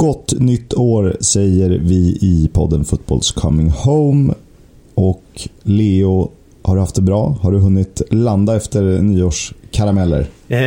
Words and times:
Gott 0.00 0.32
nytt 0.38 0.74
år 0.74 1.16
säger 1.20 1.70
vi 1.70 2.18
i 2.20 2.50
podden 2.52 2.82
Football's 2.82 3.40
Coming 3.40 3.70
Home. 3.70 4.34
Och 4.94 5.24
Leo, 5.62 6.30
har 6.62 6.74
du 6.74 6.80
haft 6.80 6.94
det 6.94 7.02
bra? 7.02 7.36
Har 7.42 7.52
du 7.52 7.58
hunnit 7.58 8.02
landa 8.10 8.56
efter 8.56 8.82
nyårskarameller? 8.82 10.26
Eh, 10.48 10.58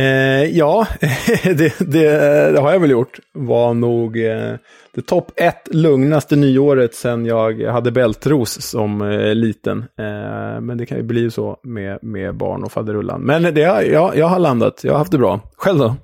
ja, 0.58 0.86
det, 1.44 1.78
det, 1.78 2.52
det, 2.52 2.60
har 2.60 2.72
jag 2.72 2.80
väl 2.80 2.90
gjort. 2.90 3.18
Var 3.32 3.74
nog 3.74 4.16
eh, 4.16 4.54
det 4.94 5.02
topp 5.06 5.32
ett 5.36 5.68
lugnaste 5.74 6.36
nyåret 6.36 6.94
sen 6.94 7.26
jag 7.26 7.60
hade 7.60 7.90
bältros 7.92 8.62
som 8.62 9.02
eh, 9.02 9.34
liten. 9.34 9.78
Eh, 9.78 10.60
men 10.60 10.78
det 10.78 10.86
kan 10.86 10.98
ju 10.98 11.04
bli 11.04 11.30
så 11.30 11.56
med, 11.62 11.98
med 12.02 12.36
barn 12.36 12.64
och 12.64 12.72
faderullan. 12.72 13.20
Men 13.20 13.42
det, 13.42 13.60
ja, 13.60 14.14
jag 14.14 14.26
har 14.26 14.38
landat, 14.38 14.80
jag 14.84 14.92
har 14.92 14.98
haft 14.98 15.12
det 15.12 15.18
bra. 15.18 15.40
Själv 15.56 15.78
då? 15.78 15.94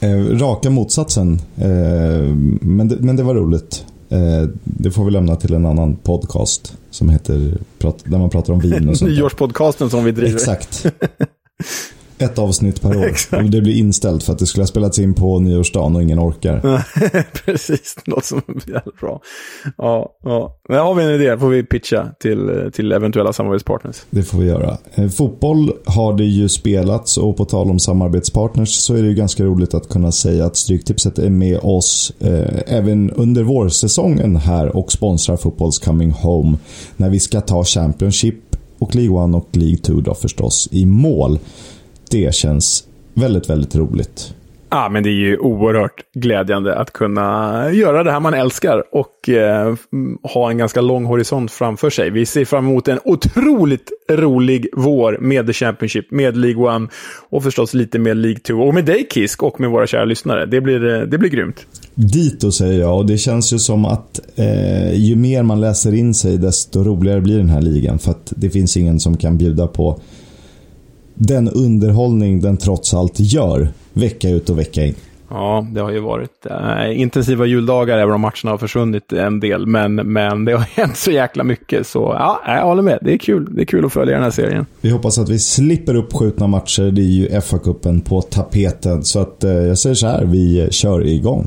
Eh, 0.00 0.38
raka 0.38 0.70
motsatsen. 0.70 1.40
Eh, 1.56 2.34
men, 2.60 2.88
det, 2.88 2.96
men 2.96 3.16
det 3.16 3.22
var 3.22 3.34
roligt. 3.34 3.84
Eh, 4.08 4.48
det 4.64 4.90
får 4.90 5.04
vi 5.04 5.10
lämna 5.10 5.36
till 5.36 5.54
en 5.54 5.66
annan 5.66 5.96
podcast 5.96 6.76
som 6.90 7.08
heter 7.08 7.58
där 8.04 8.18
man 8.18 8.30
pratar 8.30 8.52
om 8.52 8.60
vin 8.60 8.88
och 8.88 8.96
sånt. 8.96 9.10
Nyårspodcasten 9.16 9.90
som 9.90 10.04
vi 10.04 10.12
driver. 10.12 10.34
Exakt. 10.34 10.86
ett 12.20 12.38
avsnitt 12.38 12.82
per 12.82 12.96
år. 12.96 13.04
Exakt. 13.04 13.42
Och 13.42 13.50
det 13.50 13.60
blir 13.60 13.76
inställt 13.76 14.22
för 14.22 14.32
att 14.32 14.38
det 14.38 14.46
skulle 14.46 14.62
ha 14.62 14.66
spelats 14.66 14.98
in 14.98 15.14
på 15.14 15.38
nyårsdagen 15.38 15.96
och 15.96 16.02
ingen 16.02 16.20
orkar. 16.20 16.84
Precis, 17.44 17.96
något 18.04 18.24
som 18.24 18.38
är 18.46 18.70
jävligt 18.72 19.00
bra. 19.00 19.20
Ja, 19.76 20.16
ja. 20.24 20.60
Men 20.68 20.78
har 20.78 20.94
vi 20.94 21.04
en 21.04 21.10
idé 21.10 21.38
får 21.38 21.48
vi 21.48 21.62
pitcha 21.62 22.08
till, 22.20 22.70
till 22.72 22.92
eventuella 22.92 23.32
samarbetspartners. 23.32 23.96
Det 24.10 24.22
får 24.22 24.38
vi 24.38 24.46
göra. 24.46 24.78
Eh, 24.94 25.08
fotboll 25.08 25.72
har 25.86 26.16
det 26.16 26.24
ju 26.24 26.48
spelats 26.48 27.18
och 27.18 27.36
på 27.36 27.44
tal 27.44 27.70
om 27.70 27.78
samarbetspartners 27.78 28.68
så 28.68 28.94
är 28.94 29.02
det 29.02 29.08
ju 29.08 29.14
ganska 29.14 29.44
roligt 29.44 29.74
att 29.74 29.88
kunna 29.88 30.12
säga 30.12 30.44
att 30.44 30.56
Stryktipset 30.56 31.18
är 31.18 31.30
med 31.30 31.58
oss 31.62 32.12
eh, 32.20 32.76
även 32.76 33.10
under 33.10 33.42
vårsäsongen 33.42 34.36
här 34.36 34.76
och 34.76 34.92
sponsrar 34.92 35.36
Fotbolls 35.36 35.78
Coming 35.78 36.10
Home 36.10 36.58
när 36.96 37.10
vi 37.10 37.20
ska 37.20 37.40
ta 37.40 37.64
Championship 37.64 38.36
och 38.78 38.94
League 38.94 39.24
1 39.28 39.34
och 39.34 39.56
League 39.56 39.76
2 39.76 40.00
då 40.00 40.14
förstås 40.14 40.68
i 40.70 40.86
mål 40.86 41.38
det 42.10 42.34
känns 42.34 42.84
väldigt, 43.14 43.50
väldigt 43.50 43.76
roligt. 43.76 44.34
Ja, 44.72 44.88
men 44.88 45.02
det 45.02 45.08
är 45.08 45.14
ju 45.14 45.38
oerhört 45.38 46.02
glädjande 46.14 46.74
att 46.74 46.92
kunna 46.92 47.64
göra 47.72 48.04
det 48.04 48.12
här 48.12 48.20
man 48.20 48.34
älskar 48.34 48.84
och 48.92 49.28
eh, 49.28 49.74
ha 50.22 50.50
en 50.50 50.58
ganska 50.58 50.80
lång 50.80 51.04
horisont 51.04 51.50
framför 51.50 51.90
sig. 51.90 52.10
Vi 52.10 52.26
ser 52.26 52.44
fram 52.44 52.68
emot 52.68 52.88
en 52.88 52.98
otroligt 53.04 53.90
rolig 54.10 54.66
vår 54.72 55.18
med 55.20 55.46
The 55.46 55.52
Championship, 55.52 56.10
med 56.10 56.36
League 56.36 56.74
One 56.74 56.88
och 57.30 57.42
förstås 57.42 57.74
lite 57.74 57.98
med 57.98 58.16
League 58.16 58.38
2 58.40 58.54
och 58.54 58.74
med 58.74 58.84
dig 58.84 59.06
Kisk 59.14 59.42
och 59.42 59.60
med 59.60 59.70
våra 59.70 59.86
kära 59.86 60.04
lyssnare. 60.04 60.46
Det 60.46 60.60
blir, 60.60 60.94
eh, 60.94 61.00
det 61.00 61.18
blir 61.18 61.30
grymt. 61.30 61.66
Dito 61.94 62.52
säger 62.52 62.80
jag 62.80 62.98
och 62.98 63.06
det 63.06 63.18
känns 63.18 63.52
ju 63.52 63.58
som 63.58 63.84
att 63.84 64.20
eh, 64.36 64.94
ju 64.94 65.16
mer 65.16 65.42
man 65.42 65.60
läser 65.60 65.94
in 65.94 66.14
sig 66.14 66.38
desto 66.38 66.84
roligare 66.84 67.20
blir 67.20 67.38
den 67.38 67.50
här 67.50 67.62
ligan 67.62 67.98
för 67.98 68.10
att 68.10 68.32
det 68.36 68.50
finns 68.50 68.76
ingen 68.76 69.00
som 69.00 69.16
kan 69.16 69.38
bjuda 69.38 69.66
på 69.66 70.00
den 71.20 71.48
underhållning 71.48 72.40
den 72.40 72.56
trots 72.56 72.94
allt 72.94 73.14
gör 73.16 73.68
vecka 73.92 74.28
ut 74.28 74.50
och 74.50 74.58
vecka 74.58 74.84
in. 74.84 74.94
Ja, 75.30 75.66
det 75.72 75.80
har 75.80 75.90
ju 75.90 76.00
varit 76.00 76.46
äh, 76.50 77.00
intensiva 77.00 77.46
juldagar 77.46 77.98
även 77.98 78.14
om 78.14 78.20
matcherna 78.20 78.50
har 78.50 78.58
försvunnit 78.58 79.12
en 79.12 79.40
del. 79.40 79.66
Men, 79.66 79.94
men 79.94 80.44
det 80.44 80.52
har 80.52 80.60
hänt 80.76 80.96
så 80.96 81.10
jäkla 81.10 81.44
mycket. 81.44 81.86
Så 81.86 81.98
ja, 81.98 82.40
jag 82.46 82.66
håller 82.66 82.82
med. 82.82 82.98
Det 83.02 83.12
är 83.12 83.18
kul. 83.18 83.54
Det 83.54 83.62
är 83.62 83.66
kul 83.66 83.84
att 83.84 83.92
följa 83.92 84.14
den 84.14 84.22
här 84.22 84.30
serien. 84.30 84.66
Vi 84.80 84.90
hoppas 84.90 85.18
att 85.18 85.28
vi 85.28 85.38
slipper 85.38 85.94
uppskjutna 85.94 86.46
matcher. 86.46 86.90
Det 86.90 87.02
är 87.02 87.04
ju 87.04 87.28
FA-cupen 87.28 88.00
på 88.00 88.22
tapeten. 88.22 89.04
Så 89.04 89.20
att 89.20 89.44
äh, 89.44 89.50
jag 89.50 89.78
säger 89.78 89.94
så 89.94 90.06
här, 90.06 90.24
vi 90.24 90.68
kör 90.70 91.06
igång. 91.06 91.46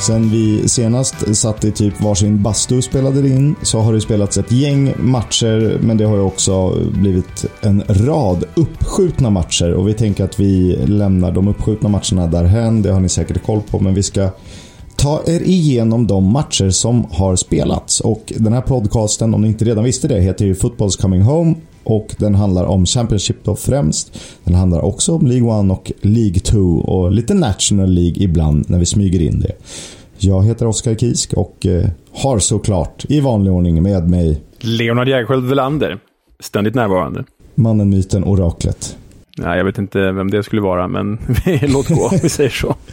Sen 0.00 0.30
vi 0.30 0.68
senast 0.68 1.36
satt 1.36 1.64
i 1.64 1.70
typ 1.70 2.00
varsin 2.00 2.42
bastu 2.42 2.76
och 2.76 2.84
spelade 2.84 3.28
in 3.28 3.56
så 3.62 3.78
har 3.78 3.92
det 3.92 4.00
spelats 4.00 4.38
ett 4.38 4.52
gäng 4.52 4.94
matcher 4.98 5.78
men 5.82 5.96
det 5.96 6.04
har 6.04 6.16
ju 6.16 6.22
också 6.22 6.78
blivit 6.92 7.44
en 7.60 7.82
rad 7.88 8.44
uppskjutna 8.54 9.30
matcher 9.30 9.72
och 9.72 9.88
vi 9.88 9.94
tänker 9.94 10.24
att 10.24 10.40
vi 10.40 10.76
lämnar 10.86 11.32
de 11.32 11.48
uppskjutna 11.48 11.88
matcherna 11.88 12.26
därhän. 12.26 12.82
Det 12.82 12.92
har 12.92 13.00
ni 13.00 13.08
säkert 13.08 13.46
koll 13.46 13.60
på 13.70 13.80
men 13.80 13.94
vi 13.94 14.02
ska 14.02 14.30
ta 14.96 15.22
er 15.26 15.42
igenom 15.42 16.06
de 16.06 16.32
matcher 16.32 16.70
som 16.70 17.06
har 17.10 17.36
spelats. 17.36 18.00
Och 18.00 18.32
den 18.36 18.52
här 18.52 18.60
podcasten, 18.60 19.34
om 19.34 19.42
ni 19.42 19.48
inte 19.48 19.64
redan 19.64 19.84
visste 19.84 20.08
det, 20.08 20.20
heter 20.20 20.44
ju 20.44 20.54
Football's 20.54 21.00
Coming 21.00 21.22
Home 21.22 21.54
och 21.84 22.14
den 22.18 22.34
handlar 22.34 22.64
om 22.64 22.86
Championship 22.86 23.36
då 23.44 23.56
främst. 23.56 24.20
Den 24.44 24.54
handlar 24.54 24.80
också 24.80 25.14
om 25.14 25.26
League 25.26 25.64
1 25.64 25.70
och 25.70 25.92
League 26.00 26.40
2 26.40 26.58
och 26.60 27.12
lite 27.12 27.34
National 27.34 27.90
League 27.90 28.22
ibland 28.22 28.70
när 28.70 28.78
vi 28.78 28.86
smyger 28.86 29.22
in 29.22 29.40
det. 29.40 29.52
Jag 30.18 30.44
heter 30.44 30.66
Oskar 30.66 30.94
Kisk 30.94 31.32
och 31.32 31.66
eh, 31.66 31.84
har 32.12 32.38
såklart 32.38 33.04
i 33.08 33.20
vanlig 33.20 33.52
ordning 33.52 33.82
med 33.82 34.08
mig 34.10 34.40
Leonard 34.58 35.08
Jägerskiöld 35.08 35.48
Welander, 35.48 35.98
ständigt 36.40 36.74
närvarande. 36.74 37.24
Mannen, 37.54 37.90
myten, 37.90 38.24
oraklet. 38.24 38.96
Nej, 39.36 39.58
jag 39.58 39.64
vet 39.64 39.78
inte 39.78 40.12
vem 40.12 40.30
det 40.30 40.42
skulle 40.42 40.62
vara, 40.62 40.88
men 40.88 41.18
låt 41.62 41.88
gå, 41.88 42.10
vi 42.22 42.28
säger 42.28 42.50
så. 42.50 42.74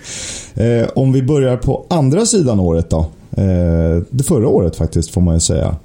Eh, 0.58 0.88
om 0.96 1.12
vi 1.12 1.24
börjar 1.24 1.58
på 1.58 1.86
andra 1.90 2.26
sidan 2.26 2.60
året 2.60 2.90
då. 2.90 3.00
Eh, 3.32 4.04
det 4.10 4.24
förra 4.24 4.48
året 4.48 4.76
faktiskt, 4.76 5.14
får 5.14 5.22
man 5.22 5.34
ju 5.34 5.40
säga. 5.40 5.76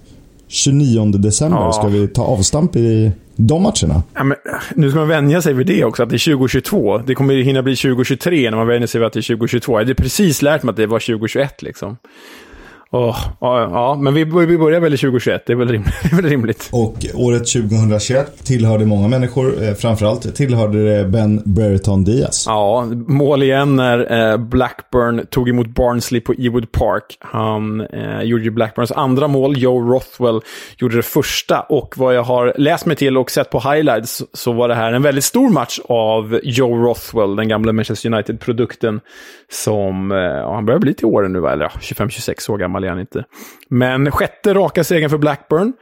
29 0.53 1.13
december 1.19 1.59
ja. 1.59 1.73
ska 1.73 1.87
vi 1.87 2.09
ta 2.09 2.23
avstamp 2.23 2.77
i 2.77 3.13
de 3.37 3.63
matcherna. 3.63 4.03
Ja, 4.15 4.25
men, 4.25 4.37
nu 4.75 4.91
ska 4.91 4.99
man 4.99 5.09
vänja 5.09 5.43
sig 5.43 5.55
vid 5.55 5.67
det 5.67 5.85
också, 5.85 6.03
att 6.03 6.11
det 6.11 6.17
är 6.17 6.33
2022. 6.33 6.99
Det 6.99 7.15
kommer 7.15 7.35
hinna 7.35 7.63
bli 7.63 7.77
2023 7.77 8.51
när 8.51 8.59
man 8.59 8.67
vänjer 8.67 8.87
sig 8.87 8.99
vid 8.99 9.07
att 9.07 9.12
det 9.12 9.21
är 9.21 9.37
2022. 9.37 9.73
Jag 9.73 9.79
hade 9.79 9.95
precis 9.95 10.43
lärt 10.43 10.62
mig 10.62 10.71
att 10.71 10.77
det 10.77 10.87
var 10.87 10.99
2021 10.99 11.62
liksom. 11.62 11.97
Oh, 12.93 13.17
ja, 13.41 13.61
ja, 13.61 13.95
men 13.95 14.15
vi, 14.15 14.25
vi 14.25 14.59
börjar 14.59 14.81
väl 14.81 14.95
i 14.95 14.97
2021, 14.97 15.43
det 15.47 15.53
är 15.53 15.57
väl, 15.57 15.69
rimligt, 15.69 15.95
det 16.03 16.13
är 16.13 16.17
väl 16.17 16.31
rimligt. 16.31 16.69
Och 16.73 16.97
året 17.15 17.47
2021 17.47 18.45
tillhörde 18.45 18.87
många 18.87 19.09
människor, 19.09 19.63
eh, 19.63 19.75
framförallt 19.75 20.35
tillhörde 20.35 20.97
det 20.97 21.05
Ben 21.05 21.43
Brereton 21.45 22.05
Diaz. 22.05 22.45
Ja, 22.47 22.87
mål 23.07 23.43
igen 23.43 23.77
när 23.77 24.31
eh, 24.33 24.37
Blackburn 24.37 25.27
tog 25.27 25.49
emot 25.49 25.69
Barnsley 25.69 26.21
på 26.21 26.33
Ewood 26.33 26.73
Park. 26.73 27.19
Han 27.21 27.81
eh, 27.81 28.23
gjorde 28.23 28.45
ju 28.45 28.51
Blackburns 28.51 28.93
andra 28.93 29.29
mål, 29.29 29.59
Joe 29.59 29.93
Rothwell 29.93 30.41
gjorde 30.79 30.97
det 30.97 31.03
första. 31.03 31.61
Och 31.61 31.95
vad 31.97 32.15
jag 32.15 32.23
har 32.23 32.55
läst 32.57 32.87
mig 32.87 32.97
till 32.97 33.19
och 33.19 33.31
sett 33.31 33.51
på 33.51 33.61
highlights 33.61 34.23
så 34.33 34.53
var 34.53 34.69
det 34.69 34.75
här 34.75 34.93
en 34.93 35.03
väldigt 35.03 35.25
stor 35.25 35.51
match 35.51 35.79
av 35.89 36.41
Joe 36.43 36.77
Rothwell, 36.77 37.37
den 37.37 37.49
gamla 37.49 37.73
Manchester 37.73 38.13
United-produkten. 38.13 39.01
Som, 39.53 40.13
eh, 40.13 40.53
han 40.53 40.67
börjar 40.67 40.81
bli 40.81 40.95
till 40.95 41.07
åren 41.07 41.33
nu, 41.33 41.41
va? 41.41 41.53
eller 41.53 41.65
ja, 41.65 41.71
25-26 41.81 42.51
år 42.51 42.59
gammal 42.59 42.85
är 42.85 42.89
han 42.89 43.01
inte. 43.01 43.25
Men 43.69 44.11
sjätte 44.11 44.55
raka 44.55 44.85
segern 44.85 45.11
för 45.11 45.19
Blackburn. 45.19 45.73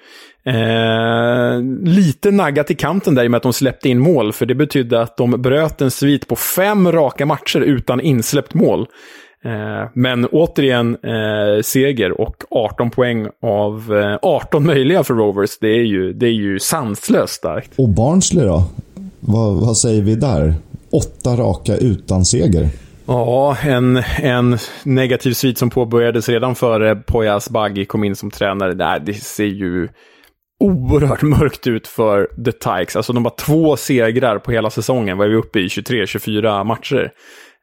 Eh, 0.45 1.63
lite 1.91 2.31
naggat 2.31 2.71
i 2.71 2.75
kanten 2.75 3.15
där 3.15 3.25
i 3.25 3.27
och 3.27 3.31
med 3.31 3.37
att 3.37 3.43
de 3.43 3.53
släppte 3.53 3.89
in 3.89 3.99
mål, 3.99 4.33
för 4.33 4.47
det 4.47 4.55
betydde 4.55 5.03
att 5.03 5.17
de 5.17 5.31
bröt 5.31 5.81
en 5.81 5.91
svit 5.91 6.29
på 6.29 6.37
fem 6.37 6.93
raka 6.93 7.27
matcher 7.27 7.61
utan 7.61 8.01
insläppt 8.01 8.55
mål. 8.55 8.87
Eh, 9.45 9.91
men 9.95 10.27
återigen 10.27 10.97
eh, 11.03 11.63
seger 11.63 12.21
och 12.21 12.37
18 12.51 12.91
poäng 12.91 13.27
av 13.43 13.99
eh, 13.99 14.19
18 14.23 14.67
möjliga 14.67 15.05
för 15.05 15.15
Rovers. 15.15 15.59
Det 15.61 15.69
är 15.69 15.85
ju, 15.85 16.13
det 16.13 16.27
är 16.27 16.33
ju 16.33 16.59
sanslöst 16.59 17.35
starkt. 17.35 17.71
Och 17.77 17.89
Barnsley 17.89 18.45
då? 18.45 18.65
Vad, 19.21 19.55
vad 19.55 19.77
säger 19.77 20.03
vi 20.03 20.15
där? 20.15 20.55
Åtta 20.91 21.37
raka 21.37 21.77
utan 21.77 22.25
seger. 22.25 22.69
Ja, 23.13 23.57
en, 23.63 24.03
en 24.23 24.59
negativ 24.85 25.33
svit 25.33 25.59
som 25.59 25.71
påbörjades 25.71 26.29
redan 26.29 26.55
före 26.55 26.97
Poyas 26.97 27.51
Baggi 27.51 27.85
kom 27.85 28.05
in 28.05 28.17
som 28.17 28.31
tränare. 28.31 28.75
Nej, 28.75 29.01
det 29.01 29.15
ser 29.15 29.45
ju 29.45 29.89
oerhört 30.61 31.23
mörkt 31.23 31.67
ut 31.67 31.87
för 31.87 32.45
The 32.45 32.53
Tikes. 32.53 32.97
Alltså 32.97 33.13
de 33.13 33.25
har 33.25 33.35
två 33.37 33.77
segrar 33.77 34.39
på 34.39 34.53
hela 34.53 34.71
säsongen. 34.71 35.19
Vad 35.19 35.27
är 35.27 35.31
vi 35.31 35.37
uppe 35.37 35.61
i? 35.61 35.67
23-24 35.67 36.65
matcher. 36.65 37.13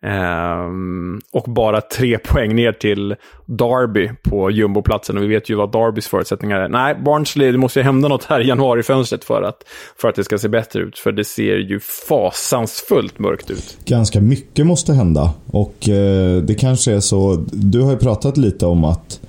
Um, 0.05 1.21
och 1.31 1.51
bara 1.51 1.81
tre 1.81 2.17
poäng 2.23 2.55
ner 2.55 2.71
till 2.71 3.15
Derby 3.45 4.09
på 4.23 4.51
jumboplatsen. 4.51 5.17
Och 5.17 5.23
vi 5.23 5.27
vet 5.27 5.49
ju 5.49 5.55
vad 5.55 5.71
Derbys 5.71 6.07
förutsättningar 6.07 6.59
är. 6.59 6.69
Nej, 6.69 6.95
Barnsley, 7.05 7.51
det 7.51 7.57
måste 7.57 7.79
ju 7.79 7.83
hända 7.83 8.07
något 8.07 8.23
här 8.23 8.39
i 8.39 8.47
januarifönstret 8.47 9.23
för 9.23 9.41
att, 9.41 9.63
för 10.01 10.09
att 10.09 10.15
det 10.15 10.23
ska 10.23 10.37
se 10.37 10.47
bättre 10.47 10.79
ut. 10.79 10.99
För 10.99 11.11
det 11.11 11.23
ser 11.23 11.57
ju 11.57 11.79
fasansfullt 12.09 13.19
mörkt 13.19 13.51
ut. 13.51 13.77
Ganska 13.85 14.21
mycket 14.21 14.65
måste 14.65 14.93
hända. 14.93 15.33
Och 15.45 15.89
eh, 15.89 16.41
det 16.41 16.55
kanske 16.55 16.93
är 16.93 16.99
så, 16.99 17.45
du 17.51 17.81
har 17.81 17.91
ju 17.91 17.97
pratat 17.97 18.37
lite 18.37 18.65
om 18.65 18.83
att 18.83 19.19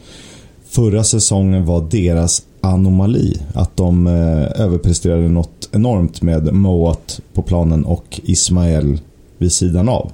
förra 0.69 1.05
säsongen 1.05 1.67
var 1.67 1.81
deras 1.91 2.43
anomali. 2.61 3.37
Att 3.55 3.77
de 3.77 4.07
eh, 4.07 4.61
överpresterade 4.61 5.29
något 5.29 5.69
enormt 5.73 6.23
med 6.23 6.55
Moat 6.55 7.21
på 7.33 7.43
planen 7.43 7.85
och 7.85 8.21
Ismael 8.25 9.01
vid 9.39 9.53
sidan 9.53 9.89
av. 9.89 10.13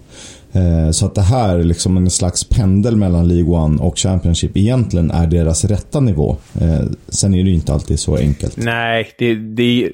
Eh, 0.54 0.90
så 0.90 1.06
att 1.06 1.14
det 1.14 1.20
här, 1.20 1.58
liksom 1.58 1.96
en 1.96 2.10
slags 2.10 2.48
pendel 2.48 2.96
mellan 2.96 3.28
League 3.28 3.54
One 3.54 3.82
och 3.82 3.98
Championship, 3.98 4.56
egentligen 4.56 5.10
är 5.10 5.26
deras 5.26 5.64
rätta 5.64 6.00
nivå. 6.00 6.36
Eh, 6.60 6.86
sen 7.08 7.34
är 7.34 7.44
det 7.44 7.48
ju 7.48 7.54
inte 7.54 7.72
alltid 7.72 8.00
så 8.00 8.16
enkelt. 8.16 8.56
Nej, 8.56 9.10
det, 9.18 9.34
det, 9.34 9.92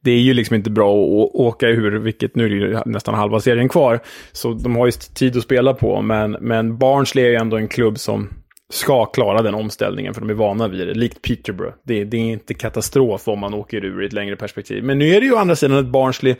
det 0.00 0.10
är 0.10 0.20
ju 0.20 0.34
liksom 0.34 0.56
inte 0.56 0.70
bra 0.70 0.90
att 0.90 1.34
åka 1.34 1.68
ur, 1.68 1.98
vilket 1.98 2.36
nu 2.36 2.44
är 2.44 2.48
det 2.48 2.56
ju 2.56 2.78
nästan 2.86 3.14
halva 3.14 3.40
serien 3.40 3.68
kvar. 3.68 4.00
Så 4.32 4.52
de 4.52 4.76
har 4.76 4.86
ju 4.86 4.92
tid 4.92 5.36
att 5.36 5.42
spela 5.42 5.74
på, 5.74 6.02
men, 6.02 6.30
men 6.40 6.78
Barnsley 6.78 7.24
är 7.24 7.28
ju 7.28 7.36
ändå 7.36 7.56
en 7.56 7.68
klubb 7.68 7.98
som 7.98 8.28
ska 8.72 9.04
klara 9.04 9.42
den 9.42 9.54
omställningen, 9.54 10.14
för 10.14 10.20
de 10.20 10.30
är 10.30 10.34
vana 10.34 10.68
vid 10.68 10.88
det. 10.88 10.94
Likt 10.94 11.22
Peterborough. 11.22 11.74
Det, 11.84 12.04
det, 12.04 12.16
är 12.16 12.20
inte 12.20 12.54
katastrof 12.54 13.28
om 13.28 13.38
man 13.38 13.54
åker 13.54 13.84
ur 13.84 14.02
i 14.02 14.06
ett 14.06 14.12
längre 14.12 14.36
perspektiv. 14.36 14.84
Men 14.84 14.98
nu 14.98 15.08
är 15.08 15.20
det 15.20 15.26
ju 15.26 15.32
å 15.32 15.38
andra 15.38 15.56
sidan 15.56 15.78
ett 15.78 15.92
Barnsley 15.92 16.34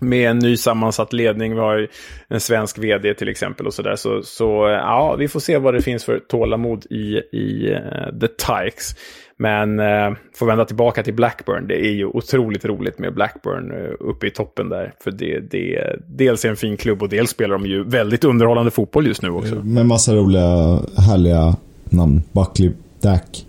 med 0.00 0.30
en 0.30 0.38
ny 0.38 0.56
sammansatt 0.56 1.12
ledning. 1.12 1.54
Vi 1.54 1.60
har 1.60 1.76
ju 1.76 1.88
en 2.28 2.40
svensk 2.40 2.78
vd 2.78 3.14
till 3.14 3.28
exempel 3.28 3.66
och 3.66 3.74
sådär. 3.74 3.96
Så, 3.96 4.22
så 4.22 4.44
ja, 4.68 5.16
vi 5.18 5.28
får 5.28 5.40
se 5.40 5.58
vad 5.58 5.74
det 5.74 5.82
finns 5.82 6.04
för 6.04 6.18
tålamod 6.18 6.86
i, 6.90 7.20
i 7.32 7.70
uh, 7.70 8.18
The 8.20 8.28
Tykes. 8.28 8.94
Men 9.36 9.80
uh, 9.80 10.16
får 10.34 10.46
vända 10.46 10.64
tillbaka 10.64 11.02
till 11.02 11.14
Blackburn. 11.14 11.66
Det 11.68 11.86
är 11.86 11.92
ju 11.92 12.06
otroligt 12.06 12.64
roligt 12.64 12.98
med 12.98 13.14
Blackburn 13.14 13.72
uh, 13.72 13.94
uppe 14.00 14.26
i 14.26 14.30
toppen 14.30 14.68
där. 14.68 14.94
För 15.00 15.10
det, 15.10 15.40
det 15.50 15.96
dels 16.08 16.44
är 16.44 16.48
en 16.48 16.56
fin 16.56 16.76
klubb 16.76 17.02
och 17.02 17.08
dels 17.08 17.30
spelar 17.30 17.58
de 17.58 17.66
ju 17.66 17.84
väldigt 17.84 18.24
underhållande 18.24 18.70
fotboll 18.70 19.06
just 19.06 19.22
nu 19.22 19.30
också. 19.30 19.54
Med 19.54 19.86
massa 19.86 20.14
roliga, 20.14 20.80
härliga 20.98 21.56
namn. 21.84 22.22
Buckley, 22.32 22.70
Dack, 23.00 23.46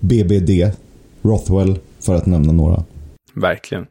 BBD, 0.00 0.50
Rothwell, 1.22 1.78
för 2.00 2.14
att 2.14 2.26
nämna 2.26 2.52
några. 2.52 2.84
Verkligen. 3.34 3.86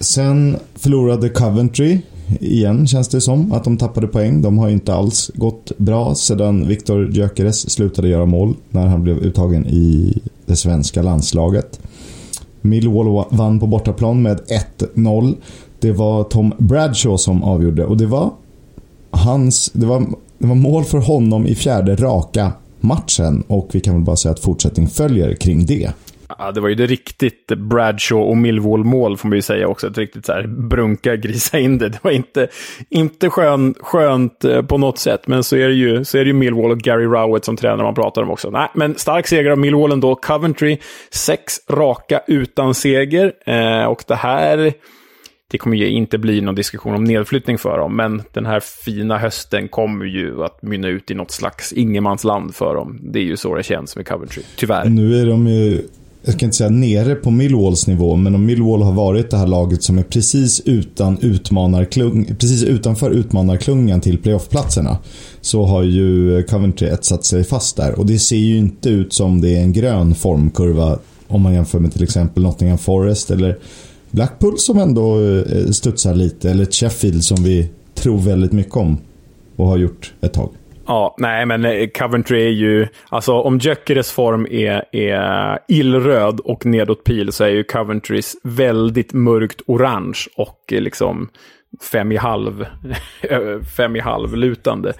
Sen 0.00 0.56
förlorade 0.74 1.28
Coventry 1.28 1.98
igen 2.40 2.86
känns 2.86 3.08
det 3.08 3.20
som. 3.20 3.52
Att 3.52 3.64
de 3.64 3.76
tappade 3.76 4.06
poäng. 4.06 4.42
De 4.42 4.58
har 4.58 4.68
ju 4.68 4.72
inte 4.72 4.94
alls 4.94 5.30
gått 5.34 5.72
bra 5.76 6.14
sedan 6.14 6.68
Viktor 6.68 7.10
Gyökeres 7.12 7.70
slutade 7.70 8.08
göra 8.08 8.26
mål 8.26 8.54
när 8.70 8.86
han 8.86 9.02
blev 9.02 9.18
uttagen 9.18 9.66
i 9.66 10.18
det 10.46 10.56
svenska 10.56 11.02
landslaget. 11.02 11.80
Millwall 12.60 13.24
vann 13.30 13.60
på 13.60 13.66
bortaplan 13.66 14.22
med 14.22 14.40
1-0. 14.94 15.34
Det 15.80 15.92
var 15.92 16.24
Tom 16.24 16.52
Bradshaw 16.58 17.18
som 17.18 17.42
avgjorde 17.42 17.84
och 17.84 17.96
det 17.96 18.06
var 18.06 18.30
hans... 19.10 19.70
Det 19.72 19.86
var, 19.86 20.06
det 20.38 20.46
var 20.46 20.54
mål 20.54 20.84
för 20.84 20.98
honom 20.98 21.46
i 21.46 21.54
fjärde 21.54 21.96
raka 21.96 22.52
matchen 22.80 23.44
och 23.46 23.68
vi 23.72 23.80
kan 23.80 23.94
väl 23.94 24.04
bara 24.04 24.16
säga 24.16 24.32
att 24.32 24.40
fortsättning 24.40 24.88
följer 24.88 25.34
kring 25.34 25.66
det. 25.66 25.90
Ja, 26.38 26.52
det 26.52 26.60
var 26.60 26.68
ju 26.68 26.74
det 26.74 26.86
riktigt 26.86 27.46
Bradshaw 27.46 28.30
och 28.30 28.36
Millwall-mål 28.36 29.16
får 29.16 29.28
man 29.28 29.38
ju 29.38 29.42
säga 29.42 29.68
också. 29.68 29.86
Ett 29.86 29.98
riktigt 29.98 30.26
så 30.26 30.32
här 30.32 30.46
brunka, 30.46 31.16
grisa 31.16 31.58
in 31.58 31.78
det. 31.78 31.88
Det 31.88 32.04
var 32.04 32.10
inte, 32.10 32.48
inte 32.90 33.30
skön, 33.30 33.74
skönt 33.80 34.44
eh, 34.44 34.62
på 34.62 34.78
något 34.78 34.98
sätt, 34.98 35.26
men 35.26 35.44
så 35.44 35.56
är, 35.56 35.68
det 35.68 35.74
ju, 35.74 36.04
så 36.04 36.18
är 36.18 36.24
det 36.24 36.28
ju 36.28 36.34
Millwall 36.34 36.70
och 36.70 36.78
Gary 36.78 37.04
Rowett 37.04 37.44
som 37.44 37.56
tränare 37.56 37.82
man 37.82 37.94
pratar 37.94 38.22
om 38.22 38.30
också. 38.30 38.50
Nej, 38.50 38.68
men 38.74 38.94
stark 38.98 39.26
seger 39.26 39.50
av 39.50 39.58
Millwall 39.58 39.92
ändå. 39.92 40.14
Coventry, 40.14 40.78
sex 41.10 41.54
raka 41.70 42.20
utan 42.26 42.74
seger. 42.74 43.32
Eh, 43.46 43.84
och 43.84 44.04
det 44.06 44.14
här 44.14 44.72
det 45.50 45.58
kommer 45.58 45.76
ju 45.76 45.88
inte 45.88 46.18
bli 46.18 46.40
någon 46.40 46.54
diskussion 46.54 46.94
om 46.94 47.04
nedflyttning 47.04 47.58
för 47.58 47.78
dem, 47.78 47.96
men 47.96 48.22
den 48.32 48.46
här 48.46 48.60
fina 48.60 49.18
hösten 49.18 49.68
kommer 49.68 50.04
ju 50.04 50.44
att 50.44 50.62
mynna 50.62 50.88
ut 50.88 51.10
i 51.10 51.14
något 51.14 51.30
slags 51.30 51.72
ingenmansland 51.72 52.54
för 52.54 52.74
dem. 52.74 52.98
Det 53.02 53.18
är 53.18 53.24
ju 53.24 53.36
så 53.36 53.54
det 53.54 53.62
känns 53.62 53.96
med 53.96 54.08
Coventry, 54.08 54.42
tyvärr. 54.56 54.84
Nu 54.84 55.20
är 55.20 55.26
de 55.26 55.46
ju 55.46 55.82
jag 56.26 56.34
ska 56.34 56.44
inte 56.44 56.56
säga 56.56 56.70
nere 56.70 57.14
på 57.14 57.30
Millwalls 57.30 57.86
nivå, 57.86 58.16
men 58.16 58.34
om 58.34 58.46
Millwall 58.46 58.82
har 58.82 58.92
varit 58.92 59.30
det 59.30 59.36
här 59.36 59.46
laget 59.46 59.82
som 59.82 59.98
är 59.98 60.02
precis, 60.02 60.60
utan 60.60 61.18
utmanarklung, 61.20 62.24
precis 62.24 62.62
utanför 62.62 63.10
utmanarklungan 63.10 64.00
till 64.00 64.18
playoffplatserna 64.18 64.98
så 65.40 65.64
har 65.64 65.82
ju 65.82 66.42
Coventry 66.42 66.88
etsat 66.88 67.24
sig 67.24 67.44
fast 67.44 67.76
där. 67.76 67.98
Och 67.98 68.06
det 68.06 68.18
ser 68.18 68.36
ju 68.36 68.56
inte 68.56 68.88
ut 68.88 69.12
som 69.12 69.40
det 69.40 69.56
är 69.56 69.60
en 69.60 69.72
grön 69.72 70.14
formkurva 70.14 70.98
om 71.28 71.42
man 71.42 71.54
jämför 71.54 71.78
med 71.78 71.92
till 71.92 72.02
exempel 72.02 72.42
Nottingham 72.42 72.78
Forest 72.78 73.30
eller 73.30 73.58
Blackpool 74.10 74.58
som 74.58 74.78
ändå 74.78 75.20
eh, 75.20 75.70
studsar 75.70 76.14
lite, 76.14 76.50
eller 76.50 76.64
Sheffield 76.64 77.24
som 77.24 77.44
vi 77.44 77.68
tror 77.94 78.18
väldigt 78.18 78.52
mycket 78.52 78.76
om 78.76 78.98
och 79.56 79.66
har 79.66 79.76
gjort 79.76 80.12
ett 80.20 80.32
tag. 80.32 80.50
Ja, 80.86 81.14
nej, 81.18 81.46
men 81.46 81.64
eh, 81.64 81.88
Coventry 81.88 82.44
är 82.46 82.50
ju... 82.50 82.88
Alltså 83.08 83.32
om 83.32 83.58
Gyökeres 83.58 84.12
form 84.12 84.46
är, 84.50 84.84
är 84.92 85.58
illröd 85.68 86.40
och 86.40 86.66
nedåt 86.66 87.04
pil 87.04 87.32
så 87.32 87.44
är 87.44 87.48
ju 87.48 87.64
Coventrys 87.64 88.36
väldigt 88.42 89.12
mörkt 89.12 89.60
orange 89.66 90.18
och 90.36 90.72
eh, 90.72 90.80
liksom 90.80 91.28
fem 91.92 92.12
i 92.12 92.16
halv, 92.16 92.66
fem 93.76 93.96
i 93.96 94.00
halv 94.00 94.36
lutande. 94.36 94.92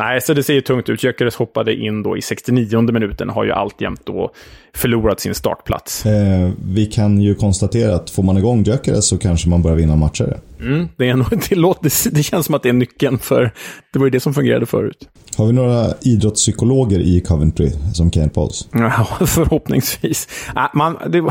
Nej, 0.00 0.20
så 0.20 0.34
det 0.34 0.42
ser 0.42 0.54
ju 0.54 0.60
tungt 0.60 0.88
ut. 0.88 1.02
Gyökeres 1.02 1.36
hoppade 1.36 1.74
in 1.74 2.02
då 2.02 2.16
i 2.16 2.22
69 2.22 2.80
minuten, 2.92 3.28
har 3.28 3.44
ju 3.44 3.52
alltjämt 3.52 4.06
då 4.06 4.30
förlorat 4.72 5.20
sin 5.20 5.34
startplats. 5.34 6.06
Eh, 6.06 6.50
vi 6.64 6.86
kan 6.86 7.20
ju 7.20 7.34
konstatera 7.34 7.94
att 7.94 8.10
får 8.10 8.22
man 8.22 8.38
igång 8.38 8.62
Gyökeres 8.62 9.08
så 9.08 9.18
kanske 9.18 9.48
man 9.48 9.62
börjar 9.62 9.76
vinna 9.76 9.96
matcher. 9.96 10.38
Mm, 10.60 10.88
det, 10.96 11.08
är 11.08 11.16
nog, 11.16 11.26
det, 11.48 11.56
låter, 11.56 12.10
det 12.10 12.22
känns 12.22 12.46
som 12.46 12.54
att 12.54 12.62
det 12.62 12.68
är 12.68 12.72
nyckeln, 12.72 13.18
för 13.18 13.52
det 13.92 13.98
var 13.98 14.06
ju 14.06 14.10
det 14.10 14.20
som 14.20 14.34
fungerade 14.34 14.66
förut. 14.66 15.08
Har 15.36 15.46
vi 15.46 15.52
några 15.52 15.94
idrottspsykologer 16.00 17.00
i 17.00 17.20
Coventry 17.20 17.70
som 17.94 18.10
kan 18.10 18.22
hjälpa 18.22 18.40
oss? 18.40 18.68
Ja, 18.72 19.06
förhoppningsvis. 19.26 20.28
Man, 20.74 20.96
det, 21.08 21.30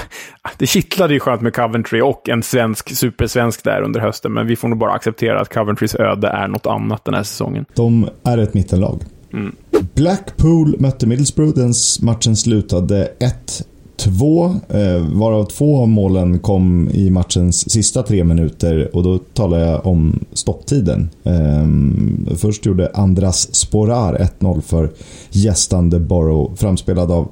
det 0.58 0.68
kittlade 0.68 1.14
ju 1.14 1.20
skönt 1.20 1.42
med 1.42 1.56
Coventry 1.56 2.02
och 2.02 2.30
en 2.30 2.44
svensk, 2.44 2.96
supersvensk 2.96 3.64
där 3.64 3.82
under 3.82 4.00
hösten, 4.00 4.34
men 4.34 4.48
vi 4.48 4.56
får 4.56 4.68
nog 4.68 4.80
bara 4.80 4.92
acceptera 4.92 5.42
att 5.42 5.54
Coventrys 5.54 5.96
öde 5.96 6.28
är 6.28 6.48
något 6.48 6.66
annat 6.66 7.06
den 7.06 7.14
här 7.14 7.24
säsongen. 7.24 7.66
De 7.76 8.10
är 8.24 8.38
ett 8.38 8.54
mittenlag. 8.60 9.00
Mm. 9.34 9.56
Blackpool 9.94 10.76
mötte 10.80 11.08
Middlesbrough. 11.08 11.56
Den 11.56 11.74
matchen 12.02 12.36
slutade 12.36 13.12
1-2. 13.98 14.60
Eh, 14.70 15.20
varav 15.20 15.46
två 15.46 15.82
av 15.82 15.88
målen 15.88 16.40
kom 16.40 16.90
i 16.94 17.10
matchens 17.10 17.72
sista 17.72 18.04
tre 18.04 18.24
minuter 18.24 18.96
och 18.96 19.04
då 19.04 19.18
talar 19.18 19.60
jag 19.60 19.86
om 19.86 20.20
stopptiden. 20.34 21.10
Eh, 21.24 21.68
först 22.36 22.66
gjorde 22.66 22.92
Andras 22.94 23.56
Sporar 23.56 24.30
1-0 24.40 24.62
för 24.62 24.90
gästande 25.30 26.00
Borough, 26.00 26.56
framspelad 26.56 27.12
av 27.12 27.30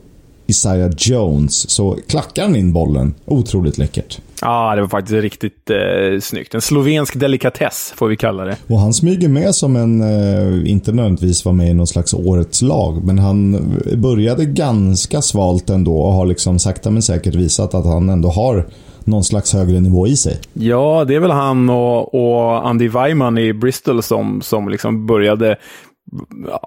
Isaiah 0.48 0.92
Jones. 0.98 1.70
Så 1.70 1.98
klackar 2.08 2.44
han 2.44 2.56
in 2.56 2.74
bollen. 2.74 3.16
Otroligt 3.26 3.78
läckert. 3.78 4.20
Ja, 4.42 4.76
det 4.76 4.82
var 4.82 4.90
faktiskt 4.90 5.22
riktigt 5.22 5.70
eh, 5.70 6.20
snyggt. 6.22 6.56
En 6.56 6.62
slovensk 6.62 7.20
delikatess, 7.20 7.94
får 7.96 8.08
vi 8.08 8.18
kalla 8.18 8.46
det. 8.46 8.58
Och 8.68 8.80
han 8.80 8.94
smyger 8.94 9.28
med 9.28 9.56
som 9.56 9.76
en, 9.76 10.02
eh, 10.02 10.72
inte 10.72 10.92
nödvändigtvis 10.92 11.46
var 11.46 11.54
med 11.54 11.70
i 11.70 11.74
någon 11.74 11.88
slags 11.88 12.14
årets 12.14 12.62
lag, 12.62 13.04
men 13.04 13.20
han 13.20 13.66
började 13.96 14.46
ganska 14.46 15.22
svalt 15.22 15.70
ändå 15.70 15.98
och 15.98 16.14
har 16.14 16.26
liksom 16.26 16.60
sakta 16.60 16.92
men 16.92 17.02
säkert 17.02 17.36
visat 17.36 17.74
att 17.74 17.86
han 17.86 18.10
ändå 18.10 18.30
har 18.30 18.68
någon 19.08 19.24
slags 19.24 19.54
högre 19.54 19.80
nivå 19.80 20.08
i 20.08 20.18
sig. 20.18 20.40
Ja, 20.54 21.06
det 21.08 21.16
är 21.16 21.20
väl 21.20 21.32
han 21.32 21.70
och, 21.70 22.14
och 22.14 22.68
Andy 22.68 22.88
Weiman 22.88 23.38
i 23.38 23.54
Bristol 23.54 24.04
som, 24.04 24.42
som 24.42 24.70
liksom 24.70 25.06
började 25.08 25.56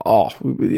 ja, 0.04 0.32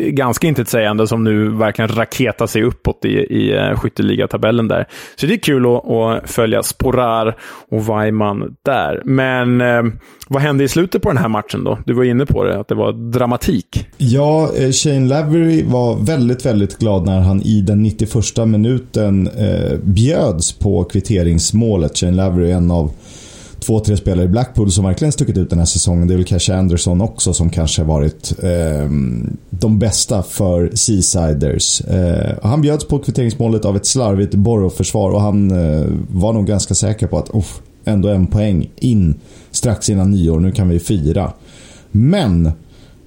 ganska 0.09 0.47
intetsägande 0.47 1.07
som 1.07 1.25
nu 1.25 1.49
verkligen 1.49 1.89
raketar 1.89 2.47
sig 2.47 2.63
uppåt 2.63 3.05
i, 3.05 3.09
i 3.09 3.57
eh, 3.57 3.77
skytteligatabellen 3.77 4.69
där. 4.69 4.87
Så 5.17 5.27
det 5.27 5.35
är 5.35 5.39
kul 5.39 5.67
att, 5.67 5.91
att 5.91 6.31
följa 6.31 6.63
Sporar 6.63 7.37
och 7.69 7.89
Weimann 7.89 8.57
där. 8.65 9.03
Men 9.05 9.61
eh, 9.61 9.83
vad 10.29 10.43
hände 10.43 10.65
i 10.65 10.69
slutet 10.69 11.03
på 11.03 11.09
den 11.09 11.19
här 11.19 11.29
matchen 11.29 11.65
då? 11.65 11.79
Du 11.87 11.93
var 11.93 12.05
inne 12.05 12.27
på 12.27 12.45
det, 12.45 12.61
att 12.61 12.69
det 12.69 12.75
var 12.75 12.93
dramatik. 12.93 13.87
Ja, 13.97 14.51
eh, 14.57 14.71
Shane 14.71 15.09
Lavery 15.09 15.63
var 15.63 15.97
väldigt, 15.97 16.47
väldigt 16.47 16.79
glad 16.79 17.07
när 17.07 17.21
han 17.21 17.43
i 17.43 17.61
den 17.61 17.83
91 17.83 18.47
minuten 18.47 19.27
eh, 19.27 19.79
bjöds 19.83 20.53
på 20.53 20.85
kvitteringsmålet. 20.85 21.99
Shane 21.99 22.13
Lavery 22.13 22.51
är 22.51 22.57
en 22.57 22.71
av 22.71 22.91
två, 23.63 23.81
tre 23.81 23.97
spelare 23.97 24.25
i 24.25 24.29
Blackpool 24.29 24.73
som 24.73 24.85
verkligen 24.85 25.13
stuckit 25.13 25.37
ut 25.37 25.51
den 25.51 25.59
här 25.59 25.67
säsongen. 25.67 26.09
Det 26.09 26.15
är 26.15 26.17
väl 26.17 26.25
Cash 26.25 26.59
Anderson 26.59 27.01
också 27.01 27.33
som 27.33 27.51
kanske 27.51 27.83
varit 27.83 28.35
eh, 28.43 28.89
de 29.51 29.79
bästa 29.79 30.23
för 30.23 30.71
Seasiders. 30.75 31.81
Eh, 31.81 32.35
han 32.43 32.61
bjöds 32.61 32.89
på 32.89 32.99
kvitteringsmålet 32.99 33.65
av 33.65 33.77
ett 33.77 33.87
slarvigt 33.87 34.35
Borough-försvar 34.35 35.11
och 35.11 35.21
han 35.21 35.51
eh, 35.51 35.87
var 36.09 36.33
nog 36.33 36.47
ganska 36.47 36.75
säker 36.75 37.07
på 37.07 37.19
att 37.19 37.31
oh, 37.31 37.47
ändå 37.85 38.09
en 38.09 38.27
poäng 38.27 38.71
in 38.77 39.15
strax 39.51 39.91
innan 39.91 40.11
nyår. 40.11 40.41
Nu 40.41 40.53
kan 40.53 40.69
vi 40.69 40.79
fira. 40.79 41.33
Men 41.91 42.47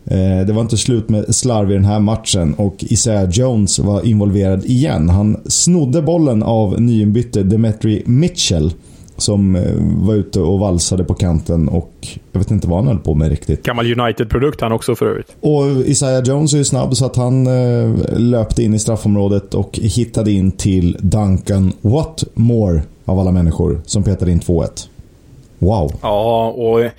eh, 0.06 0.46
det 0.48 0.54
var 0.54 0.62
inte 0.62 0.78
slut 0.78 1.10
med 1.10 1.36
slarv 1.36 1.72
i 1.72 1.74
den 1.74 1.86
här 1.86 2.00
matchen 2.00 2.54
och 2.54 2.76
Isaiah 2.80 3.30
Jones 3.30 3.80
var 3.80 4.06
involverad 4.06 4.66
igen. 4.66 5.10
Han 5.10 5.42
snodde 5.46 6.02
bollen 6.02 6.44
av 6.44 6.82
nyinbytte 6.82 7.44
Demetri 7.44 8.04
Mitchell 8.06 8.74
som 9.17 9.55
eh, 9.55 9.62
var 9.79 10.13
ute 10.13 10.39
och 10.39 10.60
valsade 10.60 11.03
på 11.03 11.13
kanten 11.13 11.69
och 11.69 11.93
jag 12.31 12.39
vet 12.39 12.51
inte 12.51 12.67
vad 12.67 12.79
han 12.79 12.88
höll 12.88 13.00
på 13.00 13.13
med 13.15 13.29
riktigt. 13.29 13.63
Gammal 13.63 14.00
United-produkt 14.00 14.62
han 14.62 14.72
också 14.72 14.95
förut. 14.95 15.36
Och 15.41 15.65
Isaiah 15.86 16.24
Jones 16.24 16.53
är 16.53 16.57
ju 16.57 16.63
snabb 16.63 16.95
så 16.95 17.05
att 17.05 17.15
han 17.15 17.48
eh, 17.48 17.95
löpte 18.17 18.63
in 18.63 18.74
i 18.74 18.79
straffområdet 18.79 19.53
och 19.53 19.79
hittade 19.81 20.31
in 20.31 20.51
till 20.51 20.98
Duncan 21.00 21.74
Watmore 21.81 22.81
av 23.05 23.19
alla 23.19 23.31
människor 23.31 23.81
som 23.86 24.03
petade 24.03 24.31
in 24.31 24.39
2-1. 24.39 24.88
Wow. 25.60 25.91
Ja, 26.01 26.48
och 26.48 26.91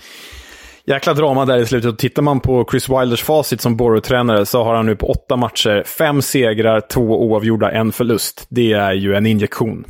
jäkla 0.86 1.14
drama 1.14 1.44
där 1.44 1.58
i 1.58 1.66
slutet. 1.66 1.92
Och 1.92 1.98
tittar 1.98 2.22
man 2.22 2.40
på 2.40 2.66
Chris 2.70 2.88
Wilders 2.88 3.22
facit 3.22 3.60
som 3.60 3.76
Borough-tränare 3.76 4.46
så 4.46 4.64
har 4.64 4.74
han 4.74 4.86
nu 4.86 4.96
på 4.96 5.06
åtta 5.06 5.36
matcher 5.36 5.82
fem 5.86 6.22
segrar, 6.22 6.80
två 6.80 7.02
oavgjorda, 7.02 7.70
en 7.70 7.92
förlust. 7.92 8.46
Det 8.48 8.72
är 8.72 8.92
ju 8.92 9.14
en 9.14 9.26
injektion. 9.26 9.84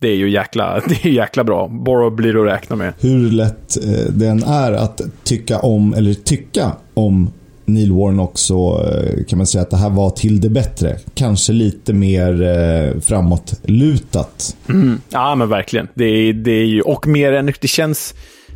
Det 0.00 0.08
är 0.08 0.16
ju 0.16 0.30
jäkla, 0.30 0.80
det 0.88 1.04
är 1.04 1.10
jäkla 1.10 1.44
bra. 1.44 1.68
Borough 1.68 2.14
blir 2.14 2.32
det 2.32 2.40
att 2.40 2.46
räkna 2.46 2.76
med. 2.76 2.92
Hur 3.00 3.30
lätt 3.30 3.76
eh, 3.84 4.12
det 4.12 4.26
än 4.26 4.42
är 4.42 4.72
att 4.72 5.00
tycka 5.24 5.58
om, 5.58 5.94
eller 5.94 6.14
tycka 6.14 6.72
om 6.94 7.30
Neil 7.64 7.92
Warnock 7.92 8.38
så 8.38 8.84
eh, 8.84 9.24
kan 9.24 9.36
man 9.36 9.46
säga 9.46 9.62
att 9.62 9.70
det 9.70 9.76
här 9.76 9.90
var 9.90 10.10
till 10.10 10.40
det 10.40 10.48
bättre. 10.48 10.96
Kanske 11.14 11.52
lite 11.52 11.92
mer 11.92 12.42
eh, 12.42 13.00
framåtlutat. 13.00 14.56
Mm. 14.68 15.00
Ja, 15.10 15.34
men 15.34 15.48
verkligen. 15.48 15.88
Det 15.94 16.04
är, 16.04 16.32
det 16.32 16.52
är 16.52 16.66
ju, 16.66 16.80
och 16.80 17.06
mer 17.06 17.32
än, 17.32 17.52
det 17.60 17.68
känns, 17.68 18.14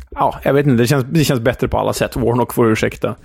ja, 0.09 0.39
jag 0.43 0.53
vet 0.53 0.65
inte, 0.65 0.83
det 0.83 0.87
känns, 0.87 1.05
det 1.11 1.23
känns 1.23 1.41
bättre 1.41 1.67
på 1.67 1.77
alla 1.77 1.93
sätt. 1.93 2.15
Warnock 2.15 2.53
får 2.53 2.71
ursäkta. 2.71 3.15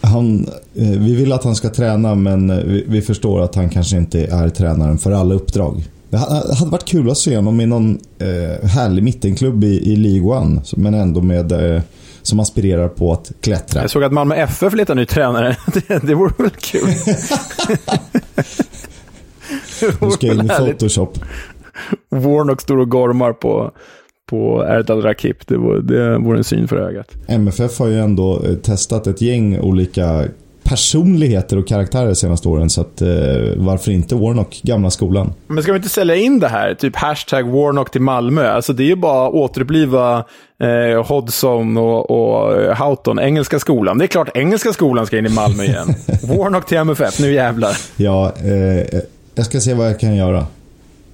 Han, 0.00 0.48
eh, 0.74 0.88
vi 0.88 1.14
vill 1.14 1.32
att 1.32 1.44
han 1.44 1.54
ska 1.54 1.68
träna, 1.70 2.14
men 2.14 2.68
vi, 2.68 2.84
vi, 2.88 3.02
förstår 3.02 3.40
att 3.40 3.54
han 3.54 3.68
kanske 3.68 3.96
inte 3.96 4.24
är 4.24 4.48
tränaren 4.48 4.98
för 4.98 5.12
alla 5.12 5.34
uppdrag. 5.34 5.82
Det 6.10 6.16
hade 6.16 6.70
varit 6.70 6.84
kul 6.84 7.10
att 7.10 7.18
se 7.18 7.36
honom 7.36 7.60
i 7.60 7.66
någon 7.66 7.98
eh, 8.18 8.68
härlig 8.68 9.02
mittenklubb 9.02 9.64
i, 9.64 9.92
i 9.92 9.96
League 9.96 10.38
One, 10.38 10.62
men 10.76 10.94
ändå 10.94 11.20
med 11.20 11.52
eh, 11.52 11.82
som 12.22 12.40
aspirerar 12.40 12.88
på 12.88 13.12
att 13.12 13.32
klättra. 13.40 13.80
Jag 13.80 13.90
såg 13.90 14.04
att 14.04 14.12
Malmö 14.12 14.34
FF 14.34 14.74
letar 14.74 14.94
ny 14.94 15.06
tränare. 15.06 15.56
Det, 15.88 16.06
det 16.06 16.14
vore 16.14 16.32
väl 16.38 16.50
kul? 16.50 16.88
du 20.00 20.10
ska 20.10 20.26
in 20.26 20.44
i 20.44 20.48
Photoshop. 20.48 21.18
Warnock 22.08 22.60
står 22.60 22.76
och 22.76 22.90
gormar 22.90 23.32
på, 23.32 23.70
på 24.30 24.64
Erdal 24.64 25.02
Rakip. 25.02 25.46
Det 25.46 25.56
vore, 25.56 25.82
det 25.82 26.18
vore 26.18 26.38
en 26.38 26.44
syn 26.44 26.68
för 26.68 26.76
ögat. 26.76 27.10
MFF 27.26 27.78
har 27.78 27.86
ju 27.86 28.00
ändå 28.00 28.42
eh, 28.44 28.54
testat 28.54 29.06
ett 29.06 29.20
gäng 29.20 29.60
olika 29.60 30.24
personligheter 30.70 31.56
och 31.56 31.68
karaktärer 31.68 32.14
senaste 32.14 32.48
åren. 32.48 32.70
Så 32.70 32.80
att, 32.80 33.02
eh, 33.02 33.08
varför 33.56 33.90
inte 33.90 34.14
Warnock, 34.14 34.60
gamla 34.62 34.90
skolan? 34.90 35.32
Men 35.46 35.62
ska 35.62 35.72
vi 35.72 35.76
inte 35.76 35.88
sälja 35.88 36.16
in 36.16 36.40
det 36.40 36.48
här? 36.48 36.74
Typ 36.74 36.96
hashtag 36.96 37.48
Warnock 37.48 37.90
till 37.90 38.00
Malmö. 38.00 38.50
Alltså 38.50 38.72
det 38.72 38.82
är 38.82 38.86
ju 38.86 38.96
bara 38.96 39.26
att 39.26 39.34
återuppliva 39.34 40.24
eh, 40.60 41.06
Hodgson 41.06 41.76
och, 41.76 42.10
och 42.10 42.62
eh, 42.62 42.76
Houghton, 42.76 43.18
engelska 43.18 43.58
skolan. 43.58 43.98
Det 43.98 44.04
är 44.04 44.06
klart 44.06 44.28
engelska 44.34 44.72
skolan 44.72 45.06
ska 45.06 45.18
in 45.18 45.26
i 45.26 45.28
Malmö 45.28 45.64
igen. 45.64 45.94
Warnock 46.22 46.66
till 46.66 46.78
MFF, 46.78 47.20
nu 47.20 47.32
jävlar. 47.32 47.76
Ja, 47.96 48.32
eh, 48.44 49.00
jag 49.34 49.46
ska 49.46 49.60
se 49.60 49.74
vad 49.74 49.86
jag 49.86 50.00
kan 50.00 50.16
göra. 50.16 50.46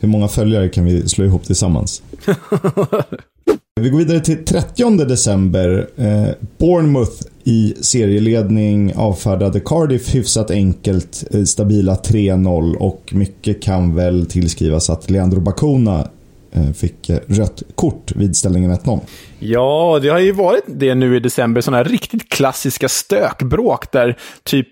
Hur 0.00 0.08
många 0.08 0.28
följare 0.28 0.68
kan 0.68 0.84
vi 0.84 1.08
slå 1.08 1.24
ihop 1.24 1.44
tillsammans? 1.44 2.02
Vi 3.80 3.90
går 3.90 3.98
vidare 3.98 4.20
till 4.20 4.44
30 4.44 5.04
december. 5.04 5.88
Eh, 5.96 6.28
Bournemouth 6.58 7.22
i 7.44 7.74
serieledning 7.80 8.94
avfärdade 8.94 9.60
Cardiff 9.60 10.14
hyfsat 10.14 10.50
enkelt, 10.50 11.24
eh, 11.30 11.44
stabila 11.44 11.96
3-0 11.96 12.76
och 12.76 13.12
mycket 13.12 13.62
kan 13.62 13.94
väl 13.94 14.26
tillskrivas 14.26 14.90
att 14.90 15.10
Leandro 15.10 15.40
Bacona 15.40 16.08
Eh, 16.56 16.72
fick 16.72 17.10
eh, 17.10 17.18
rött 17.26 17.62
kort 17.74 18.12
vid 18.16 18.36
ställningen 18.36 18.70
1-0. 18.70 19.00
Ja, 19.38 19.98
det 20.02 20.08
har 20.08 20.18
ju 20.18 20.32
varit 20.32 20.64
det 20.66 20.94
nu 20.94 21.16
i 21.16 21.20
december. 21.20 21.60
Sådana 21.60 21.76
här 21.76 21.84
riktigt 21.84 22.28
klassiska 22.28 22.88
stökbråk 22.88 23.92
där 23.92 24.16
typ 24.44 24.68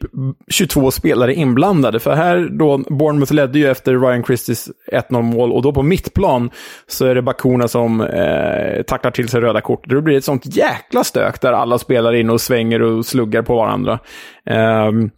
22 0.50 0.90
spelare 0.90 1.34
är 1.34 1.36
inblandade. 1.36 2.00
För 2.00 2.14
här 2.14 2.48
då, 2.50 2.78
Bournemouth 2.78 3.32
ledde 3.32 3.58
ju 3.58 3.70
efter 3.70 3.92
Ryan 3.94 4.24
Christies 4.24 4.68
1-0 4.92 5.22
mål 5.22 5.52
och 5.52 5.62
då 5.62 5.72
på 5.72 5.82
mittplan 5.82 6.50
så 6.86 7.06
är 7.06 7.14
det 7.14 7.22
Bakuna 7.22 7.68
som 7.68 8.00
eh, 8.00 8.82
tacklar 8.82 9.10
till 9.10 9.28
sig 9.28 9.40
röda 9.40 9.60
kort. 9.60 9.88
Det 9.88 10.02
blir 10.02 10.16
ett 10.16 10.24
sånt 10.24 10.56
jäkla 10.56 11.04
stök 11.04 11.40
där 11.40 11.52
alla 11.52 11.78
spelar 11.78 12.14
in 12.14 12.30
och 12.30 12.40
svänger 12.40 12.82
och 12.82 13.06
sluggar 13.06 13.42
på 13.42 13.56
varandra. 13.56 13.98
Um, 14.50 15.10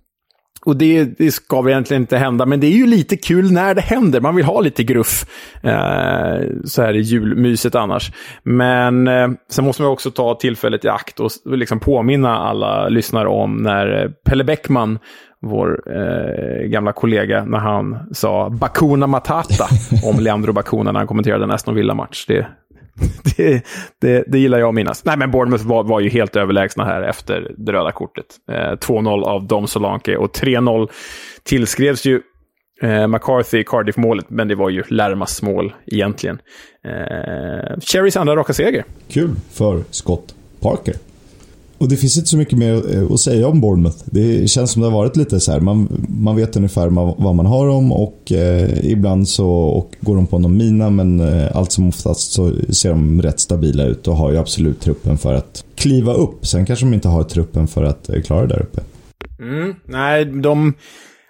och 0.66 0.76
det, 0.76 1.04
det, 1.18 1.32
ska 1.32 1.62
väl 1.62 1.72
egentligen 1.72 2.02
inte 2.02 2.16
hända, 2.16 2.46
men 2.46 2.60
det 2.60 2.66
är 2.66 2.76
ju 2.76 2.86
lite 2.86 3.16
kul 3.16 3.52
när 3.52 3.74
det 3.74 3.80
händer. 3.80 4.20
Man 4.20 4.36
vill 4.36 4.44
ha 4.44 4.60
lite 4.60 4.84
gruff 4.84 5.26
eh, 5.62 6.40
så 6.64 6.82
här 6.82 6.96
i 6.96 7.00
julmyset 7.00 7.74
annars. 7.74 8.12
Men 8.42 9.08
eh, 9.08 9.28
sen 9.50 9.64
måste 9.64 9.82
man 9.82 9.90
också 9.90 10.10
ta 10.10 10.34
tillfället 10.34 10.84
i 10.84 10.88
akt 10.88 11.20
och 11.20 11.30
liksom 11.44 11.80
påminna 11.80 12.38
alla 12.38 12.88
lyssnare 12.88 13.28
om 13.28 13.56
när 13.56 14.02
eh, 14.02 14.10
Pelle 14.24 14.44
Bäckman 14.44 14.98
vår 15.42 15.82
eh, 15.96 16.66
gamla 16.66 16.92
kollega, 16.92 17.44
när 17.44 17.58
han 17.58 17.98
sa 18.12 18.50
Bakuna 18.50 19.06
Matata 19.06 19.66
om 20.04 20.20
Leandro 20.20 20.52
Bakuna 20.52 20.92
när 20.92 21.00
han 21.00 21.06
kommenterade 21.06 21.44
en 21.44 21.50
Aston 21.50 21.74
Villa-match. 21.74 22.24
Det, 22.28 22.46
det, 23.36 23.66
det, 24.00 24.24
det, 24.26 24.38
gillar 24.38 24.58
jag 24.58 24.68
att 24.68 24.74
minnas. 24.74 25.04
Nej, 25.04 25.16
men 25.16 25.30
Bournemouth 25.30 25.66
var, 25.66 25.84
var 25.84 26.00
ju 26.00 26.08
helt 26.08 26.36
överlägsna 26.36 26.84
här 26.84 27.02
efter 27.02 27.54
det 27.56 27.72
röda 27.72 27.92
kortet. 27.92 28.26
Eh, 28.50 28.54
2-0 28.54 29.24
av 29.24 29.46
Dom 29.46 29.66
Solanke 29.66 30.16
och 30.16 30.36
3-0 30.36 30.88
tillskrevs 31.42 32.04
ju 32.04 32.20
eh, 32.82 33.06
McCarthy 33.06 33.58
i 33.58 33.64
Cardiff-målet, 33.64 34.30
men 34.30 34.48
det 34.48 34.54
var 34.54 34.70
ju 34.70 34.82
Lärmas 34.88 35.42
mål 35.42 35.74
egentligen. 35.86 36.38
Eh, 36.84 37.80
Cherrys 37.80 38.16
andra 38.16 38.36
raka 38.36 38.52
seger. 38.52 38.84
Kul 39.08 39.30
för 39.52 39.82
Scott 39.90 40.34
Parker. 40.60 40.94
Och 41.78 41.88
det 41.88 41.96
finns 41.96 42.16
inte 42.16 42.28
så 42.28 42.36
mycket 42.36 42.58
mer 42.58 42.96
eh, 42.96 43.12
att 43.12 43.20
säga 43.20 43.48
om 43.48 43.60
Bournemouth. 43.60 43.96
Det 44.04 44.50
känns 44.50 44.72
som 44.72 44.82
det 44.82 44.88
har 44.88 44.98
varit 44.98 45.16
lite 45.16 45.40
så 45.40 45.52
här. 45.52 45.60
Man, 45.60 46.06
man 46.08 46.36
vet 46.36 46.56
ungefär 46.56 46.88
vad 47.22 47.34
man 47.34 47.46
har 47.46 47.66
dem 47.66 47.92
och 47.92 48.32
eh, 48.32 48.86
ibland 48.86 49.28
så 49.28 49.48
och 49.50 49.94
går 50.00 50.16
de 50.16 50.26
på 50.26 50.38
någon 50.38 50.56
mina 50.56 50.90
men 50.90 51.20
eh, 51.20 51.56
allt 51.56 51.72
som 51.72 51.88
oftast 51.88 52.32
så 52.32 52.52
ser 52.70 52.90
de 52.90 53.22
rätt 53.22 53.40
stabila 53.40 53.84
ut 53.84 54.08
och 54.08 54.16
har 54.16 54.32
ju 54.32 54.38
absolut 54.38 54.80
truppen 54.80 55.18
för 55.18 55.34
att 55.34 55.64
kliva 55.74 56.12
upp. 56.12 56.46
Sen 56.46 56.66
kanske 56.66 56.86
de 56.86 56.94
inte 56.94 57.08
har 57.08 57.22
truppen 57.22 57.68
för 57.68 57.84
att 57.84 58.08
eh, 58.08 58.22
klara 58.22 58.46
det 58.46 58.54
där 58.54 58.62
uppe. 58.62 58.80
Mm, 59.38 59.74
nej, 59.84 60.24
de... 60.24 60.74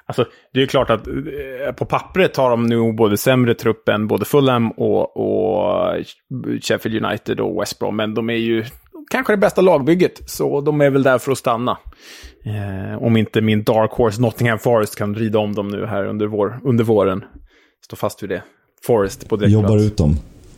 Alltså, 0.09 0.25
det 0.53 0.59
är 0.59 0.61
ju 0.61 0.67
klart 0.67 0.91
att 0.91 1.07
eh, 1.07 1.73
på 1.77 1.85
pappret 1.85 2.37
har 2.37 2.51
de 2.51 2.67
nog 2.67 2.97
både 2.97 3.17
sämre 3.17 3.55
trupp 3.55 3.89
än 3.89 4.07
både 4.07 4.25
Fulham 4.25 4.71
och, 4.71 5.17
och 5.17 5.95
Sheffield 6.63 7.05
United 7.05 7.41
och 7.41 7.61
West 7.61 7.79
Brom, 7.79 7.97
men 7.97 8.15
de 8.15 8.31
är 8.31 8.35
ju 8.35 8.65
kanske 9.11 9.33
det 9.33 9.37
bästa 9.37 9.61
lagbygget, 9.61 10.23
så 10.27 10.61
de 10.61 10.81
är 10.81 10.91
väl 10.91 11.03
där 11.03 11.19
för 11.19 11.33
att 11.33 11.39
stanna. 11.39 11.79
Eh, 12.45 13.03
om 13.03 13.17
inte 13.17 13.41
min 13.41 13.63
Dark 13.63 13.91
Horse 13.91 14.21
Nottingham 14.21 14.59
Forest 14.59 14.97
kan 14.97 15.15
rida 15.15 15.39
om 15.39 15.55
dem 15.55 15.69
nu 15.69 15.87
här 15.87 16.05
under, 16.05 16.27
vår, 16.27 16.61
under 16.65 16.85
våren. 16.85 17.25
Stå 17.85 17.97
fast 17.97 18.23
vid 18.23 18.31
det. 18.31 18.43
Forest 18.87 19.29
på 19.29 19.37
direktplats. 19.37 19.63
Jobbar 19.63 19.85
ut 19.85 19.97
dem. 19.97 20.17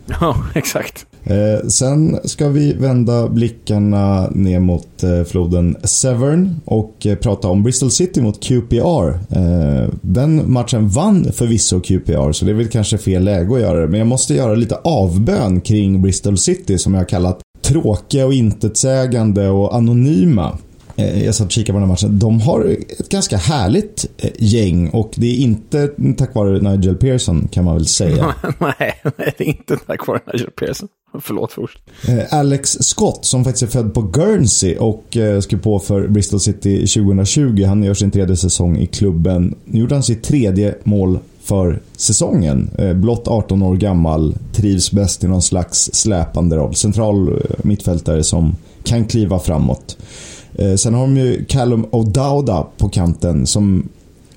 Ja, 0.20 0.36
exakt. 0.54 1.06
Eh, 1.24 1.68
sen 1.68 2.18
ska 2.24 2.48
vi 2.48 2.72
vända 2.72 3.28
blickarna 3.28 4.28
ner 4.30 4.60
mot 4.60 5.02
eh, 5.02 5.24
floden 5.24 5.76
Severn 5.84 6.60
och 6.64 7.06
eh, 7.06 7.16
prata 7.16 7.48
om 7.48 7.62
Bristol 7.62 7.90
City 7.90 8.20
mot 8.22 8.44
QPR. 8.44 9.08
Eh, 9.30 9.88
den 10.00 10.52
matchen 10.52 10.88
vann 10.88 11.32
förvisso 11.32 11.80
QPR, 11.80 12.32
så 12.32 12.44
det 12.44 12.50
är 12.50 12.54
väl 12.54 12.68
kanske 12.68 12.98
fel 12.98 13.24
läge 13.24 13.54
att 13.54 13.60
göra 13.60 13.80
det. 13.80 13.88
Men 13.88 13.98
jag 13.98 14.06
måste 14.06 14.34
göra 14.34 14.54
lite 14.54 14.76
avbön 14.84 15.60
kring 15.60 16.02
Bristol 16.02 16.38
City 16.38 16.78
som 16.78 16.94
jag 16.94 17.00
har 17.00 17.08
kallat 17.08 17.40
tråkiga 17.62 18.26
och 18.26 18.32
intetsägande 18.32 19.48
och 19.48 19.76
anonyma. 19.76 20.58
Eh, 20.98 21.24
jag 21.24 21.34
satt 21.34 21.46
och 21.46 21.52
kikade 21.52 21.72
på 21.72 21.80
den 21.80 21.82
här 21.82 21.94
matchen. 21.94 22.18
De 22.18 22.40
har 22.40 22.76
ett 23.00 23.08
ganska 23.08 23.36
härligt 23.36 24.06
eh, 24.16 24.30
gäng 24.38 24.88
och 24.88 25.14
det 25.16 25.26
är 25.26 25.36
inte 25.36 25.88
tack 26.16 26.34
vare 26.34 26.60
Nigel 26.60 26.96
Pearson 26.96 27.48
kan 27.48 27.64
man 27.64 27.74
väl 27.74 27.86
säga. 27.86 28.34
nej, 28.58 29.02
det 29.38 29.40
är 29.40 29.48
inte 29.48 29.76
tack 29.76 30.06
vare 30.06 30.20
Nigel 30.32 30.50
Pearson. 30.50 30.88
Förlåt 31.20 31.52
först. 31.52 31.78
Eh, 32.08 32.38
Alex 32.38 32.70
Scott 32.80 33.24
som 33.24 33.44
faktiskt 33.44 33.62
är 33.62 33.66
född 33.66 33.94
på 33.94 34.02
Guernsey 34.02 34.76
och 34.76 35.04
skrev 35.40 35.62
på 35.62 35.78
för 35.78 36.08
Bristol 36.08 36.40
City 36.40 36.86
2020. 36.86 37.64
Han 37.64 37.84
gör 37.84 37.94
sin 37.94 38.10
tredje 38.10 38.36
säsong 38.36 38.78
i 38.78 38.86
klubben. 38.86 39.54
Nu 39.64 39.80
gjorde 39.80 39.94
han 39.94 40.02
sitt 40.02 40.22
tredje 40.22 40.74
mål 40.84 41.18
för 41.48 41.80
säsongen. 41.96 42.70
Eh, 42.78 42.92
blott 42.92 43.28
18 43.28 43.62
år 43.62 43.76
gammal, 43.76 44.34
trivs 44.52 44.92
bäst 44.92 45.24
i 45.24 45.28
någon 45.28 45.42
slags 45.42 45.90
släpande 45.92 46.56
roll. 46.56 46.74
Central 46.74 47.28
eh, 47.28 47.34
mittfältare 47.62 48.22
som 48.22 48.56
kan 48.84 49.04
kliva 49.04 49.38
framåt. 49.38 49.98
Eh, 50.54 50.74
sen 50.74 50.94
har 50.94 51.00
de 51.00 51.16
ju 51.16 51.44
Callum 51.44 51.86
O'Dowda 51.86 52.66
på 52.76 52.88
kanten 52.88 53.46
som 53.46 53.88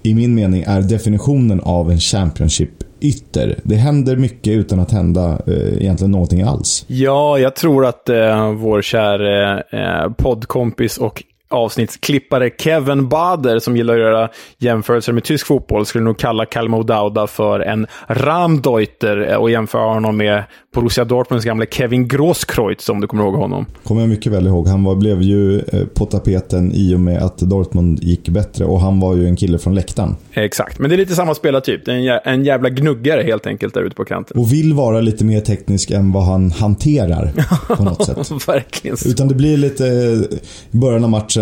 i 0.04 0.16
min 0.16 0.36
mening 0.36 0.64
är 0.68 0.82
definitionen 0.82 1.60
av 1.60 1.92
en 1.92 2.00
Championship-ytter. 2.00 3.60
Det 3.64 3.76
händer 3.76 4.16
mycket 4.16 4.54
utan 4.54 4.80
att 4.80 4.92
hända 4.92 5.40
eh, 5.48 5.82
egentligen 5.82 6.12
någonting 6.12 6.42
alls. 6.42 6.86
Ja, 6.88 7.40
jag 7.40 7.56
tror 7.56 7.86
att 7.86 8.10
eh, 8.10 8.52
vår 8.52 8.82
kära 8.82 9.60
eh, 9.60 10.12
poddkompis 10.18 10.98
och 10.98 11.24
avsnittsklippare 11.52 12.50
Kevin 12.58 13.10
Bader, 13.10 13.60
som 13.60 13.78
gillar 13.78 13.94
att 13.94 14.00
göra 14.00 14.30
jämförelser 14.58 15.14
med 15.14 15.24
tysk 15.24 15.48
fotboll, 15.48 15.86
skulle 15.86 16.04
nog 16.04 16.18
kalla 16.18 16.46
Kalmo 16.46 16.84
Dauda 16.84 17.28
för 17.28 17.60
en 17.60 17.88
Ramdeuter 18.08 19.38
och 19.38 19.52
jämföra 19.52 19.94
honom 19.94 20.18
med 20.18 20.44
Borussia 20.74 21.06
Dortmunds 21.06 21.46
gamle 21.46 21.66
Kevin 21.72 22.08
Grosskreutz, 22.08 22.90
om 22.90 23.02
du 23.02 23.08
kommer 23.08 23.24
ihåg 23.24 23.36
honom. 23.36 23.66
Kommer 23.84 24.02
jag 24.02 24.10
mycket 24.10 24.32
väl 24.32 24.48
ihåg. 24.48 24.68
Han 24.68 24.84
var, 24.84 24.96
blev 24.96 25.22
ju 25.22 25.60
eh, 25.60 25.86
på 25.94 26.06
tapeten 26.06 26.72
i 26.74 26.96
och 26.96 27.00
med 27.00 27.24
att 27.24 27.38
Dortmund 27.38 28.04
gick 28.04 28.30
bättre 28.30 28.66
och 28.66 28.82
han 28.82 29.00
var 29.00 29.16
ju 29.16 29.26
en 29.28 29.36
kille 29.36 29.60
från 29.60 29.76
läktaren. 29.76 30.16
Exakt, 30.34 30.80
men 30.80 30.90
det 30.90 30.96
är 30.96 30.98
lite 30.98 31.16
samma 31.16 31.36
spelartyp. 31.36 31.86
Det 31.86 31.92
är 31.92 32.28
en 32.28 32.46
jävla 32.46 32.70
gnuggare 32.70 33.24
helt 33.24 33.48
enkelt 33.48 33.74
där 33.74 33.82
ute 33.82 33.96
på 33.96 34.06
kanten. 34.06 34.38
Och 34.38 34.54
vill 34.54 34.74
vara 34.74 35.02
lite 35.02 35.26
mer 35.26 35.42
teknisk 35.42 35.92
än 35.92 36.12
vad 36.12 36.24
han 36.24 36.52
hanterar 36.52 37.32
på 37.76 37.84
något 37.84 38.06
sätt. 38.06 38.32
Verkligen. 38.48 38.98
Utan 39.06 39.28
det 39.28 39.36
blir 39.36 39.58
lite 39.58 39.84
i 39.84 40.78
början 40.78 41.04
av 41.04 41.10
matchen, 41.10 41.41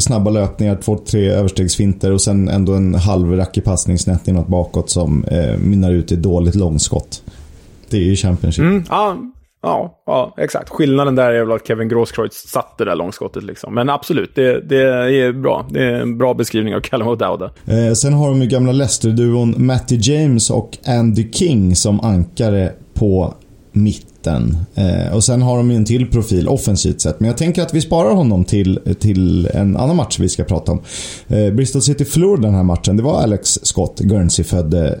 snabba 0.00 0.30
löpningar, 0.30 0.78
två, 0.82 0.98
tre 0.98 1.28
överstegsfinter 1.28 2.12
och 2.12 2.20
sen 2.20 2.48
ändå 2.48 2.72
en 2.72 2.94
halvrackig 2.94 3.64
passning 3.64 3.98
snett 3.98 4.28
inåt 4.28 4.46
bakåt 4.46 4.90
som 4.90 5.24
eh, 5.24 5.58
minnar 5.58 5.92
ut 5.92 6.12
i 6.12 6.16
dåligt 6.16 6.54
långskott. 6.54 7.22
Det 7.90 7.96
är 7.96 8.02
ju 8.02 8.16
Championship. 8.16 8.62
Mm, 8.62 8.84
ja, 8.88 9.16
ja, 9.62 10.02
ja, 10.06 10.34
exakt. 10.38 10.68
Skillnaden 10.68 11.14
där 11.14 11.30
är 11.30 11.44
väl 11.44 11.56
att 11.56 11.66
Kevin 11.66 11.88
Grosskreutz 11.88 12.48
satte 12.48 12.84
det 12.84 12.90
där 12.90 12.96
långskottet. 12.96 13.42
Liksom. 13.42 13.74
Men 13.74 13.90
absolut, 13.90 14.34
det, 14.34 14.60
det 14.60 14.82
är 15.20 15.32
bra. 15.32 15.66
Det 15.70 15.84
är 15.84 15.92
en 15.92 16.18
bra 16.18 16.34
beskrivning 16.34 16.74
av 16.74 16.80
Callum 16.80 17.08
O'Dowda. 17.08 17.50
Eh, 17.66 17.92
sen 17.92 18.12
har 18.12 18.28
de 18.28 18.42
ju 18.42 18.48
gamla 18.48 18.72
Leicester-duon 18.72 19.54
Matty 19.58 19.98
James 20.00 20.50
och 20.50 20.78
Andy 20.86 21.32
King 21.32 21.76
som 21.76 22.00
ankare 22.00 22.72
på 22.94 23.34
mitten. 23.74 24.56
Eh, 24.74 25.14
och 25.14 25.24
sen 25.24 25.42
har 25.42 25.56
de 25.56 25.70
ju 25.70 25.76
en 25.76 25.84
till 25.84 26.10
profil 26.10 26.48
offensivt 26.48 27.00
sett. 27.00 27.20
Men 27.20 27.28
jag 27.28 27.36
tänker 27.36 27.62
att 27.62 27.74
vi 27.74 27.80
sparar 27.80 28.14
honom 28.14 28.44
till, 28.44 28.80
till 29.00 29.46
en 29.46 29.76
annan 29.76 29.96
match 29.96 30.18
vi 30.20 30.28
ska 30.28 30.44
prata 30.44 30.72
om. 30.72 30.80
Eh, 31.28 31.50
Bristol 31.50 31.82
City 31.82 32.04
förlorade 32.04 32.46
den 32.46 32.54
här 32.54 32.62
matchen. 32.62 32.96
Det 32.96 33.02
var 33.02 33.22
Alex 33.22 33.58
Scott, 33.62 34.00
Guernsey-födde 34.00 35.00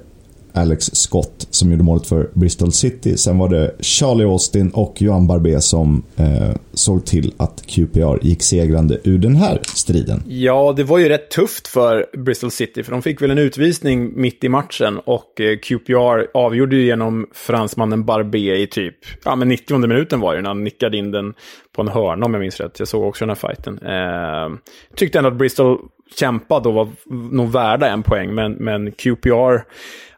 Alex 0.54 0.84
Scott 0.92 1.46
som 1.50 1.70
gjorde 1.70 1.84
målet 1.84 2.06
för 2.06 2.30
Bristol 2.34 2.72
City. 2.72 3.16
Sen 3.16 3.38
var 3.38 3.48
det 3.48 3.74
Charlie 3.80 4.24
Austin 4.24 4.70
och 4.70 5.02
Johan 5.02 5.26
Barbé 5.26 5.60
som 5.60 6.02
eh, 6.16 6.56
såg 6.72 7.06
till 7.06 7.34
att 7.36 7.66
QPR 7.66 8.18
gick 8.22 8.42
segrande 8.42 8.98
ur 9.04 9.18
den 9.18 9.36
här 9.36 9.60
striden. 9.64 10.22
Ja, 10.28 10.74
det 10.76 10.84
var 10.84 10.98
ju 10.98 11.08
rätt 11.08 11.30
tufft 11.30 11.68
för 11.68 12.06
Bristol 12.16 12.50
City, 12.50 12.82
för 12.82 12.92
de 12.92 13.02
fick 13.02 13.22
väl 13.22 13.30
en 13.30 13.38
utvisning 13.38 14.20
mitt 14.20 14.44
i 14.44 14.48
matchen 14.48 14.98
och 14.98 15.40
eh, 15.40 15.58
QPR 15.58 16.26
avgjorde 16.34 16.76
ju 16.76 16.86
genom 16.86 17.26
fransmannen 17.32 18.04
Barbé 18.04 18.62
i 18.62 18.66
typ, 18.66 18.96
ja 19.24 19.36
men 19.36 19.48
90 19.48 19.78
minuten 19.78 20.20
var 20.20 20.34
det 20.34 20.42
när 20.42 20.50
han 20.50 20.64
nickade 20.64 20.96
in 20.96 21.10
den 21.10 21.34
på 21.72 21.82
en 21.82 21.88
hörna 21.88 22.26
om 22.26 22.34
jag 22.34 22.40
minns 22.40 22.60
rätt. 22.60 22.78
Jag 22.78 22.88
såg 22.88 23.04
också 23.04 23.26
den 23.26 23.36
här 23.36 23.48
fighten. 23.48 23.78
Eh, 23.78 24.58
tyckte 24.96 25.18
ändå 25.18 25.30
att 25.30 25.36
Bristol 25.36 25.78
kämpade 26.16 26.68
och 26.68 26.74
var 26.74 26.88
nog 27.32 27.52
värda 27.52 27.88
en 27.88 28.02
poäng, 28.02 28.34
men, 28.34 28.52
men 28.52 28.92
QPR 28.92 29.64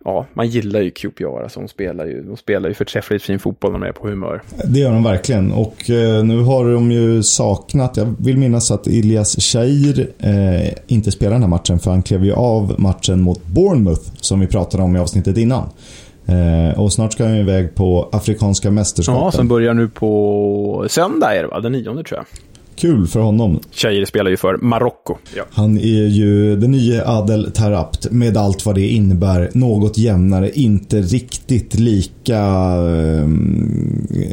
ja, 0.06 0.26
man 0.34 0.48
gillar 0.48 0.80
ju 0.80 0.90
QPR. 0.90 1.42
Alltså, 1.42 1.60
de, 1.60 1.68
spelar 1.68 2.06
ju, 2.06 2.22
de 2.22 2.36
spelar 2.36 2.68
ju 2.68 2.74
förträffligt 2.74 3.22
fin 3.22 3.38
fotboll 3.38 3.72
när 3.72 3.78
de 3.78 3.86
är 3.86 3.92
på 3.92 4.08
humör. 4.08 4.42
Det 4.64 4.78
gör 4.78 4.92
de 4.92 5.02
verkligen. 5.02 5.52
Och 5.52 5.90
eh, 5.90 6.24
nu 6.24 6.42
har 6.42 6.72
de 6.72 6.92
ju 6.92 7.22
saknat, 7.22 7.96
jag 7.96 8.14
vill 8.18 8.38
minnas 8.38 8.70
att 8.70 8.86
Ilias 8.86 9.36
Shair 9.40 10.08
eh, 10.18 10.72
inte 10.86 11.12
spelar 11.12 11.32
den 11.32 11.42
här 11.42 11.48
matchen 11.48 11.78
för 11.78 11.90
han 11.90 12.02
klev 12.02 12.24
ju 12.24 12.32
av 12.32 12.74
matchen 12.78 13.20
mot 13.20 13.46
Bournemouth 13.46 14.10
som 14.20 14.40
vi 14.40 14.46
pratade 14.46 14.82
om 14.82 14.96
i 14.96 14.98
avsnittet 14.98 15.36
innan. 15.36 15.68
Eh, 16.26 16.80
och 16.80 16.92
snart 16.92 17.12
ska 17.12 17.24
han 17.24 17.36
iväg 17.36 17.74
på 17.74 18.08
Afrikanska 18.12 18.70
mästerskapen. 18.70 19.22
Ja, 19.22 19.30
som 19.30 19.48
börjar 19.48 19.74
nu 19.74 19.88
på 19.88 20.86
söndag 20.88 21.36
är 21.36 21.42
det 21.42 21.48
va? 21.48 21.60
Den 21.60 21.72
nionde 21.72 22.04
tror 22.04 22.18
jag. 22.18 22.26
Kul 22.76 23.06
för 23.06 23.20
honom. 23.20 23.60
Tjejer 23.70 24.04
spelar 24.04 24.30
ju 24.30 24.36
för 24.36 24.56
Marocko. 24.56 25.16
Ja. 25.36 25.44
Han 25.50 25.78
är 25.78 26.06
ju 26.06 26.56
den 26.56 26.70
nya 26.70 27.08
Adel 27.08 27.52
Tarabt 27.52 28.10
med 28.10 28.36
allt 28.36 28.66
vad 28.66 28.74
det 28.74 28.88
innebär. 28.88 29.50
Något 29.54 29.98
jämnare, 29.98 30.50
inte 30.50 31.00
riktigt 31.00 31.74
lika 31.74 32.38
äh, 32.38 33.26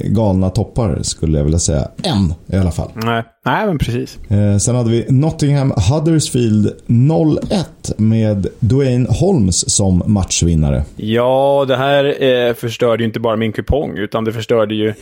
galna 0.06 0.50
toppar 0.50 1.00
skulle 1.02 1.38
jag 1.38 1.46
vilja 1.46 1.60
säga. 1.60 1.88
Än 2.04 2.34
i 2.48 2.58
alla 2.58 2.72
fall. 2.72 2.90
Nej, 2.96 3.24
Nej 3.46 3.68
men 3.68 3.78
precis. 3.78 4.18
Eh, 4.30 4.58
sen 4.58 4.76
hade 4.76 4.90
vi 4.90 5.06
Nottingham 5.10 5.74
Huddersfield 5.90 6.74
0-1 6.88 7.64
med 7.98 8.48
Dwayne 8.60 9.08
Holmes 9.10 9.76
som 9.76 10.04
matchvinnare. 10.06 10.84
Ja, 10.96 11.66
det 11.68 11.76
här 11.76 12.24
eh, 12.24 12.54
förstörde 12.54 13.04
ju 13.04 13.08
inte 13.08 13.20
bara 13.20 13.36
min 13.36 13.52
kupong, 13.52 13.98
utan 13.98 14.24
det 14.24 14.34
förstörde 14.34 14.76
ju 14.76 14.94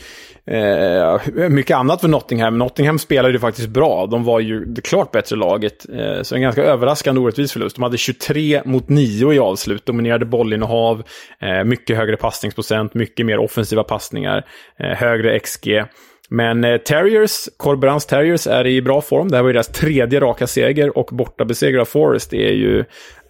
Eh, 0.45 1.50
mycket 1.50 1.77
annat 1.77 2.01
för 2.01 2.07
Nottingham. 2.07 2.57
Nottingham 2.57 3.00
spelade 3.00 3.33
ju 3.33 3.39
faktiskt 3.39 3.69
bra. 3.69 4.05
De 4.05 4.24
var 4.24 4.39
ju 4.39 4.65
det 4.65 4.81
klart 4.81 5.12
bättre 5.12 5.36
laget. 5.36 5.89
Eh, 5.89 6.21
så 6.21 6.36
en 6.36 6.41
ganska 6.41 6.63
överraskande 6.63 7.21
orättvis 7.21 7.51
förlust. 7.51 7.75
De 7.75 7.83
hade 7.83 7.98
23 7.98 8.62
mot 8.65 8.89
9 8.89 9.33
i 9.33 9.39
avslut, 9.39 9.86
dominerade 9.86 10.25
bollinnehav, 10.25 11.03
eh, 11.39 11.63
mycket 11.63 11.98
högre 11.98 12.17
passningsprocent, 12.17 12.93
mycket 12.93 13.25
mer 13.25 13.38
offensiva 13.38 13.83
passningar, 13.83 14.46
eh, 14.79 14.98
högre 14.98 15.39
XG. 15.39 15.85
Men 16.33 16.63
eh, 16.63 16.77
Terriers, 16.77 17.50
Corberans 17.57 18.05
Terriers 18.05 18.48
är 18.48 18.67
i 18.67 18.81
bra 18.81 19.01
form. 19.01 19.27
Det 19.27 19.35
här 19.35 19.44
var 19.44 19.50
ju 19.50 19.53
deras 19.53 19.67
tredje 19.67 20.20
raka 20.20 20.48
seger 20.48 20.98
och 20.98 21.09
bortabeseger 21.11 21.79
av 21.79 21.85
Forest 21.85 22.33
är 22.33 22.53
ju 22.53 22.79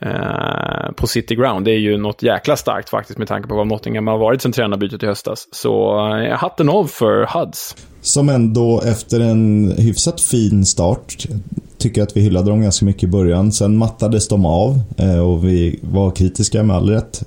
eh, 0.02 0.92
på 0.96 1.08
City 1.08 1.36
Ground. 1.36 1.66
Det 1.66 1.72
är 1.72 1.80
ju 1.80 1.98
något 1.98 2.24
jäkla 2.24 2.56
starkt 2.56 2.90
faktiskt 2.90 3.20
med 3.20 3.28
tanke 3.28 3.48
på 3.48 3.56
vad 3.56 3.68
Nottingham 3.68 4.08
har 4.08 4.18
varit 4.18 4.42
sen 4.42 4.52
tränarbytet 4.52 5.04
i 5.04 5.06
höstas. 5.06 5.48
Så 5.52 6.00
eh, 6.18 6.38
hatten 6.38 6.70
av 6.70 6.88
för 6.88 7.40
Huds. 7.40 7.76
Som 8.02 8.30
ändå 8.30 8.82
efter 8.86 9.20
en 9.20 9.74
hyfsat 9.78 10.22
fin 10.22 10.66
start 10.66 11.28
tycker 11.78 12.04
att 12.04 12.18
vi 12.18 12.22
hyllade 12.22 12.50
dem 12.50 12.62
ganska 12.62 12.86
mycket 12.86 13.04
i 13.04 13.08
början. 13.08 13.52
Sen 13.52 13.78
mattades 13.78 14.28
de 14.28 14.46
av 14.46 14.80
eh, 14.98 15.20
och 15.20 15.46
vi 15.46 15.80
var 15.82 16.12
kritiska 16.12 16.64
med 16.64 16.76
all 16.76 16.90
rätt 16.90 17.24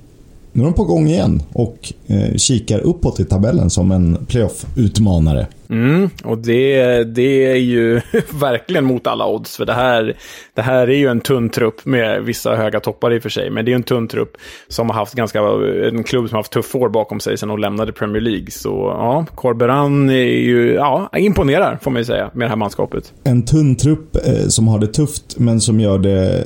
nu 0.55 0.61
är 0.61 0.65
de 0.65 0.73
på 0.73 0.83
gång 0.83 1.07
igen 1.07 1.41
och 1.53 1.93
eh, 2.07 2.35
kikar 2.35 2.79
uppåt 2.79 3.19
i 3.19 3.25
tabellen 3.25 3.69
som 3.69 3.91
en 3.91 4.25
playoff-utmanare. 4.27 5.47
Mm, 5.69 6.09
och 6.23 6.37
det, 6.37 7.03
det 7.03 7.51
är 7.51 7.55
ju 7.55 8.01
verkligen 8.39 8.85
mot 8.85 9.07
alla 9.07 9.27
odds. 9.27 9.57
För 9.57 9.65
det 9.65 9.73
här, 9.73 10.17
det 10.53 10.61
här 10.61 10.87
är 10.87 10.95
ju 10.95 11.07
en 11.07 11.21
tunn 11.21 11.49
trupp 11.49 11.85
med 11.85 12.23
vissa 12.23 12.55
höga 12.55 12.79
toppar 12.79 13.13
i 13.13 13.17
och 13.17 13.21
för 13.21 13.29
sig. 13.29 13.49
Men 13.49 13.65
det 13.65 13.71
är 13.71 13.75
en 13.75 13.83
tunn 13.83 14.07
trupp 14.07 14.37
som 14.67 14.89
har 14.89 14.95
haft 14.95 15.13
ganska, 15.13 15.39
en 15.87 16.03
klubb 16.03 16.29
som 16.29 16.35
har 16.35 16.39
haft 16.39 16.51
tuffa 16.51 16.77
år 16.77 16.89
bakom 16.89 17.19
sig 17.19 17.37
sedan 17.37 17.49
de 17.49 17.59
lämnade 17.59 17.93
Premier 17.93 18.21
League. 18.21 18.51
Så 18.51 18.69
ja, 18.69 19.25
Corberan 19.35 20.09
är 20.09 20.13
ju, 20.23 20.73
ja, 20.73 21.09
imponerar 21.17 21.79
får 21.81 21.91
man 21.91 22.01
ju 22.01 22.05
säga 22.05 22.31
med 22.33 22.45
det 22.45 22.49
här 22.49 22.55
manskapet. 22.55 23.13
En 23.23 23.45
tunn 23.45 23.75
trupp 23.75 24.15
eh, 24.15 24.47
som 24.47 24.67
har 24.67 24.79
det 24.79 24.87
tufft 24.87 25.39
men 25.39 25.61
som 25.61 25.79
gör 25.79 25.99
det 25.99 26.45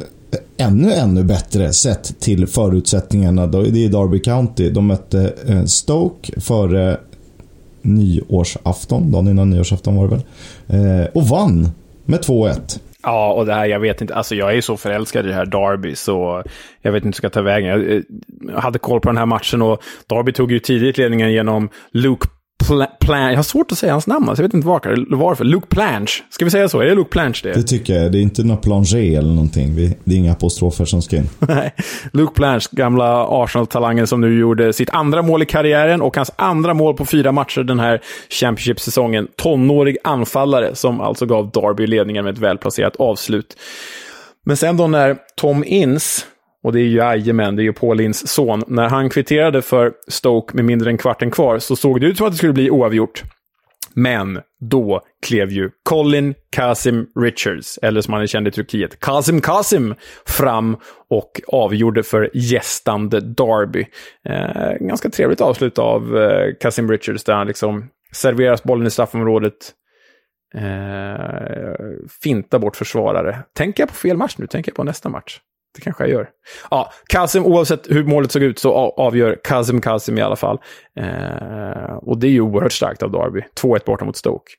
ännu, 0.58 0.94
ännu 0.94 1.24
bättre 1.24 1.74
sett 1.74 2.20
till 2.20 2.48
förutsättningarna. 2.48 3.48
Det 3.48 3.86
är 3.86 3.89
Derby 3.89 4.20
County. 4.20 4.70
De 4.70 4.88
mötte 4.88 5.34
eh, 5.48 5.63
Stoke 5.63 6.42
före 6.42 6.98
nyårsafton. 7.82 9.12
Dagen 9.12 9.28
innan 9.28 9.50
nyårsafton 9.50 9.96
var 9.96 10.08
det 10.08 10.15
väl. 10.15 10.24
Eh, 11.02 11.08
och 11.13 11.28
vann 11.28 11.70
med 12.06 12.20
2-1. 12.20 12.80
Ja, 13.04 13.34
och 13.34 13.46
det 13.46 13.54
här, 13.54 13.65
jag 13.65 13.80
vet 13.80 14.02
inte, 14.02 14.15
alltså 14.15 14.36
jag 14.36 14.58
är 14.58 14.62
så 14.62 14.78
förälskad 14.78 15.26
i 15.26 15.30
det 15.30 15.36
här 15.36 15.46
Derby 15.46 15.96
så 15.96 16.44
jag 16.82 16.92
vet 16.92 17.06
inte 17.06 17.06
hur 17.06 17.10
jag 17.10 17.15
ska 17.15 17.30
ta 17.30 17.42
vägen. 17.42 17.70
Jag 17.70 17.96
eh, 17.96 18.02
hade 18.60 18.80
koll 18.80 19.02
på 19.02 19.10
den 19.10 19.18
här 19.18 19.26
matchen 19.26 19.62
och 19.62 19.84
Derby 20.08 20.34
tog 20.34 20.52
ju 20.52 20.60
tidigt 20.60 20.98
ledningen 20.98 21.32
genom 21.32 21.70
Luke 21.92 22.28
Plan, 23.00 23.30
jag 23.30 23.36
har 23.36 23.44
svårt 23.44 23.72
att 23.72 23.78
säga 23.78 23.92
hans 23.92 24.08
namn, 24.08 24.30
alltså 24.30 24.44
jag 24.44 24.48
vet 24.48 24.54
inte 24.54 24.68
var, 24.68 25.18
varför. 25.18 25.44
Luke 25.44 25.68
Planche. 25.68 26.24
Ska 26.30 26.46
vi 26.46 26.52
säga 26.52 26.70
så? 26.70 26.80
Är 26.80 26.86
det 26.86 26.96
Luke 26.96 27.10
Planche 27.10 27.40
det? 27.44 27.54
Det 27.54 27.64
tycker 27.64 27.94
jag. 27.94 28.12
Det 28.12 28.18
är 28.18 28.22
inte 28.22 28.44
något 28.44 28.62
Planger 28.62 29.18
eller 29.18 29.34
någonting. 29.34 29.76
Det 30.04 30.16
är 30.16 30.18
inga 30.18 30.32
apostrofer 30.32 30.86
som 30.86 31.02
ska 31.02 31.16
in. 31.16 31.30
Nej. 31.40 31.74
Luke 32.14 32.34
Planche, 32.34 32.68
gamla 32.72 33.28
Arsenal-talangen 33.28 34.08
som 34.08 34.22
nu 34.22 34.40
gjorde 34.40 34.74
sitt 34.74 34.90
andra 34.90 35.22
mål 35.22 35.44
i 35.44 35.46
karriären 35.46 36.02
och 36.02 36.16
hans 36.16 36.32
andra 36.36 36.74
mål 36.74 36.96
på 36.96 37.06
fyra 37.06 37.32
matcher 37.32 37.62
den 37.64 37.80
här 37.80 38.02
Championship-säsongen. 38.30 39.28
Tonårig 39.36 39.98
anfallare 40.04 40.76
som 40.76 41.02
alltså 41.02 41.26
gav 41.26 41.52
Derby 41.52 41.88
ledningen 41.88 42.26
med 42.26 42.34
ett 42.34 42.40
välplacerat 42.40 42.96
avslut. 42.96 43.58
Men 44.46 44.58
sen 44.58 44.78
då 44.78 44.88
när 44.88 45.18
Tom 45.36 45.64
Inns 45.68 46.26
och 46.63 46.72
det 46.72 46.80
är 46.80 46.84
ju 46.84 46.98
jajamän, 46.98 47.56
det 47.56 47.62
är 47.62 47.63
ju 47.63 47.74
Paulins 47.74 48.28
son. 48.28 48.63
När 48.67 48.89
han 48.89 49.10
kvitterade 49.10 49.62
för 49.62 49.93
Stoke 50.08 50.56
med 50.56 50.65
mindre 50.65 50.89
än 50.89 50.98
kvarten 50.98 51.32
kvar 51.32 51.60
så 51.60 51.76
såg 51.76 52.02
det 52.02 52.08
ut 52.08 52.17
som 52.17 52.28
att 52.28 52.34
det 52.34 52.38
skulle 52.38 52.54
bli 52.54 52.69
oavgjort. 52.69 53.24
Men 53.93 54.39
då 54.60 55.02
klev 55.26 55.52
ju 55.52 55.69
Colin 55.84 56.34
Kasim 56.50 57.08
Richards, 57.19 57.80
eller 57.82 58.02
som 58.02 58.13
han 58.13 58.24
är 58.24 58.28
känd 58.28 58.48
i 58.48 58.52
Turkiet, 58.52 59.00
Kasim 59.00 59.41
Kasim, 59.41 59.95
fram 60.26 60.78
och 61.10 61.41
avgjorde 61.48 62.04
för 62.04 62.30
gästande 62.34 63.19
Derby. 63.19 63.86
Eh, 64.26 64.88
ganska 64.88 65.10
trevligt 65.10 65.41
avslut 65.41 65.80
av 65.80 66.17
eh, 66.17 66.54
Kasim 66.60 66.91
Richards 66.91 67.24
där 67.24 67.34
han 67.34 67.48
liksom 67.48 67.89
serveras 68.13 68.63
bollen 68.63 68.88
i 68.88 68.91
straffområdet, 68.91 69.74
eh, 70.56 71.74
fintar 72.24 72.60
bort 72.60 72.76
försvarare. 72.76 73.39
Tänker 73.56 73.84
jag 73.84 73.89
på 73.89 73.95
fel 73.95 74.17
match 74.17 74.36
nu? 74.38 74.48
Tänker 74.48 74.72
jag 74.72 74.76
på 74.76 74.84
nästa 74.84 75.10
match? 75.10 75.39
Det 75.76 75.82
kanske 75.82 76.04
jag 76.04 76.12
gör. 76.12 76.30
Ja, 76.72 76.92
Kazim, 77.10 77.46
oavsett 77.46 77.92
hur 77.92 78.04
målet 78.04 78.32
såg 78.32 78.44
ut 78.44 78.60
så 78.60 78.74
avgör 78.98 79.38
Kazim 79.44 79.82
Kazim 79.82 80.18
i 80.18 80.22
alla 80.22 80.36
fall. 80.36 80.58
Eh, 81.00 81.94
och 81.94 82.20
det 82.20 82.28
är 82.28 82.32
ju 82.32 82.42
oerhört 82.42 82.72
starkt 82.72 83.04
av 83.04 83.12
Derby. 83.12 83.42
2-1 83.62 83.86
borta 83.86 84.06
mot 84.06 84.18
Stoke. 84.18 84.52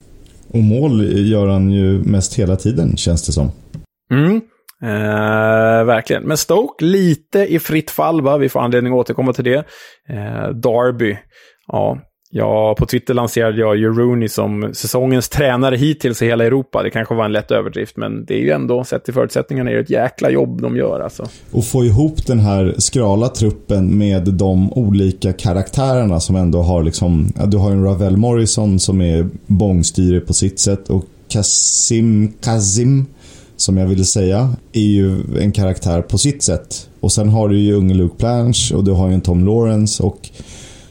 Och 0.48 0.62
mål 0.62 1.28
gör 1.30 1.46
han 1.46 1.70
ju 1.70 2.02
mest 2.04 2.38
hela 2.38 2.56
tiden, 2.56 2.96
känns 2.96 3.26
det 3.26 3.32
som. 3.32 3.50
Mm. 4.12 4.40
Eh, 4.82 5.84
verkligen. 5.84 6.22
Men 6.22 6.36
Stoke 6.36 6.84
lite 6.84 7.38
i 7.38 7.58
fritt 7.58 7.90
fall, 7.90 8.20
va? 8.22 8.36
Vi 8.36 8.48
får 8.48 8.60
anledning 8.60 8.92
att 8.92 8.98
återkomma 8.98 9.32
till 9.32 9.44
det. 9.44 9.64
Eh, 10.08 10.48
Derby. 10.48 11.18
Ja, 11.66 11.98
Ja, 12.32 12.74
på 12.78 12.86
Twitter 12.86 13.14
lanserade 13.14 13.60
jag 13.60 13.76
ju 13.76 13.92
Rooney 13.92 14.28
som 14.28 14.70
säsongens 14.72 15.28
tränare 15.28 15.76
hittills 15.76 16.22
i 16.22 16.26
hela 16.26 16.44
Europa. 16.44 16.82
Det 16.82 16.90
kanske 16.90 17.14
var 17.14 17.24
en 17.24 17.32
lätt 17.32 17.50
överdrift, 17.50 17.96
men 17.96 18.24
det 18.24 18.34
är 18.34 18.38
ju 18.38 18.50
ändå, 18.50 18.84
sett 18.84 19.04
till 19.04 19.14
förutsättningarna, 19.14 19.70
är 19.70 19.74
det 19.74 19.80
ett 19.80 19.90
jäkla 19.90 20.30
jobb 20.30 20.62
de 20.62 20.76
gör 20.76 21.00
alltså. 21.00 21.26
Och 21.50 21.64
få 21.64 21.84
ihop 21.84 22.26
den 22.26 22.40
här 22.40 22.74
skrala 22.78 23.28
truppen 23.28 23.98
med 23.98 24.22
de 24.22 24.72
olika 24.72 25.32
karaktärerna 25.32 26.20
som 26.20 26.36
ändå 26.36 26.62
har 26.62 26.82
liksom... 26.82 27.32
Du 27.46 27.56
har 27.56 27.70
en 27.70 27.84
Ravel 27.84 28.16
Morrison 28.16 28.78
som 28.78 29.00
är 29.00 29.28
bångstyrig 29.46 30.26
på 30.26 30.32
sitt 30.32 30.60
sätt 30.60 30.88
och 30.88 31.04
Kasim 31.28 32.32
Kazim 32.40 33.06
som 33.56 33.76
jag 33.76 33.86
ville 33.86 34.04
säga, 34.04 34.54
är 34.72 34.80
ju 34.80 35.22
en 35.40 35.52
karaktär 35.52 36.02
på 36.02 36.18
sitt 36.18 36.42
sätt. 36.42 36.88
Och 37.00 37.12
sen 37.12 37.28
har 37.28 37.48
du 37.48 37.58
ju 37.58 37.74
unge 37.74 37.94
Luke 37.94 38.16
Planche 38.16 38.74
och 38.74 38.84
du 38.84 38.92
har 38.92 39.08
ju 39.08 39.14
en 39.14 39.20
Tom 39.20 39.44
Lawrence 39.44 40.02
och 40.02 40.30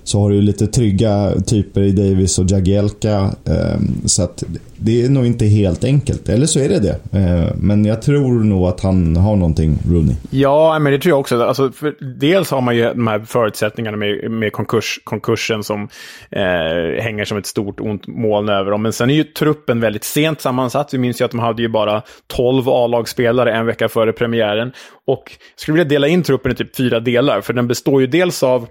så 0.09 0.19
har 0.19 0.29
du 0.29 0.41
lite 0.41 0.67
trygga 0.67 1.31
typer 1.47 1.81
i 1.81 1.91
Davis 1.91 2.39
och 2.39 2.45
Jagielka. 2.47 3.15
Ehm, 3.45 4.07
så 4.07 4.23
att 4.23 4.43
det 4.77 5.05
är 5.05 5.09
nog 5.09 5.25
inte 5.25 5.45
helt 5.45 5.83
enkelt. 5.83 6.29
Eller 6.29 6.45
så 6.45 6.59
är 6.59 6.69
det 6.69 6.79
det. 6.79 7.17
Ehm, 7.17 7.47
men 7.55 7.85
jag 7.85 8.01
tror 8.01 8.43
nog 8.43 8.67
att 8.67 8.81
han 8.81 9.15
har 9.15 9.35
någonting, 9.35 9.77
Rooney. 9.89 10.15
Ja, 10.29 10.79
men 10.79 10.91
det 10.91 10.99
tror 10.99 11.09
jag 11.09 11.19
också. 11.19 11.43
Alltså, 11.43 11.71
dels 12.19 12.51
har 12.51 12.61
man 12.61 12.75
ju 12.75 12.83
de 12.83 13.07
här 13.07 13.19
förutsättningarna 13.19 13.97
med, 13.97 14.31
med 14.31 14.51
konkurs, 14.51 14.99
konkursen 15.03 15.63
som 15.63 15.89
eh, 16.31 17.03
hänger 17.03 17.25
som 17.25 17.37
ett 17.37 17.45
stort 17.45 17.79
ont 17.79 18.07
moln 18.07 18.49
över 18.49 18.71
dem. 18.71 18.81
Men 18.81 18.93
sen 18.93 19.09
är 19.09 19.13
ju 19.13 19.23
truppen 19.23 19.79
väldigt 19.79 20.03
sent 20.03 20.41
sammansatt. 20.41 20.93
Vi 20.93 20.97
minns 20.97 21.21
ju 21.21 21.25
att 21.25 21.31
de 21.31 21.39
hade 21.39 21.61
ju 21.61 21.67
bara 21.67 22.01
12 22.27 22.69
A-lagsspelare 22.69 23.53
en 23.53 23.65
vecka 23.65 23.89
före 23.89 24.13
premiären. 24.13 24.71
Och 25.07 25.23
jag 25.25 25.61
skulle 25.61 25.73
vilja 25.73 25.89
dela 25.89 26.07
in 26.07 26.23
truppen 26.23 26.51
i 26.51 26.55
typ 26.55 26.75
fyra 26.75 26.99
delar. 26.99 27.41
För 27.41 27.53
den 27.53 27.67
består 27.67 28.01
ju 28.01 28.07
dels 28.07 28.43
av 28.43 28.67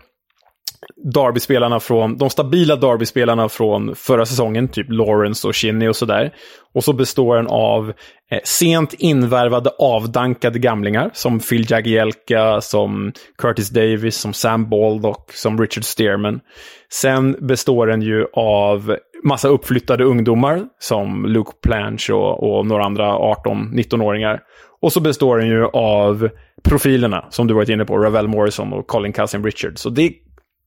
Derby-spelarna 0.97 1.81
från, 1.81 2.19
de 2.19 2.31
stabila 2.31 2.77
Derby-spelarna 2.77 3.49
från 3.49 3.95
förra 3.95 4.27
säsongen, 4.27 4.69
typ 4.69 4.87
Lawrence 4.91 5.49
och 5.49 5.57
Shinny 5.57 5.88
och 5.88 5.97
sådär. 5.97 6.35
Och 6.75 6.85
så 6.85 6.93
består 6.93 7.37
den 7.37 7.47
av 7.47 7.93
eh, 8.31 8.38
sent 8.45 8.95
invärvade 8.99 9.71
avdankade 9.79 10.59
gamlingar 10.59 11.11
som 11.12 11.41
Phil 11.41 11.71
Jagielka, 11.71 12.61
som 12.61 13.12
Curtis 13.38 13.71
Davis, 13.71 14.17
som 14.17 14.33
Sam 14.33 14.69
Baldock, 14.69 15.33
som 15.33 15.61
Richard 15.61 15.85
Stearman. 15.85 16.41
Sen 16.93 17.37
består 17.41 17.87
den 17.87 18.03
ju 18.03 18.27
av 18.33 18.97
massa 19.25 19.49
uppflyttade 19.49 20.05
ungdomar 20.05 20.62
som 20.79 21.27
Luke 21.27 21.53
Planch 21.62 22.11
och, 22.11 22.43
och 22.43 22.67
några 22.67 22.85
andra 22.85 23.12
18-19-åringar. 23.19 24.41
Och 24.81 24.93
så 24.93 25.01
består 25.01 25.38
den 25.38 25.49
ju 25.49 25.64
av 25.67 26.29
profilerna 26.62 27.25
som 27.31 27.47
du 27.47 27.55
varit 27.55 27.69
inne 27.69 27.85
på, 27.85 27.99
Ravel 27.99 28.29
Morrison 28.29 28.73
och 28.73 28.87
Colin 28.87 29.12
Cousin 29.12 29.45
Richard. 29.45 29.79
Så 29.79 29.91
det 29.91 30.12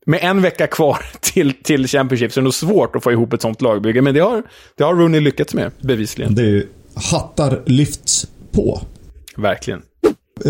med 0.06 0.20
en 0.24 0.42
vecka 0.42 0.68
kvar 0.68 1.06
till, 1.20 1.54
till 1.64 1.88
Championship 1.88 2.34
så 2.34 2.40
är 2.40 2.42
det 2.42 2.44
nog 2.44 2.54
svårt 2.54 2.96
att 2.96 3.04
få 3.04 3.12
ihop 3.12 3.34
ett 3.34 3.42
sånt 3.42 3.62
lagbygge. 3.62 4.02
Men 4.02 4.14
det 4.14 4.20
har, 4.20 4.44
det 4.78 4.84
har 4.84 4.96
Rooney 4.96 5.20
lyckats 5.22 5.54
med, 5.54 5.72
bevisligen. 5.82 6.36
Det 6.36 6.42
är 6.42 6.46
ju, 6.46 6.68
hattar 7.12 7.62
lyfts 7.66 8.28
på. 8.52 8.82
Verkligen. 9.38 9.82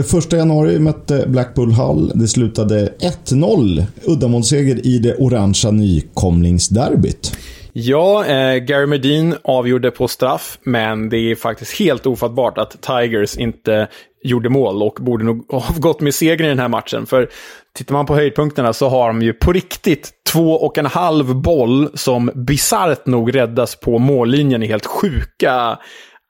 Första 0.05 0.37
januari 0.37 0.79
mötte 0.79 1.25
Blackpool 1.27 1.71
Hull. 1.71 2.11
Det 2.15 2.27
slutade 2.27 2.93
1-0. 3.27 3.85
Uddamålsseger 4.05 4.87
i 4.87 4.99
det 4.99 5.15
orangea 5.15 5.71
nykomlingsderbyt. 5.71 7.37
Ja, 7.73 8.25
eh, 8.25 8.57
Gary 8.57 8.85
Medin 8.85 9.35
avgjorde 9.43 9.91
på 9.91 10.07
straff, 10.07 10.57
men 10.63 11.09
det 11.09 11.17
är 11.17 11.35
faktiskt 11.35 11.79
helt 11.79 12.05
ofattbart 12.05 12.57
att 12.57 12.81
Tigers 12.81 13.37
inte 13.37 13.87
gjorde 14.23 14.49
mål 14.49 14.83
och 14.83 14.93
borde 14.93 15.23
nog 15.23 15.45
ha 15.49 15.73
gått 15.77 16.01
med 16.01 16.15
seger 16.15 16.45
i 16.45 16.47
den 16.47 16.59
här 16.59 16.67
matchen. 16.67 17.05
För 17.05 17.29
tittar 17.77 17.93
man 17.93 18.05
på 18.05 18.15
höjdpunkterna 18.15 18.73
så 18.73 18.89
har 18.89 19.07
de 19.07 19.21
ju 19.21 19.33
på 19.33 19.53
riktigt 19.53 20.11
två 20.31 20.53
och 20.53 20.77
en 20.77 20.85
halv 20.85 21.35
boll 21.35 21.89
som 21.93 22.31
bisarrt 22.35 23.05
nog 23.05 23.35
räddas 23.35 23.75
på 23.75 23.99
mållinjen 23.99 24.63
i 24.63 24.67
helt 24.67 24.85
sjuka 24.85 25.77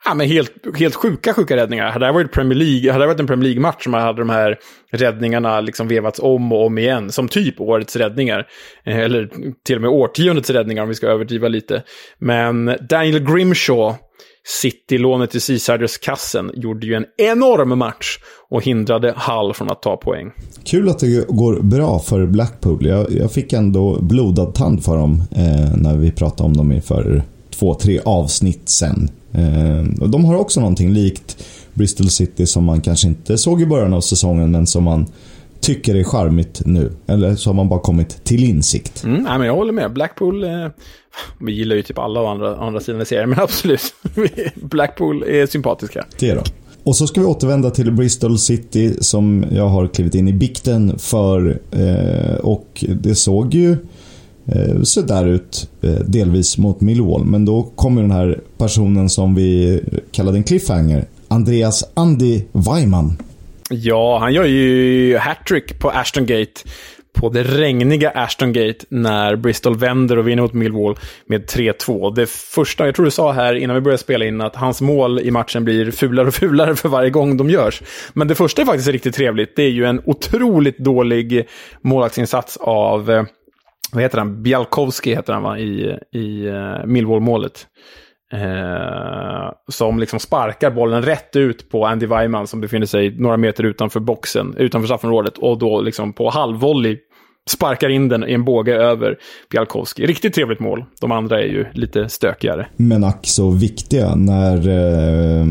Ja, 0.05 0.13
men 0.13 0.27
helt, 0.27 0.51
helt 0.77 0.95
sjuka, 0.95 1.33
sjuka 1.33 1.55
räddningar. 1.55 1.91
Hade 1.91 2.05
det 2.05 2.11
varit, 2.11 2.31
Premier 2.31 2.59
League, 2.59 2.91
hade 2.91 3.03
det 3.03 3.07
varit 3.07 3.19
en 3.19 3.27
Premier 3.27 3.49
League-match 3.49 3.83
som 3.83 3.93
hade 3.93 4.21
de 4.21 4.29
här 4.29 4.59
räddningarna 4.91 5.61
liksom 5.61 5.87
vevats 5.87 6.19
om 6.19 6.51
och 6.51 6.65
om 6.65 6.77
igen, 6.77 7.11
som 7.11 7.27
typ 7.27 7.61
årets 7.61 7.95
räddningar. 7.95 8.47
Eh, 8.85 8.99
eller 8.99 9.29
till 9.65 9.75
och 9.75 9.81
med 9.81 9.89
årtiondets 9.89 10.49
räddningar 10.49 10.83
om 10.83 10.89
vi 10.89 10.95
ska 10.95 11.07
överdriva 11.07 11.47
lite. 11.47 11.83
Men 12.19 12.77
Daniel 12.89 13.19
Grimshaw 13.19 13.97
City-lånet 14.43 15.31
till 15.31 15.41
Seasiders-kassen 15.41 16.51
gjorde 16.53 16.87
ju 16.87 16.93
en 16.93 17.05
enorm 17.17 17.79
match 17.79 18.17
och 18.49 18.63
hindrade 18.63 19.15
Hull 19.17 19.53
från 19.53 19.71
att 19.71 19.81
ta 19.81 19.97
poäng. 19.97 20.31
Kul 20.65 20.89
att 20.89 20.99
det 20.99 21.27
går 21.27 21.61
bra 21.61 21.99
för 21.99 22.25
Blackpool. 22.25 22.87
Jag, 22.87 23.11
jag 23.11 23.31
fick 23.31 23.53
ändå 23.53 24.01
blodad 24.01 24.55
tand 24.55 24.83
för 24.83 24.97
dem 24.97 25.23
eh, 25.31 25.75
när 25.77 25.97
vi 25.97 26.11
pratade 26.11 26.43
om 26.43 26.57
dem 26.57 26.71
inför 26.71 27.23
två, 27.61 27.73
tre 27.75 27.99
avsnitt 28.05 28.69
sen. 28.69 29.09
Eh, 29.33 30.07
de 30.07 30.25
har 30.25 30.35
också 30.35 30.59
någonting 30.59 30.93
likt 30.93 31.43
Bristol 31.73 32.09
City 32.09 32.45
som 32.45 32.63
man 32.63 32.81
kanske 32.81 33.07
inte 33.07 33.37
såg 33.37 33.61
i 33.61 33.65
början 33.65 33.93
av 33.93 34.01
säsongen 34.01 34.51
men 34.51 34.67
som 34.67 34.83
man 34.83 35.05
tycker 35.59 35.95
är 35.95 36.03
charmigt 36.03 36.61
nu. 36.65 36.91
Eller 37.07 37.35
så 37.35 37.49
har 37.49 37.55
man 37.55 37.69
bara 37.69 37.79
kommit 37.79 38.23
till 38.23 38.43
insikt. 38.43 39.03
Mm, 39.03 39.23
nej, 39.23 39.37
men 39.37 39.47
jag 39.47 39.55
håller 39.55 39.73
med. 39.73 39.93
Blackpool, 39.93 40.43
eh, 40.43 40.67
vi 41.39 41.51
gillar 41.51 41.75
ju 41.75 41.83
typ 41.83 41.99
alla 41.99 42.31
andra, 42.31 42.55
andra 42.55 42.79
sidan 42.79 43.01
i 43.01 43.05
serien, 43.05 43.29
men 43.29 43.39
absolut. 43.43 43.93
Blackpool 44.55 45.23
är 45.23 45.45
sympatiska. 45.45 46.05
Det 46.19 46.33
då. 46.33 46.43
Och 46.83 46.95
så 46.95 47.07
ska 47.07 47.21
vi 47.21 47.27
återvända 47.27 47.71
till 47.71 47.91
Bristol 47.91 48.39
City 48.39 48.93
som 48.99 49.45
jag 49.51 49.67
har 49.67 49.87
klivit 49.87 50.15
in 50.15 50.27
i 50.27 50.33
bikten 50.33 50.99
för. 50.99 51.59
Eh, 51.71 52.35
och 52.35 52.85
det 52.89 53.15
såg 53.15 53.53
ju 53.53 53.77
eh, 54.45 55.03
där 55.05 55.27
ut 55.27 55.69
eh, 55.81 55.89
delvis 55.91 56.57
mot 56.57 56.81
Millwall. 56.81 57.25
Men 57.25 57.45
då 57.45 57.63
kommer 57.63 58.01
den 58.01 58.11
här 58.11 58.39
personen 58.57 59.09
som 59.09 59.35
vi 59.35 59.81
kallade 60.11 60.37
en 60.37 60.43
cliffhanger. 60.43 61.05
Andreas 61.27 61.83
Andy 61.93 62.41
Weimann 62.51 63.17
Ja, 63.73 64.19
han 64.19 64.33
gör 64.33 64.45
ju 64.45 65.17
hattrick 65.17 65.79
på 65.79 65.89
Ashton 65.89 66.25
Gate. 66.25 66.61
På 67.13 67.29
det 67.29 67.43
regniga 67.43 68.09
Ashton 68.09 68.53
Gate 68.53 68.85
när 68.89 69.35
Bristol 69.35 69.77
vänder 69.77 70.17
och 70.17 70.27
vinner 70.27 70.41
mot 70.41 70.53
Millwall 70.53 70.95
med 71.25 71.45
3-2. 71.45 72.15
Det 72.15 72.29
första, 72.29 72.85
jag 72.85 72.95
tror 72.95 73.05
du 73.05 73.11
sa 73.11 73.31
här 73.31 73.55
innan 73.55 73.75
vi 73.75 73.81
började 73.81 74.01
spela 74.01 74.25
in 74.25 74.41
att 74.41 74.55
hans 74.55 74.81
mål 74.81 75.19
i 75.19 75.31
matchen 75.31 75.63
blir 75.63 75.91
fulare 75.91 76.27
och 76.27 76.33
fulare 76.33 76.75
för 76.75 76.89
varje 76.89 77.09
gång 77.09 77.37
de 77.37 77.49
görs. 77.49 77.81
Men 78.13 78.27
det 78.27 78.35
första 78.35 78.61
är 78.61 78.65
faktiskt 78.65 78.87
riktigt 78.87 79.15
trevligt. 79.15 79.55
Det 79.55 79.63
är 79.63 79.69
ju 79.69 79.85
en 79.85 80.01
otroligt 80.05 80.77
dålig 80.77 81.47
målvaktsinsats 81.81 82.57
av 82.57 83.11
eh, 83.11 83.23
vad 83.93 84.03
heter 84.03 84.17
han? 84.17 84.43
Bjalkowski 84.43 85.15
heter 85.15 85.33
han 85.33 85.43
va? 85.43 85.57
I, 85.59 85.97
i 86.11 86.47
uh, 86.47 86.85
Millwall-målet. 86.85 87.67
Eh, 88.33 89.51
som 89.67 89.99
liksom 89.99 90.19
sparkar 90.19 90.71
bollen 90.71 91.01
rätt 91.01 91.35
ut 91.35 91.69
på 91.69 91.85
Andy 91.85 92.05
Weimann 92.05 92.47
som 92.47 92.61
befinner 92.61 92.85
sig 92.85 93.15
några 93.17 93.37
meter 93.37 93.63
utanför 93.63 93.99
boxen, 93.99 94.55
utanför 94.57 94.87
straffområdet. 94.87 95.37
Och 95.37 95.59
då 95.59 95.81
liksom 95.81 96.13
på 96.13 96.29
halvvolley 96.29 96.97
sparkar 97.49 97.89
in 97.89 98.09
den 98.09 98.29
i 98.29 98.33
en 98.33 98.45
båge 98.45 98.75
över 98.75 99.17
Bjalkowski. 99.49 100.05
Riktigt 100.05 100.33
trevligt 100.33 100.59
mål. 100.59 100.85
De 101.01 101.11
andra 101.11 101.41
är 101.41 101.45
ju 101.45 101.65
lite 101.73 102.09
stökigare. 102.09 102.67
Men 102.77 103.03
ack 103.03 103.27
så 103.27 103.49
viktiga 103.49 104.15
när 104.15 104.57
eh, 104.67 105.45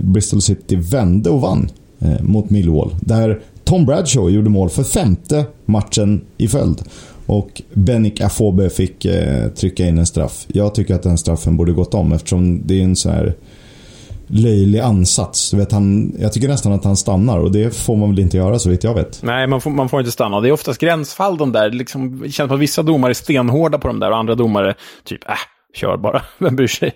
Bristol 0.00 0.40
City 0.40 0.76
vände 0.76 1.30
och 1.30 1.40
vann 1.40 1.68
eh, 1.98 2.22
mot 2.22 2.50
Millwall. 2.50 2.90
Där 3.00 3.40
Tom 3.64 3.86
Bradshaw 3.86 4.30
gjorde 4.34 4.50
mål 4.50 4.68
för 4.68 4.82
femte 4.82 5.44
matchen 5.64 6.24
i 6.36 6.48
följd. 6.48 6.82
Och 7.26 7.62
Benik 7.72 8.20
Afobe 8.20 8.70
fick 8.70 9.04
eh, 9.04 9.48
trycka 9.48 9.86
in 9.86 9.98
en 9.98 10.06
straff. 10.06 10.46
Jag 10.48 10.74
tycker 10.74 10.94
att 10.94 11.02
den 11.02 11.18
straffen 11.18 11.56
borde 11.56 11.72
gått 11.72 11.94
om 11.94 12.12
eftersom 12.12 12.66
det 12.66 12.80
är 12.80 12.84
en 12.84 12.96
sån 12.96 13.12
här 13.12 13.34
löjlig 14.26 14.78
ansats. 14.78 15.50
Du 15.50 15.56
vet, 15.56 15.72
han, 15.72 16.16
jag 16.18 16.32
tycker 16.32 16.48
nästan 16.48 16.72
att 16.72 16.84
han 16.84 16.96
stannar 16.96 17.38
och 17.38 17.52
det 17.52 17.76
får 17.76 17.96
man 17.96 18.10
väl 18.10 18.18
inte 18.18 18.36
göra 18.36 18.58
så 18.58 18.70
vitt 18.70 18.84
jag 18.84 18.94
vet. 18.94 19.22
Nej, 19.22 19.46
man 19.46 19.60
får, 19.60 19.70
man 19.70 19.88
får 19.88 20.00
inte 20.00 20.12
stanna. 20.12 20.40
Det 20.40 20.48
är 20.48 20.52
oftast 20.52 20.80
gränsfall 20.80 21.36
de 21.38 21.52
där. 21.52 21.70
Liksom, 21.70 22.22
det 22.22 22.30
känns 22.30 22.48
som 22.48 22.56
att 22.56 22.62
vissa 22.62 22.82
domare 22.82 23.12
är 23.12 23.14
stenhårda 23.14 23.78
på 23.78 23.88
de 23.88 24.00
där 24.00 24.10
och 24.10 24.16
andra 24.16 24.34
domare 24.34 24.74
typ, 25.04 25.28
äh, 25.28 25.34
kör 25.74 25.96
bara, 25.96 26.22
vem 26.38 26.56
bryr 26.56 26.66
sig? 26.66 26.88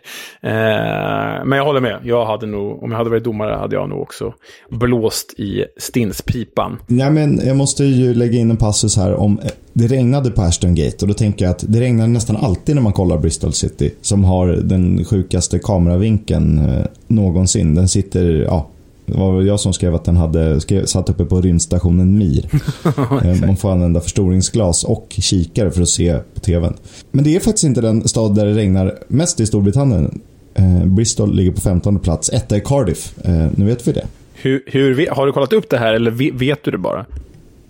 Eh, 0.42 1.44
men 1.44 1.52
jag 1.52 1.64
håller 1.64 1.80
med, 1.80 2.00
jag 2.04 2.26
hade 2.26 2.46
nog, 2.46 2.82
om 2.82 2.90
jag 2.90 2.98
hade 2.98 3.10
varit 3.10 3.24
domare 3.24 3.54
hade 3.54 3.76
jag 3.76 3.88
nog 3.88 4.00
också 4.00 4.34
blåst 4.70 5.34
i 5.38 5.64
stinspipan. 5.78 6.78
Nej 6.86 7.10
men 7.10 7.40
jag 7.46 7.56
måste 7.56 7.84
ju 7.84 8.14
lägga 8.14 8.38
in 8.38 8.50
en 8.50 8.56
passus 8.56 8.96
här 8.96 9.14
om, 9.14 9.38
eh, 9.38 9.50
det 9.72 9.86
regnade 9.86 10.30
på 10.30 10.42
Ashton 10.42 10.74
Gate 10.74 10.96
och 11.00 11.08
då 11.08 11.14
tänker 11.14 11.44
jag 11.44 11.52
att 11.52 11.64
det 11.68 11.80
regnar 11.80 12.06
nästan 12.06 12.36
alltid 12.36 12.74
när 12.74 12.82
man 12.82 12.92
kollar 12.92 13.18
Bristol 13.18 13.52
City 13.52 13.94
som 14.00 14.24
har 14.24 14.48
den 14.48 15.04
sjukaste 15.04 15.58
kameravinkeln 15.58 16.58
eh, 16.58 16.86
någonsin. 17.06 17.74
Den 17.74 17.88
sitter, 17.88 18.30
ja, 18.30 18.70
det 19.12 19.18
var 19.18 19.36
väl 19.36 19.46
jag 19.46 19.60
som 19.60 19.72
skrev 19.72 19.94
att 19.94 20.04
den 20.04 20.16
hade 20.16 20.60
skrev, 20.60 20.84
satt 20.84 21.10
uppe 21.10 21.24
på 21.24 21.40
rymdstationen 21.40 22.18
Mir. 22.18 22.48
Eh, 23.24 23.46
man 23.46 23.56
får 23.56 23.72
använda 23.72 24.00
förstoringsglas 24.00 24.84
och 24.84 25.16
kikare 25.18 25.70
för 25.70 25.82
att 25.82 25.88
se 25.88 26.18
på 26.34 26.40
tvn. 26.40 26.74
Men 27.10 27.24
det 27.24 27.36
är 27.36 27.40
faktiskt 27.40 27.64
inte 27.64 27.80
den 27.80 28.08
stad 28.08 28.34
där 28.34 28.46
det 28.46 28.54
regnar 28.54 28.98
mest 29.08 29.40
i 29.40 29.46
Storbritannien. 29.46 30.20
Eh, 30.54 30.84
Bristol 30.84 31.34
ligger 31.34 31.52
på 31.52 31.60
15 31.60 31.98
plats. 31.98 32.30
Etta 32.32 32.56
är 32.56 32.60
Cardiff. 32.60 33.14
Eh, 33.24 33.46
nu 33.56 33.64
vet 33.64 33.88
vi 33.88 33.92
det. 33.92 34.06
Hur, 34.34 34.62
hur, 34.66 35.10
har 35.10 35.26
du 35.26 35.32
kollat 35.32 35.52
upp 35.52 35.70
det 35.70 35.78
här 35.78 35.94
eller 35.94 36.10
vet 36.38 36.64
du 36.64 36.70
det 36.70 36.78
bara? 36.78 37.06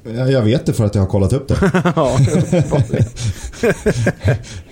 Jag 0.05 0.43
vet 0.43 0.67
det 0.67 0.73
för 0.73 0.85
att 0.85 0.95
jag 0.95 1.03
har 1.03 1.09
kollat 1.09 1.33
upp 1.33 1.49
det. 1.49 1.55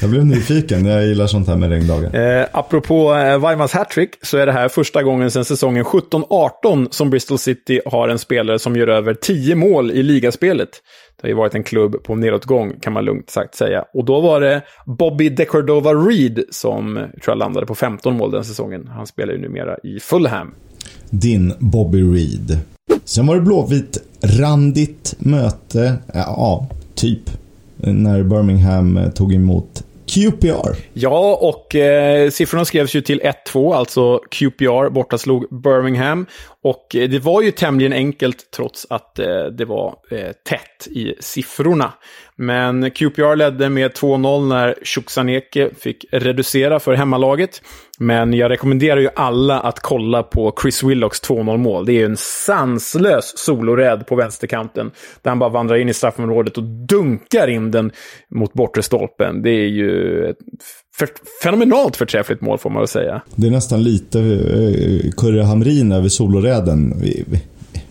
jag 0.00 0.10
blev 0.10 0.26
nyfiken. 0.26 0.86
Jag 0.86 1.06
gillar 1.06 1.26
sånt 1.26 1.48
här 1.48 1.56
med 1.56 1.70
regndagar. 1.70 2.40
Eh, 2.40 2.46
apropå 2.52 3.14
eh, 3.14 3.38
Weimans 3.38 3.72
hattrick 3.72 4.10
så 4.22 4.38
är 4.38 4.46
det 4.46 4.52
här 4.52 4.68
första 4.68 5.02
gången 5.02 5.30
sedan 5.30 5.44
säsongen 5.44 5.84
17-18 5.84 6.88
som 6.90 7.10
Bristol 7.10 7.38
City 7.38 7.80
har 7.86 8.08
en 8.08 8.18
spelare 8.18 8.58
som 8.58 8.76
gör 8.76 8.88
över 8.88 9.14
10 9.14 9.54
mål 9.54 9.90
i 9.90 10.02
ligaspelet. 10.02 10.70
Det 11.16 11.22
har 11.22 11.28
ju 11.28 11.34
varit 11.34 11.54
en 11.54 11.62
klubb 11.62 12.02
på 12.02 12.14
nedåtgång 12.14 12.72
kan 12.80 12.92
man 12.92 13.04
lugnt 13.04 13.30
sagt 13.30 13.54
säga. 13.54 13.84
Och 13.94 14.04
då 14.04 14.20
var 14.20 14.40
det 14.40 14.62
Bobby 14.86 15.28
DeCordova 15.28 15.94
Reed 15.94 16.44
som 16.50 16.94
tror 16.94 17.10
jag 17.26 17.38
landade 17.38 17.66
på 17.66 17.74
15 17.74 18.16
mål 18.16 18.30
den 18.30 18.44
säsongen. 18.44 18.88
Han 18.94 19.06
spelar 19.06 19.32
ju 19.32 19.40
numera 19.40 19.76
i 19.82 20.00
Fulham. 20.00 20.54
Din 21.10 21.54
Bobby 21.58 22.02
Reed. 22.02 22.58
Sen 23.04 23.26
var 23.26 23.34
det 23.34 23.40
blåvit 23.40 23.98
randigt 24.22 25.14
möte, 25.18 25.94
ja, 26.14 26.68
typ, 26.94 27.30
när 27.76 28.22
Birmingham 28.22 29.00
tog 29.14 29.34
emot 29.34 29.84
QPR. 30.08 30.76
Ja, 30.92 31.38
och 31.40 31.74
eh, 31.74 32.30
siffrorna 32.30 32.64
skrevs 32.64 32.94
ju 32.94 33.00
till 33.00 33.20
1-2, 33.52 33.74
alltså 33.74 34.18
QPR 34.30 34.90
bortaslog 34.90 35.46
Birmingham. 35.50 36.26
Och 36.68 36.96
eh, 36.96 37.08
det 37.08 37.18
var 37.18 37.42
ju 37.42 37.50
tämligen 37.50 37.92
enkelt 37.92 38.50
trots 38.50 38.86
att 38.90 39.18
eh, 39.18 39.44
det 39.44 39.64
var 39.64 39.96
eh, 40.10 40.32
tätt 40.48 40.86
i 40.90 41.14
siffrorna. 41.20 41.92
Men 42.36 42.90
QPR 42.90 43.36
ledde 43.36 43.68
med 43.68 43.92
2-0 43.92 44.48
när 44.48 44.74
Shuksaneke 44.82 45.70
fick 45.78 46.04
reducera 46.12 46.80
för 46.80 46.94
hemmalaget. 46.94 47.62
Men 47.98 48.34
jag 48.34 48.50
rekommenderar 48.50 49.00
ju 49.00 49.08
alla 49.16 49.60
att 49.60 49.80
kolla 49.80 50.22
på 50.22 50.54
Chris 50.62 50.82
Willocks 50.82 51.22
2-0 51.22 51.56
mål. 51.56 51.86
Det 51.86 51.92
är 51.92 51.98
ju 51.98 52.04
en 52.04 52.16
sanslös 52.16 53.38
soloräd 53.38 54.06
på 54.06 54.16
vänsterkanten. 54.16 54.90
Där 55.22 55.30
han 55.30 55.38
bara 55.38 55.50
vandrar 55.50 55.76
in 55.76 55.88
i 55.88 55.94
straffområdet 55.94 56.56
och 56.56 56.64
dunkar 56.64 57.48
in 57.48 57.70
den 57.70 57.92
mot 58.30 58.52
bortre 58.52 58.82
stolpen. 58.82 59.42
Det 59.42 59.50
är 59.50 59.68
ju 59.68 60.24
ett 60.26 60.38
för, 60.98 61.08
fenomenalt 61.42 61.96
förträffligt 61.96 62.40
mål 62.40 62.58
får 62.58 62.70
man 62.70 62.80
väl 62.80 62.88
säga. 62.88 63.22
Det 63.34 63.46
är 63.46 63.50
nästan 63.50 63.82
lite 63.82 64.18
uh, 64.18 65.10
Kurre 65.10 65.42
Hamrin 65.42 65.92
över 65.92 66.08
soloräden 66.08 66.94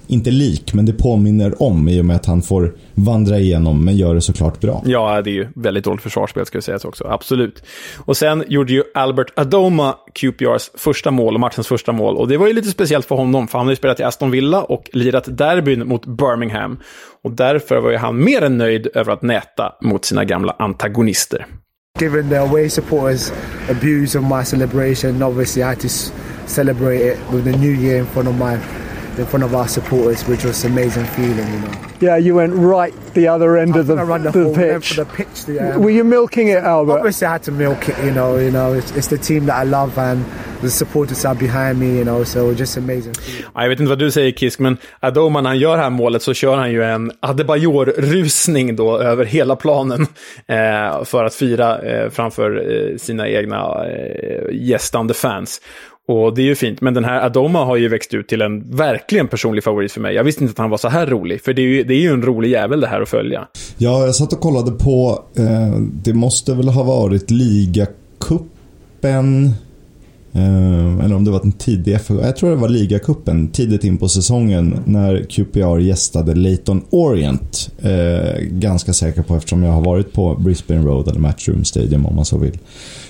inte 0.07 0.31
lik, 0.31 0.73
men 0.73 0.85
det 0.85 0.93
påminner 0.93 1.63
om 1.63 1.89
i 1.89 2.01
och 2.01 2.05
med 2.05 2.15
att 2.15 2.25
han 2.25 2.41
får 2.41 2.75
vandra 2.93 3.39
igenom, 3.39 3.85
men 3.85 3.97
gör 3.97 4.15
det 4.15 4.21
såklart 4.21 4.59
bra. 4.59 4.83
Ja, 4.85 5.21
det 5.21 5.29
är 5.29 5.33
ju 5.33 5.47
väldigt 5.55 5.83
dåligt 5.83 6.01
försvarsspel 6.01 6.45
ska 6.45 6.61
sägas 6.61 6.85
också, 6.85 7.07
absolut. 7.09 7.63
Och 7.97 8.17
sen 8.17 8.43
gjorde 8.47 8.73
ju 8.73 8.83
Albert 8.93 9.31
Adoma 9.35 9.95
QPRs 10.13 10.71
första 10.75 11.11
mål 11.11 11.33
och 11.33 11.39
matchens 11.39 11.67
första 11.67 11.91
mål. 11.91 12.17
Och 12.17 12.27
det 12.27 12.37
var 12.37 12.47
ju 12.47 12.53
lite 12.53 12.69
speciellt 12.69 13.05
för 13.05 13.15
honom, 13.15 13.47
för 13.47 13.57
han 13.57 13.67
har 13.67 13.71
ju 13.71 13.75
spelat 13.75 13.99
i 13.99 14.03
Aston 14.03 14.31
Villa 14.31 14.63
och 14.63 14.89
lirat 14.93 15.37
derbyn 15.37 15.87
mot 15.87 16.05
Birmingham. 16.05 16.79
Och 17.23 17.31
därför 17.31 17.79
var 17.79 17.91
ju 17.91 17.97
han 17.97 18.23
mer 18.23 18.41
än 18.41 18.57
nöjd 18.57 18.87
över 18.93 19.13
att 19.13 19.21
näta 19.21 19.75
mot 19.81 20.05
sina 20.05 20.25
gamla 20.25 20.55
antagonister. 20.59 21.45
Given 21.97 22.29
the 22.29 22.43
away 22.43 22.69
supporters 22.69 23.31
abuse 23.69 24.13
of 24.13 24.23
my 24.23 24.43
celebration, 24.43 25.21
obviously 25.21 25.63
I 25.63 25.69
had 25.69 25.79
to 25.79 25.89
celebrate 25.89 27.01
it 27.01 27.31
with 27.31 27.45
the 27.45 27.53
new 27.53 27.71
year 27.71 27.97
in 27.97 28.05
front 28.05 28.27
of 28.27 28.37
my 28.37 28.57
in 29.19 29.25
front 29.25 29.43
of 29.43 29.53
our 29.55 29.67
supporters, 29.67 30.27
which 30.27 30.43
was 30.43 30.63
an 30.63 30.71
amazing 30.71 31.05
feeling, 31.05 31.53
you 31.53 31.59
know. 31.59 31.71
Yeah, 31.99 32.17
you 32.17 32.35
went 32.35 32.53
right 32.53 32.93
the 33.13 33.27
other 33.27 33.57
end 33.57 33.75
I 33.75 33.79
of 33.79 33.87
the, 33.87 33.95
the, 33.95 34.17
the 34.17 34.31
whole 34.31 34.55
pitch. 34.55 34.93
For 34.93 35.05
the 35.05 35.05
pitch 35.05 35.45
the, 35.45 35.75
um, 35.75 35.81
Were 35.83 35.89
you 35.89 36.03
milking 36.03 36.47
it, 36.47 36.63
Albert? 36.63 36.97
Obviously, 36.99 37.27
I 37.27 37.31
had 37.31 37.43
to 37.43 37.51
milk 37.51 37.89
it. 37.89 37.97
You 38.05 38.11
know, 38.11 38.37
you 38.37 38.51
know, 38.51 38.73
it's, 38.73 38.91
it's 38.91 39.07
the 39.07 39.17
team 39.17 39.45
that 39.45 39.55
I 39.55 39.63
love 39.63 39.97
and 39.97 40.25
the 40.61 40.69
supporters 40.69 41.25
are 41.25 41.35
behind 41.35 41.79
me. 41.79 41.97
You 41.97 42.03
know, 42.03 42.23
so 42.23 42.53
just 42.53 42.77
amazing. 42.77 43.13
Ja, 43.55 43.61
jag 43.61 43.69
vet 43.69 43.79
inte 43.79 43.89
vad 43.89 43.99
du 43.99 44.11
säger 44.11 44.31
Kisk, 44.31 44.59
men 44.59 44.77
Adoma 44.99 45.41
när 45.41 45.49
han 45.49 45.59
gör 45.59 45.77
det 45.77 45.83
här 45.83 45.89
målet 45.89 46.21
så 46.21 46.33
kör 46.33 46.57
han 46.57 46.71
ju 46.71 46.83
en 46.83 47.11
Adebayor-rusning 47.19 48.75
då 48.75 48.99
över 48.99 49.25
hela 49.25 49.55
planen 49.55 50.01
eh, 50.47 51.03
för 51.03 51.23
att 51.23 51.35
fira 51.35 51.79
eh, 51.79 52.09
framför 52.09 52.71
eh, 52.91 52.97
sina 52.97 53.27
egna 53.29 53.85
eh, 53.85 54.55
gästande 54.55 55.13
fans. 55.13 55.61
Och 56.07 56.35
det 56.35 56.41
är 56.41 56.45
ju 56.45 56.55
fint, 56.55 56.81
men 56.81 56.93
den 56.93 57.05
här 57.05 57.25
Adoma 57.25 57.65
har 57.65 57.75
ju 57.77 57.87
växt 57.87 58.13
ut 58.13 58.27
till 58.27 58.41
en 58.41 58.75
verkligen 58.77 59.27
personlig 59.27 59.63
favorit 59.63 59.91
för 59.91 60.01
mig. 60.01 60.15
Jag 60.15 60.23
visste 60.23 60.43
inte 60.43 60.51
att 60.51 60.57
han 60.57 60.69
var 60.69 60.77
så 60.77 60.89
här 60.89 61.07
rolig, 61.07 61.41
för 61.41 61.53
det 61.53 61.61
är 61.61 61.67
ju, 61.67 61.83
det 61.83 61.93
är 61.93 61.99
ju 61.99 62.09
en 62.09 62.21
rolig 62.21 62.49
jävel 62.49 62.81
det 62.81 62.87
här 62.87 63.01
att 63.01 63.09
följa. 63.09 63.47
Ja, 63.77 64.05
jag 64.05 64.15
satt 64.15 64.33
och 64.33 64.39
kollade 64.39 64.71
på, 64.71 65.23
eh, 65.35 65.79
det 66.03 66.13
måste 66.13 66.53
väl 66.53 66.67
ha 66.67 66.83
varit 66.83 67.31
ligacupen, 67.31 68.45
eh, 70.33 71.05
eller 71.05 71.15
om 71.15 71.25
det 71.25 71.31
var 71.31 71.41
en 71.41 71.51
tidig 71.51 71.99
jag 72.09 72.35
tror 72.35 72.49
det 72.49 72.55
var 72.55 72.69
ligacupen, 72.69 73.47
tidigt 73.47 73.83
in 73.83 73.97
på 73.97 74.09
säsongen 74.09 74.79
när 74.85 75.23
QPR 75.29 75.79
gästade 75.79 76.35
Leighton 76.35 76.81
Orient. 76.89 77.71
Eh, 77.81 78.41
ganska 78.41 78.93
säker 78.93 79.21
på 79.21 79.35
eftersom 79.35 79.63
jag 79.63 79.71
har 79.71 79.81
varit 79.81 80.13
på 80.13 80.35
Brisbane 80.35 80.81
Road 80.81 81.07
eller 81.07 81.19
Matchroom 81.19 81.63
Stadium 81.63 82.05
om 82.05 82.15
man 82.15 82.25
så 82.25 82.37
vill. 82.37 82.57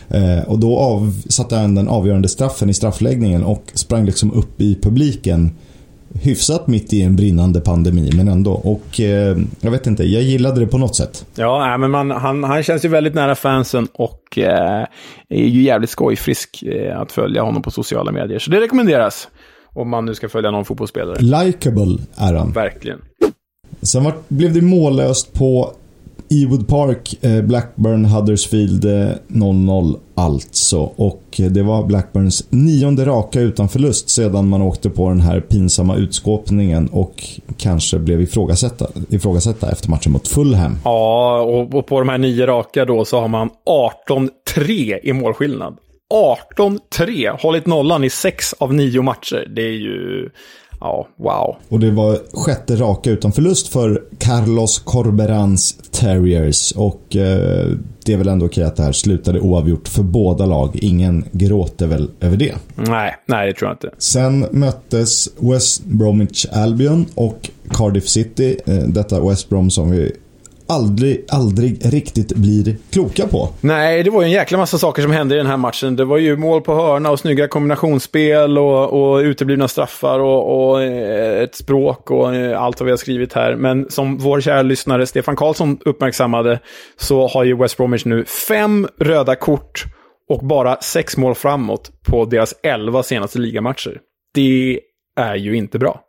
Eh, 0.09 0.43
och 0.47 0.59
då 0.59 0.77
av, 0.77 1.21
satte 1.29 1.55
han 1.55 1.75
den 1.75 1.87
avgörande 1.87 2.29
straffen 2.29 2.69
i 2.69 2.73
straffläggningen 2.73 3.43
och 3.43 3.63
sprang 3.73 4.05
liksom 4.05 4.33
upp 4.33 4.61
i 4.61 4.75
publiken 4.81 5.51
hyfsat 6.21 6.67
mitt 6.67 6.93
i 6.93 7.01
en 7.01 7.15
brinnande 7.15 7.61
pandemi, 7.61 8.11
men 8.15 8.27
ändå. 8.27 8.51
Och 8.53 8.99
eh, 8.99 9.37
jag 9.61 9.71
vet 9.71 9.87
inte, 9.87 10.03
jag 10.03 10.23
gillade 10.23 10.59
det 10.59 10.67
på 10.67 10.77
något 10.77 10.95
sätt. 10.95 11.25
Ja, 11.35 11.77
men 11.77 11.91
man, 11.91 12.11
han, 12.11 12.43
han 12.43 12.63
känns 12.63 12.85
ju 12.85 12.89
väldigt 12.89 13.13
nära 13.13 13.35
fansen 13.35 13.87
och 13.93 14.37
eh, 14.37 14.85
är 15.29 15.45
ju 15.45 15.61
jävligt 15.61 15.89
skojfrisk 15.89 16.63
eh, 16.63 16.99
att 16.99 17.11
följa 17.11 17.41
honom 17.41 17.61
på 17.61 17.71
sociala 17.71 18.11
medier. 18.11 18.39
Så 18.39 18.51
det 18.51 18.61
rekommenderas. 18.61 19.27
Om 19.73 19.89
man 19.89 20.05
nu 20.05 20.15
ska 20.15 20.29
följa 20.29 20.51
någon 20.51 20.65
fotbollsspelare. 20.65 21.19
Likeable 21.19 21.97
är 22.15 22.33
han. 22.33 22.51
Verkligen. 22.51 22.99
Sen 23.81 24.03
var, 24.03 24.13
blev 24.27 24.53
det 24.53 24.61
mållöst 24.61 25.33
på 25.33 25.71
Ewood 26.29 26.67
Park, 26.67 27.15
eh, 27.21 27.41
Blackburn, 27.41 28.05
Huddersfield 28.05 28.85
eh, 28.85 29.15
0-0 29.27 29.99
alltså. 30.15 30.79
Och 30.95 31.23
eh, 31.39 31.45
det 31.45 31.63
var 31.63 31.83
Blackburns 31.83 32.47
nionde 32.49 33.05
raka 33.05 33.39
utan 33.39 33.69
förlust 33.69 34.09
sedan 34.09 34.49
man 34.49 34.61
åkte 34.61 34.89
på 34.89 35.09
den 35.09 35.21
här 35.21 35.39
pinsamma 35.39 35.95
utskåpningen 35.95 36.87
och 36.87 37.23
kanske 37.57 37.99
blev 37.99 38.21
ifrågasatta, 38.21 38.87
ifrågasatta 39.09 39.71
efter 39.71 39.89
matchen 39.89 40.11
mot 40.11 40.27
Fulham. 40.27 40.77
Ja, 40.83 41.41
och 41.41 41.87
på 41.87 41.99
de 41.99 42.09
här 42.09 42.17
nio 42.17 42.45
raka 42.45 42.85
då 42.85 43.05
så 43.05 43.19
har 43.19 43.27
man 43.27 43.49
18-3 44.55 44.99
i 45.03 45.13
målskillnad. 45.13 45.77
18-3, 46.57 47.37
hållit 47.41 47.65
nollan 47.65 48.03
i 48.03 48.09
sex 48.09 48.53
av 48.53 48.73
nio 48.73 49.01
matcher. 49.01 49.47
Det 49.55 49.61
är 49.61 49.77
ju 49.77 50.29
Ja, 50.79 51.07
wow. 51.17 51.55
Och 51.69 51.79
det 51.79 51.91
var 51.91 52.17
sjätte 52.33 52.75
raka 52.75 53.11
utan 53.11 53.31
förlust 53.31 53.67
för 53.67 54.03
Carlos 54.17 54.79
Corberans 54.79 55.77
Terriers. 55.91 56.71
Och 56.71 57.15
eh, 57.15 57.67
det 58.05 58.13
är 58.13 58.17
väl 58.17 58.27
ändå 58.27 58.45
okej 58.45 58.63
att 58.63 58.75
det 58.75 58.83
här 58.83 58.91
slutade 58.91 59.39
oavgjort 59.39 59.87
för 59.87 60.03
båda 60.03 60.45
lag. 60.45 60.75
Ingen 60.81 61.25
gråter 61.31 61.87
väl 61.87 62.09
över 62.19 62.37
det. 62.37 62.55
Nej, 62.75 63.15
nej 63.25 63.47
det 63.47 63.53
tror 63.53 63.69
jag 63.69 63.75
inte. 63.75 63.89
Sen 63.97 64.45
möttes 64.51 65.29
West 65.39 65.85
Bromwich 65.85 66.45
Albion 66.51 67.05
och 67.15 67.49
Cardiff 67.69 68.07
City. 68.07 68.57
Eh, 68.65 68.75
detta 68.75 69.29
West 69.29 69.49
Brom 69.49 69.69
som 69.69 69.91
vi 69.91 70.11
aldrig, 70.67 71.25
aldrig 71.29 71.93
riktigt 71.93 72.35
blir 72.35 72.75
kloka 72.89 73.27
på. 73.27 73.49
Nej, 73.61 74.03
det 74.03 74.09
var 74.09 74.21
ju 74.21 74.25
en 74.25 74.31
jäkla 74.31 74.57
massa 74.57 74.77
saker 74.77 75.01
som 75.01 75.11
hände 75.11 75.35
i 75.35 75.37
den 75.37 75.47
här 75.47 75.57
matchen. 75.57 75.95
Det 75.95 76.05
var 76.05 76.17
ju 76.17 76.37
mål 76.37 76.61
på 76.61 76.73
hörna 76.75 77.11
och 77.11 77.19
snygga 77.19 77.47
kombinationsspel 77.47 78.57
och, 78.57 79.13
och 79.13 79.17
uteblivna 79.17 79.67
straffar 79.67 80.19
och, 80.19 80.69
och 80.69 80.83
eh, 80.83 81.43
ett 81.43 81.55
språk 81.55 82.11
och 82.11 82.35
eh, 82.35 82.61
allt 82.61 82.79
vad 82.79 82.85
vi 82.85 82.91
har 82.91 82.97
skrivit 82.97 83.33
här. 83.33 83.55
Men 83.55 83.89
som 83.89 84.17
vår 84.17 84.41
kära 84.41 84.61
lyssnare 84.61 85.05
Stefan 85.05 85.35
Karlsson 85.35 85.77
uppmärksammade 85.85 86.59
så 86.97 87.27
har 87.27 87.43
ju 87.43 87.57
West 87.57 87.77
Bromwich 87.77 88.05
nu 88.05 88.25
fem 88.25 88.87
röda 88.99 89.35
kort 89.35 89.83
och 90.29 90.45
bara 90.47 90.81
sex 90.81 91.17
mål 91.17 91.35
framåt 91.35 91.91
på 92.07 92.25
deras 92.25 92.53
elva 92.63 93.03
senaste 93.03 93.39
ligamatcher. 93.39 93.99
Det 94.33 94.79
är 95.19 95.35
ju 95.35 95.57
inte 95.57 95.79
bra. 95.79 96.06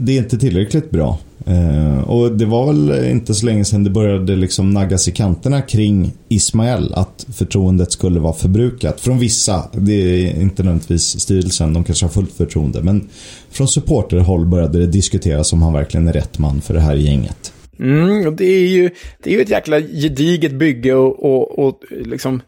Det 0.00 0.12
är 0.12 0.18
inte 0.18 0.38
tillräckligt 0.38 0.90
bra. 0.90 1.18
Eh, 1.46 2.10
och 2.10 2.32
det 2.32 2.44
var 2.46 2.66
väl 2.66 3.10
inte 3.10 3.34
så 3.34 3.46
länge 3.46 3.64
sedan 3.64 3.84
det 3.84 3.90
började 3.90 4.36
liksom 4.36 4.70
naggas 4.70 5.08
i 5.08 5.12
kanterna 5.12 5.62
kring 5.62 6.12
Ismael. 6.28 6.94
Att 6.94 7.26
förtroendet 7.32 7.92
skulle 7.92 8.20
vara 8.20 8.32
förbrukat. 8.32 9.00
Från 9.00 9.18
vissa, 9.18 9.68
det 9.72 9.92
är 9.92 10.40
inte 10.40 10.62
nödvändigtvis 10.62 11.20
styrelsen, 11.20 11.72
de 11.72 11.84
kanske 11.84 12.04
har 12.04 12.10
fullt 12.10 12.32
förtroende. 12.32 12.82
Men 12.82 13.08
från 13.50 13.68
supporterhåll 13.68 14.46
började 14.46 14.78
det 14.78 14.86
diskuteras 14.86 15.52
om 15.52 15.62
han 15.62 15.72
verkligen 15.72 16.08
är 16.08 16.12
rätt 16.12 16.38
man 16.38 16.60
för 16.60 16.74
det 16.74 16.80
här 16.80 16.94
gänget. 16.94 17.52
Mm, 17.80 18.36
det 18.36 18.44
är 18.44 18.68
ju 18.68 18.90
det 19.22 19.30
är 19.30 19.34
ju 19.34 19.42
ett 19.42 19.50
jäkla 19.50 19.80
gediget 19.80 20.52
bygge 20.52 20.94
och, 20.94 21.24
och, 21.24 21.58
och 21.58 21.80
liksom 21.90 22.40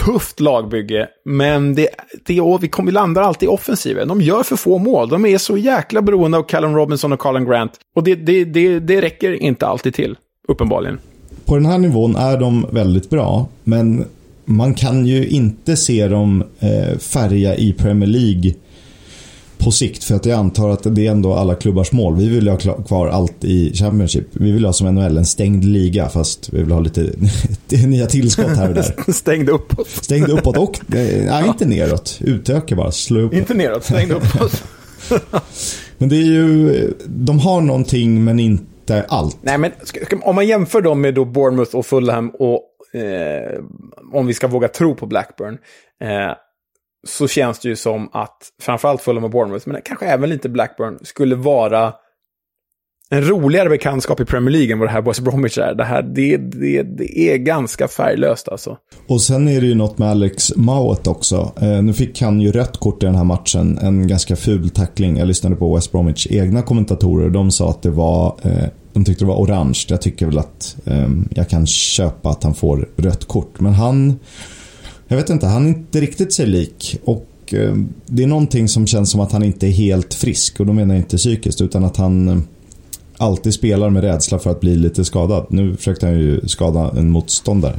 tufft 0.00 0.40
lagbygge, 0.40 1.08
men 1.24 1.74
det, 1.74 1.88
det, 2.26 2.40
vi, 2.60 2.68
kommer, 2.68 2.86
vi 2.86 2.92
landar 2.92 3.22
alltid 3.22 3.46
i 3.46 3.50
offensiven. 3.50 4.08
De 4.08 4.20
gör 4.20 4.42
för 4.42 4.56
få 4.56 4.78
mål. 4.78 5.08
De 5.08 5.26
är 5.26 5.38
så 5.38 5.56
jäkla 5.56 6.02
beroende 6.02 6.38
av 6.38 6.42
Callum 6.42 6.74
Robinson 6.74 7.12
och 7.12 7.18
Colin 7.18 7.44
Grant. 7.44 7.72
Och 7.94 8.04
det, 8.04 8.14
det, 8.14 8.44
det, 8.44 8.80
det 8.80 9.00
räcker 9.00 9.32
inte 9.32 9.66
alltid 9.66 9.94
till, 9.94 10.16
uppenbarligen. 10.48 10.98
På 11.44 11.54
den 11.54 11.66
här 11.66 11.78
nivån 11.78 12.16
är 12.16 12.36
de 12.36 12.66
väldigt 12.70 13.10
bra, 13.10 13.46
men 13.64 14.04
man 14.44 14.74
kan 14.74 15.06
ju 15.06 15.28
inte 15.28 15.76
se 15.76 16.08
dem 16.08 16.44
eh, 16.60 16.98
färga 16.98 17.56
i 17.56 17.72
Premier 17.72 18.08
League 18.08 18.54
på 19.64 19.70
sikt. 19.70 20.04
För 20.04 20.14
att 20.14 20.26
jag 20.26 20.38
antar 20.38 20.68
att 20.68 20.94
det 20.94 21.06
är 21.06 21.10
ändå 21.10 21.34
alla 21.34 21.54
klubbars 21.54 21.92
mål. 21.92 22.16
Vi 22.16 22.28
vill 22.28 22.48
ha 22.48 22.56
kvar 22.56 23.08
allt 23.08 23.44
i 23.44 23.72
Championship. 23.74 24.26
Vi 24.32 24.52
vill 24.52 24.64
ha 24.64 24.72
som 24.72 24.94
NHL 24.94 25.16
en 25.18 25.24
stängd 25.24 25.64
liga 25.64 26.08
fast 26.08 26.52
vi 26.52 26.58
vill 26.58 26.72
ha 26.72 26.80
lite 26.80 27.12
nya 27.86 28.06
tillskott 28.06 28.56
här 28.56 28.68
och 28.68 28.74
där. 28.74 29.12
stängd 29.12 29.48
uppåt. 29.48 29.88
Stängd 29.88 30.28
uppåt 30.28 30.56
och, 30.56 30.80
nej 30.86 31.24
ja. 31.26 31.46
inte 31.46 31.66
neråt. 31.66 32.18
Utöka 32.20 32.76
bara, 32.76 32.92
slå 32.92 33.20
upp. 33.20 33.34
Inte 33.34 33.54
neråt, 33.54 33.84
stängd 33.84 34.12
uppåt. 34.12 34.64
men 35.98 36.08
det 36.08 36.16
är 36.16 36.24
ju, 36.24 36.94
de 37.06 37.38
har 37.38 37.60
någonting 37.60 38.24
men 38.24 38.40
inte 38.40 39.04
allt. 39.08 39.38
Nej 39.42 39.58
men 39.58 39.72
om 40.22 40.34
man 40.34 40.46
jämför 40.46 40.80
dem 40.80 41.00
med 41.00 41.14
då 41.14 41.24
Bournemouth 41.24 41.76
och 41.76 41.86
Fulham 41.86 42.30
och 42.30 42.62
eh, 43.00 43.60
om 44.12 44.26
vi 44.26 44.34
ska 44.34 44.48
våga 44.48 44.68
tro 44.68 44.94
på 44.94 45.06
Blackburn. 45.06 45.58
Eh, 46.00 46.36
så 47.08 47.28
känns 47.28 47.58
det 47.58 47.68
ju 47.68 47.76
som 47.76 48.08
att 48.12 48.48
framförallt 48.60 49.02
Fulham 49.02 49.24
och 49.24 49.30
Bournemouth, 49.30 49.68
men 49.68 49.82
kanske 49.84 50.06
även 50.06 50.30
lite 50.30 50.48
Blackburn, 50.48 50.98
skulle 51.02 51.34
vara 51.34 51.94
en 53.12 53.28
roligare 53.28 53.68
bekantskap 53.68 54.20
i 54.20 54.24
Premier 54.24 54.50
League 54.50 54.72
än 54.72 54.78
vad 54.78 54.88
det 54.88 54.92
här 54.92 55.02
West 55.02 55.20
Bromwich 55.20 55.58
är. 55.58 55.74
Det 55.74 55.84
här 55.84 56.02
det, 56.02 56.36
det, 56.36 56.82
det 56.82 57.18
är 57.18 57.36
ganska 57.36 57.88
färglöst 57.88 58.48
alltså. 58.48 58.76
Och 59.06 59.20
sen 59.20 59.48
är 59.48 59.60
det 59.60 59.66
ju 59.66 59.74
något 59.74 59.98
med 59.98 60.10
Alex 60.10 60.56
Mowat 60.56 61.06
också. 61.06 61.52
Eh, 61.60 61.82
nu 61.82 61.92
fick 61.92 62.22
han 62.22 62.40
ju 62.40 62.52
rött 62.52 62.76
kort 62.76 63.02
i 63.02 63.06
den 63.06 63.14
här 63.14 63.24
matchen. 63.24 63.78
En 63.78 64.06
ganska 64.06 64.36
ful 64.36 64.70
tackling. 64.70 65.16
Jag 65.16 65.28
lyssnade 65.28 65.56
på 65.56 65.74
West 65.74 65.92
Bromwich 65.92 66.26
egna 66.30 66.62
kommentatorer. 66.62 67.30
De 67.30 67.50
sa 67.50 67.70
att 67.70 67.82
det 67.82 67.90
var 67.90 68.36
eh, 68.42 68.68
de 68.92 69.04
tyckte 69.04 69.24
det 69.24 69.28
var 69.28 69.36
orange. 69.36 69.84
Jag 69.88 70.02
tycker 70.02 70.26
väl 70.26 70.38
att 70.38 70.76
eh, 70.84 71.08
jag 71.30 71.48
kan 71.48 71.66
köpa 71.66 72.28
att 72.28 72.42
han 72.42 72.54
får 72.54 72.88
rött 72.96 73.24
kort. 73.24 73.60
Men 73.60 73.72
han 73.72 74.18
jag 75.08 75.16
vet 75.16 75.30
inte, 75.30 75.46
han 75.46 75.64
är 75.64 75.68
inte 75.68 76.00
riktigt 76.00 76.32
sig 76.32 76.46
lik. 76.46 77.00
Och 77.04 77.28
eh, 77.52 77.74
det 78.06 78.22
är 78.22 78.26
någonting 78.26 78.68
som 78.68 78.86
känns 78.86 79.10
som 79.10 79.20
att 79.20 79.32
han 79.32 79.42
inte 79.42 79.66
är 79.66 79.70
helt 79.70 80.14
frisk. 80.14 80.60
Och 80.60 80.66
då 80.66 80.72
menar 80.72 80.94
jag 80.94 81.02
inte 81.02 81.16
psykiskt, 81.16 81.60
utan 81.60 81.84
att 81.84 81.96
han 81.96 82.28
eh, 82.28 82.38
alltid 83.16 83.54
spelar 83.54 83.90
med 83.90 84.04
rädsla 84.04 84.38
för 84.38 84.50
att 84.50 84.60
bli 84.60 84.76
lite 84.76 85.04
skadad. 85.04 85.46
Nu 85.48 85.76
försökte 85.76 86.06
han 86.06 86.18
ju 86.18 86.48
skada 86.48 86.92
en 86.96 87.10
motståndare. 87.10 87.78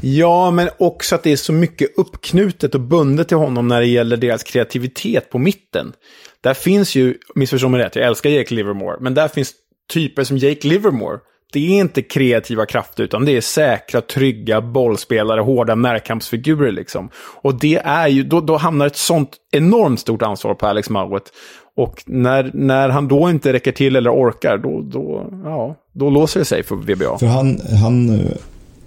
Ja, 0.00 0.50
men 0.50 0.68
också 0.78 1.14
att 1.14 1.22
det 1.22 1.32
är 1.32 1.36
så 1.36 1.52
mycket 1.52 1.98
uppknutet 1.98 2.74
och 2.74 2.80
bundet 2.80 3.28
till 3.28 3.36
honom 3.36 3.68
när 3.68 3.80
det 3.80 3.86
gäller 3.86 4.16
deras 4.16 4.42
kreativitet 4.42 5.30
på 5.30 5.38
mitten. 5.38 5.92
Där 6.40 6.54
finns 6.54 6.94
ju, 6.94 7.14
missförstå 7.34 7.68
mig 7.68 7.80
rätt, 7.80 7.96
jag 7.96 8.06
älskar 8.06 8.30
Jake 8.30 8.54
Livermore, 8.54 8.96
men 9.00 9.14
där 9.14 9.28
finns 9.28 9.52
typer 9.92 10.24
som 10.24 10.38
Jake 10.38 10.68
Livermore 10.68 11.18
det 11.52 11.58
är 11.58 11.80
inte 11.80 12.02
kreativa 12.02 12.66
krafter, 12.66 13.04
utan 13.04 13.24
det 13.24 13.36
är 13.36 13.40
säkra, 13.40 14.00
trygga 14.00 14.60
bollspelare, 14.60 15.40
hårda 15.40 15.74
närkampsfigurer 15.74 16.72
liksom. 16.72 17.10
Och 17.14 17.54
det 17.54 17.76
är 17.76 18.08
ju, 18.08 18.22
då, 18.22 18.40
då 18.40 18.56
hamnar 18.56 18.86
ett 18.86 18.96
sånt 18.96 19.30
enormt 19.50 20.00
stort 20.00 20.22
ansvar 20.22 20.54
på 20.54 20.66
Alex 20.66 20.90
Mowat. 20.90 21.22
Och 21.76 22.02
när, 22.06 22.50
när 22.54 22.88
han 22.88 23.08
då 23.08 23.30
inte 23.30 23.52
räcker 23.52 23.72
till 23.72 23.96
eller 23.96 24.10
orkar, 24.10 24.58
då, 24.58 24.80
då, 24.80 25.30
ja, 25.44 25.76
då 25.92 26.10
låser 26.10 26.40
det 26.40 26.46
sig 26.46 26.62
för 26.62 26.76
VBA. 26.76 27.18
För 27.18 27.26
han, 27.26 27.60
han 27.80 28.20
eh, 28.20 28.32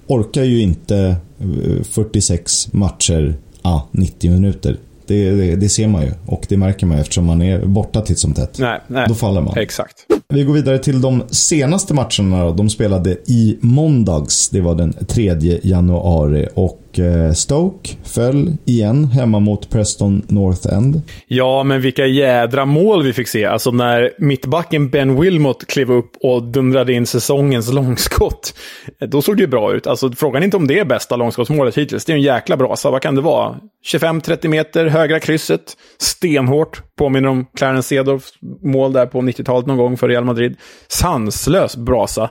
orkar 0.07 0.43
ju 0.43 0.61
inte 0.61 1.15
eh, 1.39 1.83
46 1.83 2.73
matcher, 2.73 3.35
ah, 3.61 3.81
90 3.91 4.31
minuter. 4.31 4.77
Det, 5.07 5.31
det, 5.31 5.55
det, 5.55 5.69
ser 5.69 5.87
man 5.87 6.01
ju 6.01 6.11
och 6.25 6.45
det 6.49 6.57
märker 6.57 6.85
man 6.85 6.99
eftersom 6.99 7.25
man 7.25 7.41
är 7.41 7.65
borta 7.65 8.01
titt 8.01 8.19
som 8.19 8.33
tätt. 8.33 8.59
Nej, 8.59 8.81
nej. 8.87 9.05
Då 9.07 9.15
faller 9.15 9.41
man. 9.41 9.57
Exakt. 9.57 10.05
Vi 10.29 10.43
går 10.43 10.53
vidare 10.53 10.79
till 10.79 11.01
de 11.01 11.23
senaste 11.29 11.93
matcherna. 11.93 12.51
De 12.51 12.69
spelade 12.69 13.11
i 13.11 13.57
måndags. 13.61 14.49
Det 14.49 14.61
var 14.61 14.75
den 14.75 14.93
3 15.07 15.59
januari. 15.63 16.47
Och 16.53 16.82
och 16.93 16.99
eh, 16.99 17.31
Stoke 17.31 17.89
föll 18.03 18.57
igen 18.65 19.05
hemma 19.05 19.39
mot 19.39 19.69
Preston 19.69 20.21
North 20.27 20.73
End. 20.73 21.01
Ja, 21.27 21.63
men 21.63 21.81
vilka 21.81 22.05
jädra 22.05 22.65
mål 22.65 23.03
vi 23.03 23.13
fick 23.13 23.27
se. 23.27 23.45
Alltså 23.45 23.71
när 23.71 24.11
mittbacken 24.17 24.89
Ben 24.89 25.21
Wilmot 25.21 25.67
klev 25.67 25.91
upp 25.91 26.11
och 26.21 26.43
dundrade 26.43 26.93
in 26.93 27.05
säsongens 27.05 27.73
långskott. 27.73 28.53
Eh, 29.01 29.09
då 29.09 29.21
såg 29.21 29.37
det 29.37 29.41
ju 29.41 29.47
bra 29.47 29.73
ut. 29.73 29.87
Alltså 29.87 30.11
frågan 30.11 30.41
är 30.41 30.45
inte 30.45 30.57
om 30.57 30.67
det 30.67 30.79
är 30.79 30.85
bästa 30.85 31.15
långskottsmålet 31.15 31.77
hittills. 31.77 32.05
Det 32.05 32.13
är 32.13 32.15
en 32.15 32.21
jäkla 32.21 32.57
brasa. 32.57 32.71
Alltså, 32.71 32.91
vad 32.91 33.01
kan 33.01 33.15
det 33.15 33.21
vara? 33.21 33.55
25-30 33.93 34.47
meter, 34.47 34.85
högra 34.85 35.19
krysset. 35.19 35.77
Stenhårt. 35.97 36.81
Påminner 36.97 37.29
om 37.29 37.45
Clarence 37.57 37.89
Cedorfs 37.89 38.33
mål 38.63 38.93
där 38.93 39.05
på 39.05 39.21
90-talet 39.21 39.67
någon 39.67 39.77
gång 39.77 39.97
för 39.97 40.07
Real 40.07 40.25
Madrid. 40.25 40.57
Sanslös 40.87 41.77
brasa. 41.77 42.29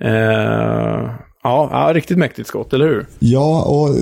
Eh, 0.00 1.10
ja, 1.46 1.68
ja, 1.72 1.94
riktigt 1.94 2.18
mäktigt 2.18 2.48
skott, 2.48 2.72
eller 2.72 2.86
hur? 2.86 3.06
Ja, 3.18 3.62
och 3.62 3.96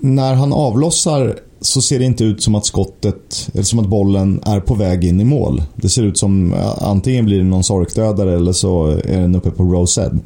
när 0.00 0.34
han 0.34 0.52
avlossar 0.52 1.38
så 1.60 1.82
ser 1.82 1.98
det 1.98 2.04
inte 2.04 2.24
ut 2.24 2.42
som 2.42 2.54
att 2.54 2.66
skottet, 2.66 3.50
eller 3.52 3.62
som 3.62 3.78
att 3.78 3.88
bollen 3.88 4.40
är 4.46 4.60
på 4.60 4.74
väg 4.74 5.04
in 5.04 5.20
i 5.20 5.24
mål. 5.24 5.62
Det 5.74 5.88
ser 5.88 6.02
ut 6.02 6.18
som 6.18 6.54
antingen 6.78 7.24
blir 7.24 7.38
det 7.38 7.44
någon 7.44 7.64
sorkdödare 7.64 8.36
eller 8.36 8.52
så 8.52 8.86
är 8.86 9.20
den 9.20 9.34
uppe 9.34 9.50
på 9.50 9.62
Rosed. 9.62 10.20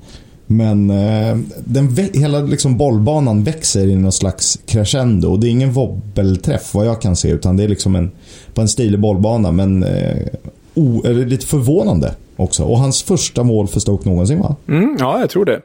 Men 0.46 0.90
eh, 0.90 1.37
den, 1.64 1.96
hela 2.12 2.40
liksom 2.40 2.76
bollbanan 2.76 3.44
växer 3.44 3.87
i 3.87 3.96
någon 3.96 4.12
slags 4.12 4.59
crescendo. 4.66 5.28
Och 5.30 5.40
det 5.40 5.48
är 5.48 5.50
ingen 5.50 5.72
wobbelträff 5.72 6.74
vad 6.74 6.87
jag 6.87 7.02
kan 7.02 7.16
se. 7.16 7.28
Utan 7.28 7.57
det 7.57 7.64
är 7.64 7.68
liksom 7.68 7.96
en, 7.96 8.11
på 8.54 8.61
en 8.61 8.68
stilig 8.68 9.00
bollbana. 9.00 9.52
Men 9.52 9.83
eh, 9.83 10.26
o, 10.74 11.02
lite 11.04 11.46
förvånande 11.46 12.14
också. 12.37 12.62
Och 12.62 12.79
hans 12.79 13.03
första 13.03 13.42
mål 13.42 13.68
för 13.68 13.81
Stoke 13.81 14.09
någonsin 14.09 14.40
va? 14.40 14.57
Mm, 14.68 14.97
ja, 14.99 15.20
jag 15.20 15.31
tror 15.31 15.44
det. 15.44 15.61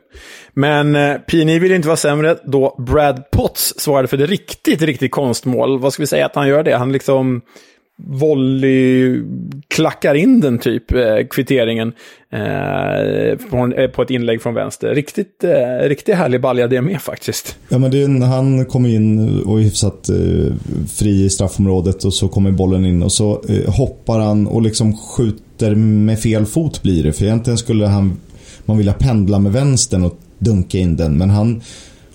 Men 0.53 0.95
eh, 0.95 1.15
Pini 1.17 1.60
vill 1.60 1.71
inte 1.71 1.88
vara 1.88 1.97
sämre 1.97 2.38
då 2.45 2.75
Brad 2.77 3.32
Potts 3.32 3.73
svarade 3.77 4.08
för 4.08 4.17
det 4.17 4.25
riktigt, 4.25 4.82
riktigt 4.82 5.12
konstmål. 5.12 5.79
Vad 5.79 5.93
ska 5.93 6.03
vi 6.03 6.08
säga 6.08 6.25
att 6.25 6.36
han 6.36 6.47
gör 6.47 6.63
det? 6.63 6.77
Han 6.77 6.91
liksom 6.91 7.41
volley 8.08 9.21
klackar 9.67 10.15
in 10.15 10.39
den 10.39 10.60
typ, 10.60 10.91
eh, 10.91 11.27
kvitteringen. 11.29 11.93
Eh, 12.32 13.38
på, 13.49 13.73
eh, 13.77 13.89
på, 13.89 14.01
ett 14.01 14.10
inlägg 14.10 14.41
från 14.41 14.53
vänster. 14.53 14.95
Riktigt, 14.95 15.43
eh, 15.43 15.88
riktigt 15.88 16.15
härlig 16.15 16.41
balja 16.41 16.67
det 16.67 16.82
med 16.82 17.01
faktiskt. 17.01 17.58
Ja, 17.69 17.77
men 17.77 17.91
det, 17.91 18.25
han 18.25 18.65
kommer 18.65 18.89
in 18.89 19.39
och 19.41 19.60
är 19.60 19.63
hyfsat 19.63 20.10
eh, 20.10 20.53
fri 20.93 21.25
i 21.25 21.29
straffområdet 21.29 22.03
och 22.03 22.13
så 22.13 22.27
kommer 22.27 22.51
bollen 22.51 22.86
in 22.86 23.03
och 23.03 23.12
så 23.12 23.41
eh, 23.49 23.73
hoppar 23.73 24.19
han 24.19 24.47
och 24.47 24.62
liksom 24.62 24.97
skjuter 24.97 25.48
med 25.75 26.19
fel 26.19 26.45
fot 26.45 26.83
blir 26.83 27.03
det. 27.03 27.13
För 27.13 27.25
egentligen 27.25 27.57
skulle 27.57 27.87
han, 27.87 28.19
man 28.65 28.77
vilja 28.77 28.93
pendla 28.93 29.39
med 29.39 29.51
vänstern 29.51 30.03
och 30.03 30.19
dunka 30.39 30.77
in 30.77 30.95
den. 30.95 31.17
Men 31.17 31.29
han 31.29 31.61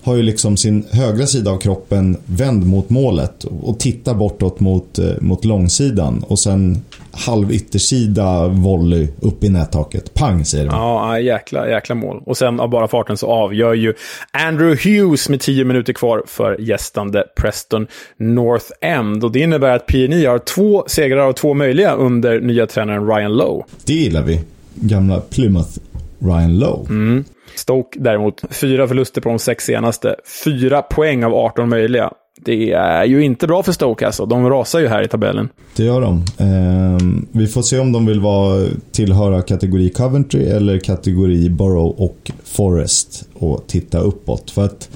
har 0.01 0.15
ju 0.15 0.23
liksom 0.23 0.57
sin 0.57 0.85
högra 0.91 1.27
sida 1.27 1.51
av 1.51 1.57
kroppen 1.57 2.17
vänd 2.25 2.65
mot 2.65 2.89
målet 2.89 3.43
och 3.43 3.79
tittar 3.79 4.13
bortåt 4.13 4.59
mot, 4.59 4.99
eh, 4.99 5.21
mot 5.21 5.45
långsidan. 5.45 6.23
Och 6.27 6.39
sen 6.39 6.81
halv 7.15 7.51
yttersida 7.51 8.47
volley 8.47 9.07
upp 9.21 9.43
i 9.43 9.49
nättaket. 9.49 10.13
Pang 10.13 10.45
säger 10.45 10.65
det. 10.65 10.71
Ja, 10.71 11.19
jäkla, 11.19 11.69
jäkla 11.69 11.95
mål. 11.95 12.23
Och 12.25 12.37
sen 12.37 12.59
av 12.59 12.69
bara 12.69 12.87
farten 12.87 13.17
så 13.17 13.27
avgör 13.27 13.73
ju 13.73 13.93
Andrew 14.31 14.89
Hughes 14.89 15.29
med 15.29 15.41
tio 15.41 15.65
minuter 15.65 15.93
kvar 15.93 16.23
för 16.27 16.61
gästande 16.61 17.23
Preston 17.35 17.87
North 18.17 18.65
End. 18.81 19.23
Och 19.23 19.31
det 19.31 19.39
innebär 19.39 19.75
att 19.75 19.87
PNI 19.87 20.25
har 20.25 20.39
två 20.39 20.83
segrar 20.87 21.21
av 21.21 21.33
två 21.33 21.53
möjliga 21.53 21.93
under 21.93 22.39
nya 22.39 22.67
tränaren 22.67 23.07
Ryan 23.07 23.33
Lowe. 23.33 23.63
Det 23.85 23.93
gillar 23.93 24.21
vi. 24.21 24.41
Gamla 24.75 25.19
Plymouth 25.19 25.79
Ryan 26.19 26.59
Lowe. 26.59 26.89
Mm. 26.89 27.23
Stoke 27.55 27.99
däremot, 27.99 28.43
fyra 28.49 28.87
förluster 28.87 29.21
på 29.21 29.29
de 29.29 29.39
sex 29.39 29.65
senaste. 29.65 30.15
Fyra 30.45 30.81
poäng 30.81 31.23
av 31.23 31.33
18 31.33 31.69
möjliga. 31.69 32.11
Det 32.41 32.71
är 32.71 33.05
ju 33.05 33.23
inte 33.23 33.47
bra 33.47 33.63
för 33.63 33.71
Stoke 33.71 34.05
alltså. 34.05 34.25
De 34.25 34.49
rasar 34.49 34.79
ju 34.79 34.87
här 34.87 35.03
i 35.03 35.07
tabellen. 35.07 35.49
Det 35.75 35.83
gör 35.83 36.01
de. 36.01 36.15
Eh, 36.37 36.97
vi 37.31 37.47
får 37.47 37.61
se 37.61 37.79
om 37.79 37.91
de 37.91 38.05
vill 38.05 38.19
vara, 38.19 38.67
tillhöra 38.91 39.41
kategori 39.41 39.89
Coventry 39.89 40.43
eller 40.43 40.79
kategori 40.79 41.49
Borough 41.49 42.01
och 42.01 42.31
Forest 42.43 43.27
och 43.33 43.63
titta 43.67 43.99
uppåt. 43.99 44.51
För 44.51 44.65
att 44.65 44.89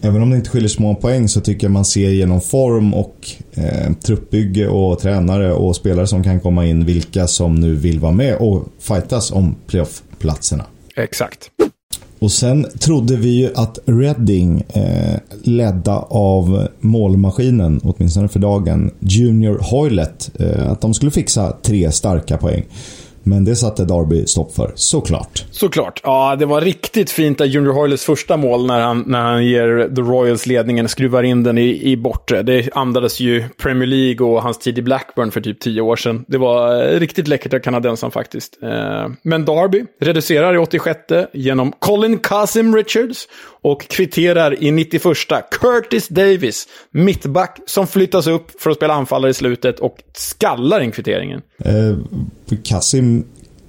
även 0.00 0.22
om 0.22 0.30
det 0.30 0.36
inte 0.36 0.50
skiljer 0.50 0.68
små 0.68 0.94
poäng 0.94 1.28
så 1.28 1.40
tycker 1.40 1.66
jag 1.66 1.72
man 1.72 1.84
ser 1.84 2.10
genom 2.10 2.40
form 2.40 2.94
och 2.94 3.30
eh, 3.54 3.92
truppbygge 3.92 4.68
och 4.68 4.98
tränare 4.98 5.52
och 5.52 5.76
spelare 5.76 6.06
som 6.06 6.24
kan 6.24 6.40
komma 6.40 6.66
in 6.66 6.84
vilka 6.84 7.26
som 7.26 7.54
nu 7.54 7.74
vill 7.74 8.00
vara 8.00 8.12
med 8.12 8.36
och 8.36 8.68
fightas 8.78 9.32
om 9.32 9.54
playoff-platserna. 9.66 10.64
Exakt. 10.96 11.50
Och 12.22 12.32
sen 12.32 12.66
trodde 12.78 13.16
vi 13.16 13.28
ju 13.28 13.50
att 13.54 13.78
Reading, 13.86 14.62
eh, 14.68 15.18
ledda 15.42 15.96
av 16.08 16.68
målmaskinen, 16.80 17.80
åtminstone 17.84 18.28
för 18.28 18.38
dagen, 18.38 18.90
Junior 18.98 19.58
Hoylet, 19.70 20.30
eh, 20.38 20.70
att 20.70 20.80
de 20.80 20.94
skulle 20.94 21.10
fixa 21.10 21.56
tre 21.62 21.92
starka 21.92 22.36
poäng. 22.36 22.64
Men 23.22 23.44
det 23.44 23.56
satte 23.56 23.84
Darby 23.84 24.26
stopp 24.26 24.54
för, 24.54 24.72
såklart. 24.74 25.44
Såklart. 25.50 26.00
Ja, 26.04 26.36
det 26.36 26.46
var 26.46 26.60
riktigt 26.60 27.10
fint 27.10 27.38
där 27.38 27.44
Junior 27.44 27.72
Hoyles 27.72 28.04
första 28.04 28.36
mål 28.36 28.66
när 28.66 28.80
han, 28.80 29.04
när 29.06 29.20
han 29.20 29.46
ger 29.46 29.94
The 29.96 30.02
Royals 30.02 30.46
ledningen, 30.46 30.88
skruvar 30.88 31.22
in 31.22 31.42
den 31.42 31.58
i, 31.58 31.90
i 31.90 31.96
bortre. 31.96 32.42
Det 32.42 32.68
andades 32.72 33.20
ju 33.20 33.44
Premier 33.48 33.86
League 33.86 34.26
och 34.26 34.42
hans 34.42 34.58
tid 34.58 34.78
i 34.78 34.82
Blackburn 34.82 35.30
för 35.30 35.40
typ 35.40 35.60
tio 35.60 35.80
år 35.80 35.96
sedan. 35.96 36.24
Det 36.28 36.38
var 36.38 36.82
eh, 36.82 37.00
riktigt 37.00 37.28
läckert 37.28 37.54
av 37.54 37.58
kanadensaren 37.58 38.10
faktiskt. 38.10 38.62
Eh, 38.62 39.08
men 39.22 39.44
Darby 39.44 39.84
reducerar 40.00 40.54
i 40.54 40.58
86 40.58 40.98
genom 41.32 41.72
Colin 41.78 42.18
Kasim 42.18 42.76
Richards 42.76 43.28
och 43.62 43.82
kvitterar 43.82 44.62
i 44.62 44.70
91 44.70 45.02
Curtis 45.50 46.08
Davis, 46.08 46.68
mittback 46.90 47.58
som 47.66 47.86
flyttas 47.86 48.26
upp 48.26 48.60
för 48.62 48.70
att 48.70 48.76
spela 48.76 48.94
anfallare 48.94 49.30
i 49.30 49.34
slutet 49.34 49.80
och 49.80 49.96
skallar 50.14 50.80
in 50.80 50.90
kvitteringen. 50.90 51.40
Eh, 51.64 51.96
Kasim, 52.64 53.24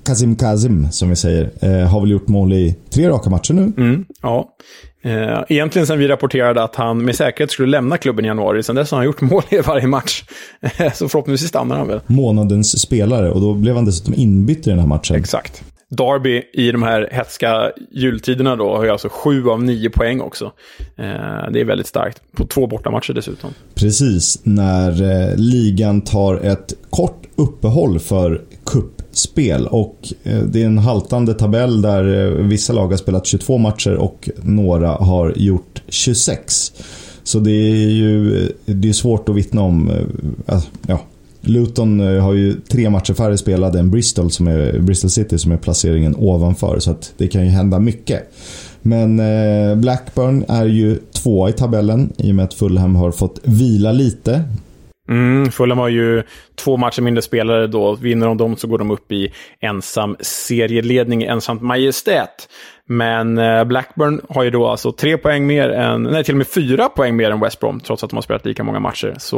Kasim 0.05 0.35
Kasim, 0.35 0.91
som 0.91 1.09
vi 1.09 1.15
säger, 1.15 1.51
eh, 1.61 1.87
har 1.87 2.01
väl 2.01 2.11
gjort 2.11 2.27
mål 2.27 2.53
i 2.53 2.75
tre 2.89 3.09
raka 3.09 3.29
matcher 3.29 3.53
nu. 3.53 3.73
Mm, 3.77 4.05
ja. 4.21 4.49
Eh, 5.03 5.43
egentligen 5.49 5.87
sen 5.87 5.99
vi 5.99 6.07
rapporterade 6.07 6.63
att 6.63 6.75
han 6.75 7.05
med 7.05 7.15
säkerhet 7.15 7.51
skulle 7.51 7.71
lämna 7.71 7.97
klubben 7.97 8.25
i 8.25 8.27
januari. 8.27 8.63
Sen 8.63 8.75
dess 8.75 8.91
har 8.91 8.97
han 8.97 9.05
gjort 9.05 9.21
mål 9.21 9.43
i 9.49 9.57
varje 9.57 9.87
match. 9.87 10.23
Så 10.93 11.09
förhoppningsvis 11.09 11.49
stannar 11.49 11.77
han 11.77 11.87
väl. 11.87 11.99
Månadens 12.07 12.79
spelare 12.79 13.31
och 13.31 13.41
då 13.41 13.53
blev 13.53 13.75
han 13.75 13.85
dessutom 13.85 14.13
inbytt 14.17 14.67
i 14.67 14.69
den 14.69 14.79
här 14.79 14.87
matchen. 14.87 15.15
Exakt. 15.15 15.63
Derby 15.97 16.41
i 16.53 16.71
de 16.71 16.83
här 16.83 17.09
hetska 17.11 17.71
jultiderna 17.91 18.55
då 18.55 18.75
har 18.75 18.83
ju 18.83 18.89
alltså 18.89 19.09
sju 19.11 19.49
av 19.49 19.63
nio 19.63 19.89
poäng 19.89 20.21
också. 20.21 20.51
Eh, 20.79 21.51
det 21.51 21.61
är 21.61 21.65
väldigt 21.65 21.87
starkt. 21.87 22.21
På 22.35 22.45
två 22.45 22.67
bortamatcher 22.67 23.13
dessutom. 23.13 23.49
Precis 23.75 24.39
när 24.43 25.01
eh, 25.01 25.35
ligan 25.35 26.01
tar 26.01 26.35
ett 26.35 26.73
kort 26.89 27.23
uppehåll 27.35 27.99
för 27.99 28.41
kuppspel 28.65 29.67
och 29.67 30.13
eh, 30.23 30.39
det 30.39 30.61
är 30.61 30.65
en 30.65 30.77
haltande 30.77 31.33
tabell 31.33 31.81
där 31.81 32.25
eh, 32.25 32.45
vissa 32.45 32.73
lag 32.73 32.87
har 32.87 32.97
spelat 32.97 33.25
22 33.25 33.57
matcher 33.57 33.93
och 33.93 34.29
några 34.43 34.87
har 34.89 35.33
gjort 35.35 35.81
26. 35.87 36.73
Så 37.23 37.39
det 37.39 37.51
är 37.51 37.89
ju 37.89 38.43
eh, 38.43 38.49
det 38.65 38.89
är 38.89 38.93
svårt 38.93 39.29
att 39.29 39.35
vittna 39.35 39.61
om. 39.61 39.89
Eh, 40.47 40.63
ja, 40.87 41.01
Luton 41.45 41.99
eh, 41.99 42.23
har 42.23 42.33
ju 42.33 42.53
tre 42.53 42.89
matcher 42.89 43.13
färre 43.13 43.37
spelade 43.37 43.79
än 43.79 43.91
Bristol, 43.91 44.31
som 44.31 44.47
är, 44.47 44.79
Bristol 44.79 45.09
City 45.09 45.37
som 45.37 45.51
är 45.51 45.57
placeringen 45.57 46.15
ovanför. 46.17 46.79
Så 46.79 46.91
att 46.91 47.13
det 47.17 47.27
kan 47.27 47.43
ju 47.43 47.49
hända 47.49 47.79
mycket. 47.79 48.33
Men 48.81 49.19
eh, 49.19 49.75
Blackburn 49.75 50.45
är 50.47 50.65
ju 50.65 50.99
tvåa 51.23 51.49
i 51.49 51.53
tabellen 51.53 52.13
i 52.17 52.31
och 52.31 52.35
med 52.35 52.45
att 52.45 52.53
Fulham 52.53 52.95
har 52.95 53.11
fått 53.11 53.39
vila 53.43 53.91
lite. 53.91 54.43
Mm, 55.09 55.51
Fulham 55.51 55.77
har 55.77 55.89
ju 55.89 56.23
två 56.55 56.77
matcher 56.77 57.01
mindre 57.01 57.21
spelare 57.21 57.67
då. 57.67 57.95
Vinner 57.95 58.27
de 58.27 58.37
dem 58.37 58.57
så 58.57 58.67
går 58.67 58.77
de 58.77 58.91
upp 58.91 59.11
i 59.11 59.33
ensam 59.59 60.15
serieledning, 60.19 61.23
ensamt 61.23 61.61
majestät. 61.61 62.49
Men 62.89 63.38
eh, 63.38 63.63
Blackburn 63.63 64.21
har 64.29 64.43
ju 64.43 64.49
då 64.49 64.67
alltså 64.67 64.91
tre 64.91 65.17
poäng 65.17 65.47
mer 65.47 65.69
än, 65.69 66.03
nej 66.03 66.23
till 66.23 66.34
och 66.34 66.38
med 66.38 66.47
fyra 66.47 66.89
poäng 66.89 67.15
mer 67.15 67.31
än 67.31 67.39
West 67.39 67.59
Brom, 67.59 67.79
trots 67.79 68.03
att 68.03 68.09
de 68.09 68.15
har 68.15 68.21
spelat 68.21 68.45
lika 68.45 68.63
många 68.63 68.79
matcher. 68.79 69.15
Så 69.19 69.38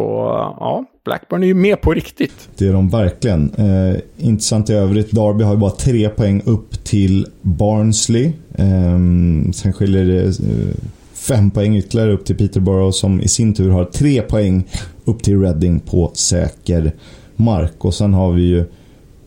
ja, 0.59 0.85
Blackburn 1.05 1.43
är 1.43 1.47
ju 1.47 1.53
med 1.53 1.81
på 1.81 1.93
riktigt. 1.93 2.49
Det 2.57 2.67
är 2.67 2.73
de 2.73 2.89
verkligen. 2.89 3.53
Eh, 3.57 3.99
intressant 4.17 4.69
i 4.69 4.73
övrigt, 4.73 5.11
Derby 5.11 5.43
har 5.43 5.53
ju 5.53 5.59
bara 5.59 5.71
tre 5.71 6.09
poäng 6.09 6.41
upp 6.45 6.83
till 6.83 7.27
Barnsley. 7.41 8.25
Eh, 8.55 8.99
sen 9.53 9.73
skiljer 9.73 10.05
det 10.05 10.23
eh, 10.23 10.75
fem 11.13 11.51
poäng 11.51 11.75
ytterligare 11.75 12.11
upp 12.11 12.25
till 12.25 12.37
Peterborough 12.37 12.91
som 12.91 13.21
i 13.21 13.27
sin 13.27 13.53
tur 13.53 13.69
har 13.69 13.85
tre 13.85 14.21
poäng 14.21 14.63
upp 15.05 15.23
till 15.23 15.41
Reading 15.41 15.79
på 15.79 16.11
säker 16.13 16.91
mark. 17.35 17.85
Och 17.85 17.93
sen 17.93 18.13
har 18.13 18.31
vi 18.31 18.41
ju 18.41 18.65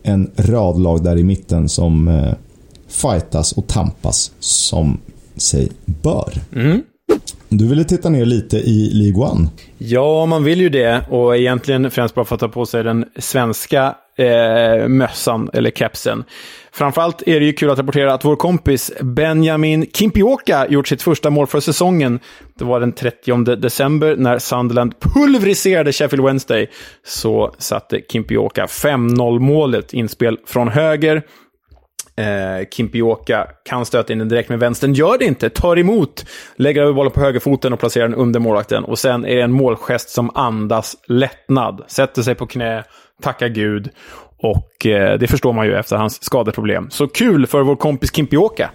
en 0.03 0.31
rad 0.35 0.79
lag 0.79 1.03
där 1.03 1.17
i 1.17 1.23
mitten 1.23 1.69
som 1.69 2.07
eh, 2.07 2.33
fightas 2.89 3.51
och 3.51 3.67
tampas 3.67 4.31
som 4.39 4.99
sig 5.37 5.71
bör. 5.85 6.33
Mm. 6.55 6.81
Du 7.49 7.67
ville 7.67 7.83
titta 7.83 8.09
ner 8.09 8.25
lite 8.25 8.57
i 8.57 8.89
League 8.93 9.31
One. 9.31 9.49
Ja, 9.77 10.25
man 10.25 10.43
vill 10.43 10.61
ju 10.61 10.69
det. 10.69 11.01
Och 11.09 11.37
egentligen 11.37 11.91
främst 11.91 12.15
bara 12.15 12.25
för 12.25 12.35
att 12.35 12.41
ta 12.41 12.47
på 12.47 12.65
sig 12.65 12.83
den 12.83 13.05
svenska 13.17 13.95
eh, 14.17 14.87
mössan, 14.87 15.49
eller 15.53 15.71
kepsen. 15.71 16.23
Framförallt 16.71 17.27
är 17.27 17.39
det 17.39 17.45
ju 17.45 17.53
kul 17.53 17.69
att 17.69 17.79
rapportera 17.79 18.13
att 18.13 18.25
vår 18.25 18.35
kompis 18.35 18.91
Benjamin 19.01 19.85
Kimpioka 19.93 20.67
gjort 20.69 20.87
sitt 20.87 21.01
första 21.01 21.29
mål 21.29 21.47
för 21.47 21.59
säsongen. 21.59 22.19
Det 22.57 22.65
var 22.65 22.79
den 22.79 22.91
30 22.91 23.55
december 23.55 24.15
när 24.15 24.39
Sunderland 24.39 24.93
pulveriserade 24.99 25.93
Sheffield 25.93 26.25
Wednesday. 26.25 26.67
Så 27.05 27.55
satte 27.57 28.01
Kimpioka 28.11 28.65
5-0 28.65 29.39
målet, 29.39 29.93
inspel 29.93 30.37
från 30.45 30.67
höger. 30.67 31.23
Eh, 32.19 32.65
Kimpioka 32.71 33.47
kan 33.65 33.85
stöta 33.85 34.13
in 34.13 34.19
den 34.19 34.29
direkt 34.29 34.49
med 34.49 34.59
vänstern, 34.59 34.93
gör 34.93 35.17
det 35.17 35.25
inte, 35.25 35.49
tar 35.49 35.79
emot, 35.79 36.25
lägger 36.55 36.81
över 36.81 36.93
bollen 36.93 37.11
på 37.11 37.19
högerfoten 37.19 37.73
och 37.73 37.79
placerar 37.79 38.07
den 38.07 38.17
under 38.17 38.39
målvakten. 38.39 38.83
Och 38.83 38.99
sen 38.99 39.25
är 39.25 39.35
det 39.35 39.41
en 39.41 39.51
målgest 39.51 40.09
som 40.09 40.29
andas 40.35 40.95
lättnad. 41.07 41.83
Sätter 41.87 42.21
sig 42.21 42.35
på 42.35 42.47
knä, 42.47 42.83
tackar 43.21 43.47
Gud. 43.47 43.89
Och 44.37 44.85
eh, 44.85 45.19
det 45.19 45.27
förstår 45.27 45.53
man 45.53 45.65
ju 45.65 45.75
efter 45.75 45.95
hans 45.95 46.23
skadeproblem. 46.23 46.89
Så 46.89 47.07
kul 47.07 47.47
för 47.47 47.61
vår 47.61 47.75
kompis 47.75 48.15
Kimpioka. 48.15 48.69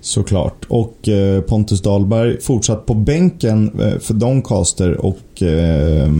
Såklart. 0.00 0.66
Och 0.68 1.08
eh, 1.08 1.40
Pontus 1.40 1.82
Dahlberg 1.82 2.40
fortsatt 2.40 2.86
på 2.86 2.94
bänken 2.94 3.80
eh, 3.80 3.98
för 3.98 4.14
Doncaster 4.14 5.04
och 5.04 5.42
eh, 5.42 6.10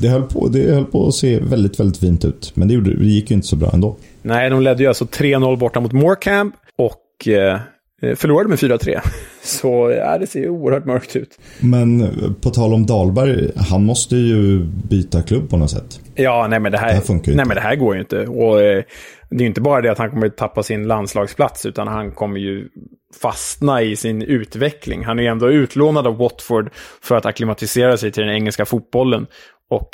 det, 0.00 0.08
höll 0.08 0.22
på, 0.22 0.48
det 0.48 0.74
höll 0.74 0.84
på 0.84 1.08
att 1.08 1.14
se 1.14 1.40
väldigt, 1.40 1.80
väldigt 1.80 1.98
fint 1.98 2.24
ut. 2.24 2.52
Men 2.54 2.68
det, 2.68 2.74
gjorde, 2.74 2.94
det 2.96 3.04
gick 3.04 3.30
ju 3.30 3.34
inte 3.36 3.48
så 3.48 3.56
bra 3.56 3.70
ändå. 3.72 3.96
Nej, 4.28 4.50
de 4.50 4.62
ledde 4.62 4.82
ju 4.82 4.88
alltså 4.88 5.04
3-0 5.04 5.56
borta 5.56 5.80
mot 5.80 5.92
Morecambe 5.92 6.56
och 6.76 7.28
eh, 7.28 7.60
förlorade 8.16 8.48
med 8.48 8.58
4-3. 8.58 9.00
Så 9.42 9.90
ja, 9.90 10.18
det 10.18 10.26
ser 10.26 10.40
ju 10.40 10.48
oerhört 10.48 10.84
mörkt 10.84 11.16
ut. 11.16 11.38
Men 11.60 12.00
eh, 12.00 12.08
på 12.42 12.50
tal 12.50 12.74
om 12.74 12.86
Dahlberg, 12.86 13.50
han 13.56 13.84
måste 13.84 14.16
ju 14.16 14.64
byta 14.64 15.22
klubb 15.22 15.50
på 15.50 15.56
något 15.56 15.70
sätt. 15.70 16.00
Ja, 16.14 16.46
nej 16.50 16.60
men 16.60 16.72
det 16.72 16.78
här, 16.78 16.88
det 16.88 16.94
här 16.94 17.00
funkar 17.00 17.32
ju 17.32 17.36
nej, 17.36 17.42
inte. 17.42 17.48
men 17.48 17.54
det 17.54 17.68
här 17.68 17.76
går 17.76 17.94
ju 17.94 18.00
inte. 18.00 18.26
Och 18.26 18.62
eh, 18.62 18.82
det 19.30 19.44
är 19.44 19.46
inte 19.46 19.60
bara 19.60 19.80
det 19.80 19.92
att 19.92 19.98
han 19.98 20.10
kommer 20.10 20.28
tappa 20.28 20.62
sin 20.62 20.86
landslagsplats, 20.86 21.66
utan 21.66 21.88
han 21.88 22.10
kommer 22.10 22.40
ju 22.40 22.68
fastna 23.22 23.82
i 23.82 23.96
sin 23.96 24.22
utveckling. 24.22 25.04
Han 25.04 25.18
är 25.18 25.22
ju 25.22 25.28
ändå 25.28 25.50
utlånad 25.50 26.06
av 26.06 26.16
Watford 26.16 26.70
för 27.02 27.16
att 27.16 27.26
akklimatisera 27.26 27.96
sig 27.96 28.12
till 28.12 28.22
den 28.22 28.34
engelska 28.34 28.64
fotbollen. 28.64 29.26
Och 29.70 29.90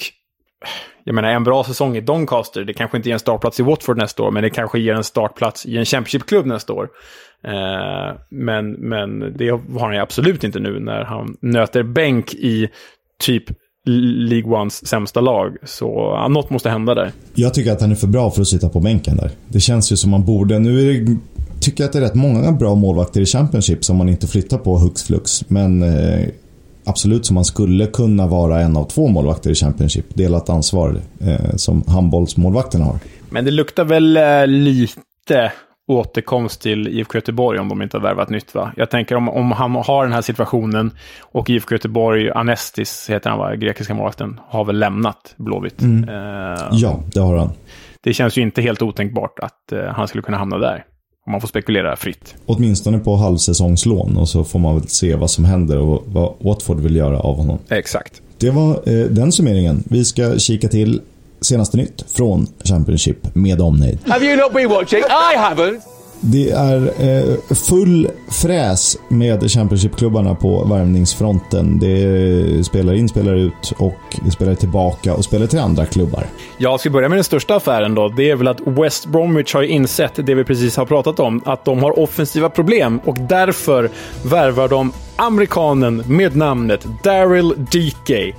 jag 1.05 1.15
menar, 1.15 1.29
en 1.29 1.45
bra 1.45 1.65
säsong 1.65 1.97
i 1.97 2.01
Doncaster, 2.01 2.65
det 2.65 2.73
kanske 2.73 2.97
inte 2.97 3.09
ger 3.09 3.15
en 3.15 3.21
startplats 3.21 3.61
i 3.61 3.63
Watford 3.63 3.99
nästa 3.99 4.23
år, 4.23 4.31
men 4.31 4.43
det 4.43 4.51
kanske 4.51 4.79
ger 4.79 4.95
en 4.95 5.05
startplats 5.05 5.67
i 5.67 5.77
en 5.77 5.85
Championship-klubb 5.85 6.47
nästa 6.47 6.73
år. 6.73 6.89
Eh, 7.47 8.17
men, 8.31 8.73
men 8.73 9.37
det 9.37 9.49
har 9.51 9.81
han 9.81 9.95
ju 9.95 10.01
absolut 10.01 10.45
inte 10.45 10.59
nu 10.59 10.81
när 10.81 11.05
han 11.05 11.37
nöter 11.41 11.83
bänk 11.83 12.35
i 12.35 12.69
typ 13.23 13.45
League 13.87 14.57
Ones 14.61 14.87
sämsta 14.87 15.21
lag. 15.21 15.57
Så 15.65 15.85
ja, 16.17 16.29
något 16.29 16.51
måste 16.51 16.71
hända 16.71 16.95
där. 16.95 17.13
Jag 17.35 17.55
tycker 17.55 17.73
att 17.73 17.81
han 17.81 17.91
är 17.91 17.95
för 17.95 18.07
bra 18.07 18.31
för 18.31 18.41
att 18.41 18.49
sitta 18.49 18.69
på 18.69 18.81
bänken 18.81 19.17
där. 19.17 19.31
Det 19.49 19.61
känns 19.61 19.93
ju 19.93 19.97
som 19.97 20.11
man 20.11 20.25
borde. 20.25 20.59
Nu 20.59 20.81
är 20.81 21.01
det, 21.01 21.17
tycker 21.61 21.83
jag 21.83 21.89
att 21.89 21.93
det 21.93 21.99
är 21.99 22.03
rätt 22.03 22.15
många 22.15 22.53
bra 22.53 22.75
målvakter 22.75 23.21
i 23.21 23.27
Championship 23.27 23.85
som 23.85 23.97
man 23.97 24.09
inte 24.09 24.27
flyttar 24.27 24.59
på 24.59 24.79
hux 24.79 25.03
flux. 25.03 25.51
Men 25.51 25.83
eh, 25.83 26.29
absolut 26.87 27.27
som 27.27 27.35
man 27.35 27.45
skulle 27.45 27.87
kunna 27.87 28.27
vara 28.27 28.61
en 28.61 28.77
av 28.77 28.85
två 28.85 29.09
målvakter 29.09 29.51
i 29.51 29.55
Championship. 29.55 30.07
Delat 30.15 30.49
ansvar 30.49 30.97
eh, 31.21 31.57
som 31.57 31.85
handbollsmålvakterna 31.89 32.85
har. 32.85 32.99
Men 33.31 33.45
det 33.45 33.51
luktar 33.51 33.85
väl 33.85 34.17
eh, 34.17 34.47
lite 34.47 35.53
återkomst 35.87 36.63
till 36.63 36.89
IFK 36.89 37.15
Göteborg 37.19 37.59
om 37.59 37.69
de 37.69 37.83
inte 37.83 37.97
har 37.97 38.03
värvat 38.03 38.31
nytt 38.31 38.55
va? 38.55 38.73
Jag 38.77 38.91
tänker 38.91 39.17
om, 39.17 39.29
om 39.29 39.53
han 39.53 39.75
har 39.75 40.05
den 40.05 40.13
här 40.13 40.23
situationen 40.23 40.91
och 41.23 41.51
IFK 41.51 41.75
Göteborg, 41.75 42.31
Anestis 42.31 43.11
heter 43.11 43.31
han 43.31 43.39
va, 43.39 43.55
grekiska 43.55 43.95
målvakten, 43.95 44.41
har 44.49 44.65
väl 44.65 44.79
lämnat 44.79 45.35
Blåvitt. 45.37 45.83
Mm. 45.83 46.09
Eh, 46.09 46.69
Ja, 46.73 47.01
det 47.15 47.21
har 47.21 47.37
han. 47.37 47.51
det 48.01 48.13
känns 48.15 48.39
ju 48.39 48.43
inte 48.43 48.63
helt 48.63 48.83
otänkbart 48.83 49.39
att 49.39 49.73
eh, 49.73 49.85
han 49.85 50.09
skulle 50.09 50.23
kunna 50.23 50.39
hamna 50.39 50.59
där. 50.59 50.85
Om 51.27 51.33
man 51.33 51.41
får 51.41 51.49
spekulera 51.49 51.97
fritt. 51.97 52.35
Åtminstone 52.47 52.99
på 52.99 53.17
halvsäsongslån 53.17 54.17
och 54.17 54.29
så 54.29 54.45
får 54.45 54.59
man 54.59 54.75
väl 54.79 54.89
se 54.89 55.15
vad 55.15 55.31
som 55.31 55.45
händer 55.45 55.79
och 55.79 56.03
vad 56.07 56.35
Watford 56.41 56.81
vill 56.81 56.97
göra 56.97 57.21
av 57.21 57.37
honom. 57.37 57.59
Exakt. 57.69 58.23
Det 58.39 58.51
var 58.51 58.71
eh, 58.71 59.05
den 59.07 59.33
summeringen. 59.33 59.85
Vi 59.91 60.05
ska 60.05 60.39
kika 60.39 60.69
till 60.69 61.01
senaste 61.41 61.77
nytt 61.77 62.05
från 62.09 62.47
Championship 62.65 63.35
med 63.35 63.61
omnejd. 63.61 63.99
Have 64.07 64.27
you 64.27 64.37
not 64.37 64.53
been 64.53 64.69
watching? 64.69 64.99
I 64.99 65.37
haven't. 65.37 65.94
Det 66.27 66.51
är 66.51 66.93
eh, 66.99 67.55
full 67.55 68.09
fräs 68.29 68.99
med 69.09 69.51
Championship-klubbarna 69.51 70.35
på 70.35 70.65
värvningsfronten. 70.65 71.79
Det 71.79 72.67
spelar 72.67 72.95
in, 72.95 73.09
spelar 73.09 73.35
ut 73.35 73.73
och 73.79 74.17
spelar 74.33 74.55
tillbaka 74.55 75.15
och 75.15 75.25
spelar 75.25 75.47
till 75.47 75.59
andra 75.59 75.87
klubbar. 75.87 76.27
Jag 76.57 76.81
ska 76.81 76.91
börja 76.91 77.09
med 77.09 77.19
den 77.19 77.25
största 77.25 77.57
affären 77.57 77.95
då. 77.95 78.09
Det 78.09 78.31
är 78.31 78.37
väl 78.37 78.49
att 78.49 78.61
West 78.61 79.07
Bromwich 79.07 79.55
har 79.55 79.63
insett 79.63 80.27
det 80.27 80.35
vi 80.35 80.45
precis 80.45 80.77
har 80.77 80.87
pratat 80.87 81.21
om. 81.21 81.43
Att 81.45 81.65
de 81.65 81.83
har 81.83 81.99
offensiva 81.99 82.49
problem 82.51 83.01
och 83.05 83.17
därför 83.29 83.91
värvar 84.25 84.69
de 84.69 84.93
amerikanen 85.17 86.03
med 86.07 86.37
namnet 86.37 86.87
Daryl 87.03 87.55
DK. 87.57 88.35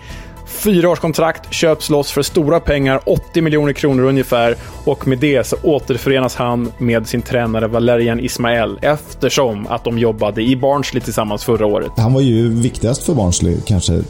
Fyraårskontrakt, 0.55 1.53
köps 1.53 1.89
loss 1.89 2.11
för 2.11 2.21
stora 2.21 2.59
pengar, 2.59 3.01
80 3.05 3.41
miljoner 3.41 3.73
kronor 3.73 4.03
ungefär. 4.03 4.55
Och 4.85 5.07
med 5.07 5.17
det 5.17 5.47
så 5.47 5.55
återförenas 5.63 6.35
han 6.35 6.71
med 6.77 7.07
sin 7.07 7.21
tränare 7.21 7.67
Valerian 7.67 8.19
Ismael 8.19 8.79
eftersom 8.81 9.67
att 9.67 9.83
de 9.83 9.99
jobbade 9.99 10.41
i 10.41 10.55
Barnsley 10.55 11.01
tillsammans 11.01 11.43
förra 11.43 11.65
året. 11.65 11.91
Han 11.97 12.13
var 12.13 12.21
ju 12.21 12.49
viktigast 12.49 13.03
för 13.03 13.13
Barnsley, 13.13 13.57
kanske 13.65 14.01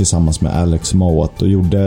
tillsammans 0.00 0.40
med 0.40 0.56
Alex 0.56 0.94
Mowat 0.94 1.42
och 1.42 1.48
gjorde 1.48 1.78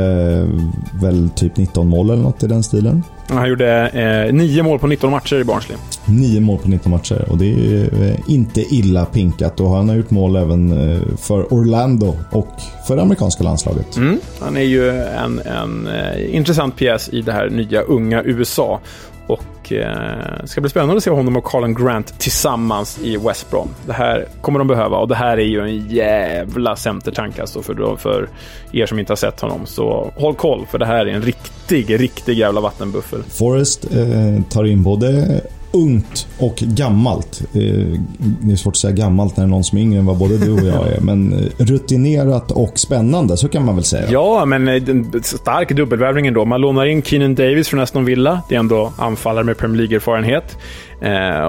väl 1.01 1.29
typ 1.35 1.57
19 1.57 1.87
mål 1.87 2.09
eller 2.09 2.23
något 2.23 2.43
i 2.43 2.47
den 2.47 2.63
stilen. 2.63 3.03
Han 3.27 3.49
gjorde 3.49 3.87
eh, 3.87 4.33
nio 4.33 4.63
mål 4.63 4.79
på 4.79 4.87
19 4.87 5.11
matcher 5.11 5.35
i 5.35 5.43
Barnsley. 5.43 5.77
Nio 6.05 6.41
mål 6.41 6.57
på 6.57 6.69
19 6.69 6.91
matcher 6.91 7.25
och 7.29 7.37
det 7.37 7.45
är 7.45 8.03
eh, 8.03 8.15
inte 8.27 8.61
illa 8.61 9.05
pinkat 9.05 9.59
och 9.59 9.69
han 9.69 9.89
har 9.89 9.95
gjort 9.95 10.11
mål 10.11 10.35
även 10.35 10.71
eh, 10.71 11.01
för 11.17 11.53
Orlando 11.53 12.15
och 12.31 12.55
för 12.87 12.95
det 12.95 13.01
amerikanska 13.01 13.43
landslaget. 13.43 13.97
Mm. 13.97 14.19
Han 14.39 14.57
är 14.57 14.61
ju 14.61 14.89
en, 14.99 15.39
en 15.39 15.87
eh, 15.87 16.35
intressant 16.35 16.75
pjäs 16.75 17.09
i 17.09 17.21
det 17.21 17.31
här 17.31 17.49
nya 17.49 17.81
unga 17.81 18.23
USA. 18.23 18.79
Och 19.27 19.71
eh, 19.71 20.45
ska 20.45 20.61
bli 20.61 20.69
spännande 20.69 20.97
att 20.97 21.03
se 21.03 21.09
honom 21.09 21.37
och 21.37 21.43
Colin 21.43 21.73
Grant 21.73 22.19
tillsammans 22.19 22.99
i 23.03 23.17
West 23.17 23.51
Brom. 23.51 23.69
Det 23.85 23.93
här 23.93 24.27
kommer 24.41 24.59
de 24.59 24.67
behöva 24.67 24.97
och 24.97 25.07
det 25.07 25.15
här 25.15 25.37
är 25.37 25.45
ju 25.45 25.61
en 25.61 25.87
jävla 25.87 26.75
centertank 26.75 27.39
alltså 27.39 27.61
för, 27.61 27.95
för 27.95 28.29
er 28.71 28.85
som 28.85 28.99
inte 28.99 29.11
har 29.11 29.17
sett 29.17 29.41
honom. 29.41 29.65
Så 29.65 30.11
håll 30.15 30.35
koll 30.35 30.65
för 30.71 30.77
det 30.77 30.85
här 30.85 31.05
är 31.05 31.13
en 31.13 31.21
riktig, 31.21 31.99
riktig 31.99 32.37
jävla 32.37 32.61
vattenbuffel. 32.61 33.23
Forrest 33.23 33.85
eh, 33.95 34.43
tar 34.49 34.63
in 34.63 34.83
både 34.83 35.41
ungt 35.73 36.27
och 36.39 36.55
gammalt. 36.55 37.41
Eh, 37.53 37.99
det 38.17 38.51
är 38.51 38.55
svårt 38.55 38.71
att 38.71 38.77
säga 38.77 38.93
gammalt 38.93 39.37
när 39.37 39.43
det 39.43 39.47
är 39.47 39.51
någon 39.51 39.63
som 39.63 39.77
är 39.77 39.81
yngre 39.81 39.99
än 39.99 40.05
vad 40.05 40.17
både 40.17 40.37
du 40.37 40.51
och 40.51 40.59
jag 40.59 40.87
är. 40.87 41.01
Men 41.01 41.33
eh, 41.33 41.65
rutinerat 41.65 42.51
och 42.51 42.79
spännande, 42.79 43.37
så 43.37 43.49
kan 43.49 43.65
man 43.65 43.75
väl 43.75 43.83
säga. 43.83 44.07
Ja, 44.09 44.45
men 44.45 44.67
eh, 44.67 44.81
stark 45.21 45.69
dubbelvärvning 45.69 46.27
ändå. 46.27 46.45
Man 46.45 46.61
lånar 46.61 46.85
in 46.85 47.01
Keenan 47.01 47.35
Davis 47.35 47.67
från 47.67 47.79
Aston 47.79 48.05
Villa. 48.05 48.41
Det 48.49 48.55
är 48.55 48.59
ändå 48.59 48.93
anfallare 48.97 49.43
med 49.43 49.57
Premier 49.57 49.77
League-erfarenhet. 49.77 50.57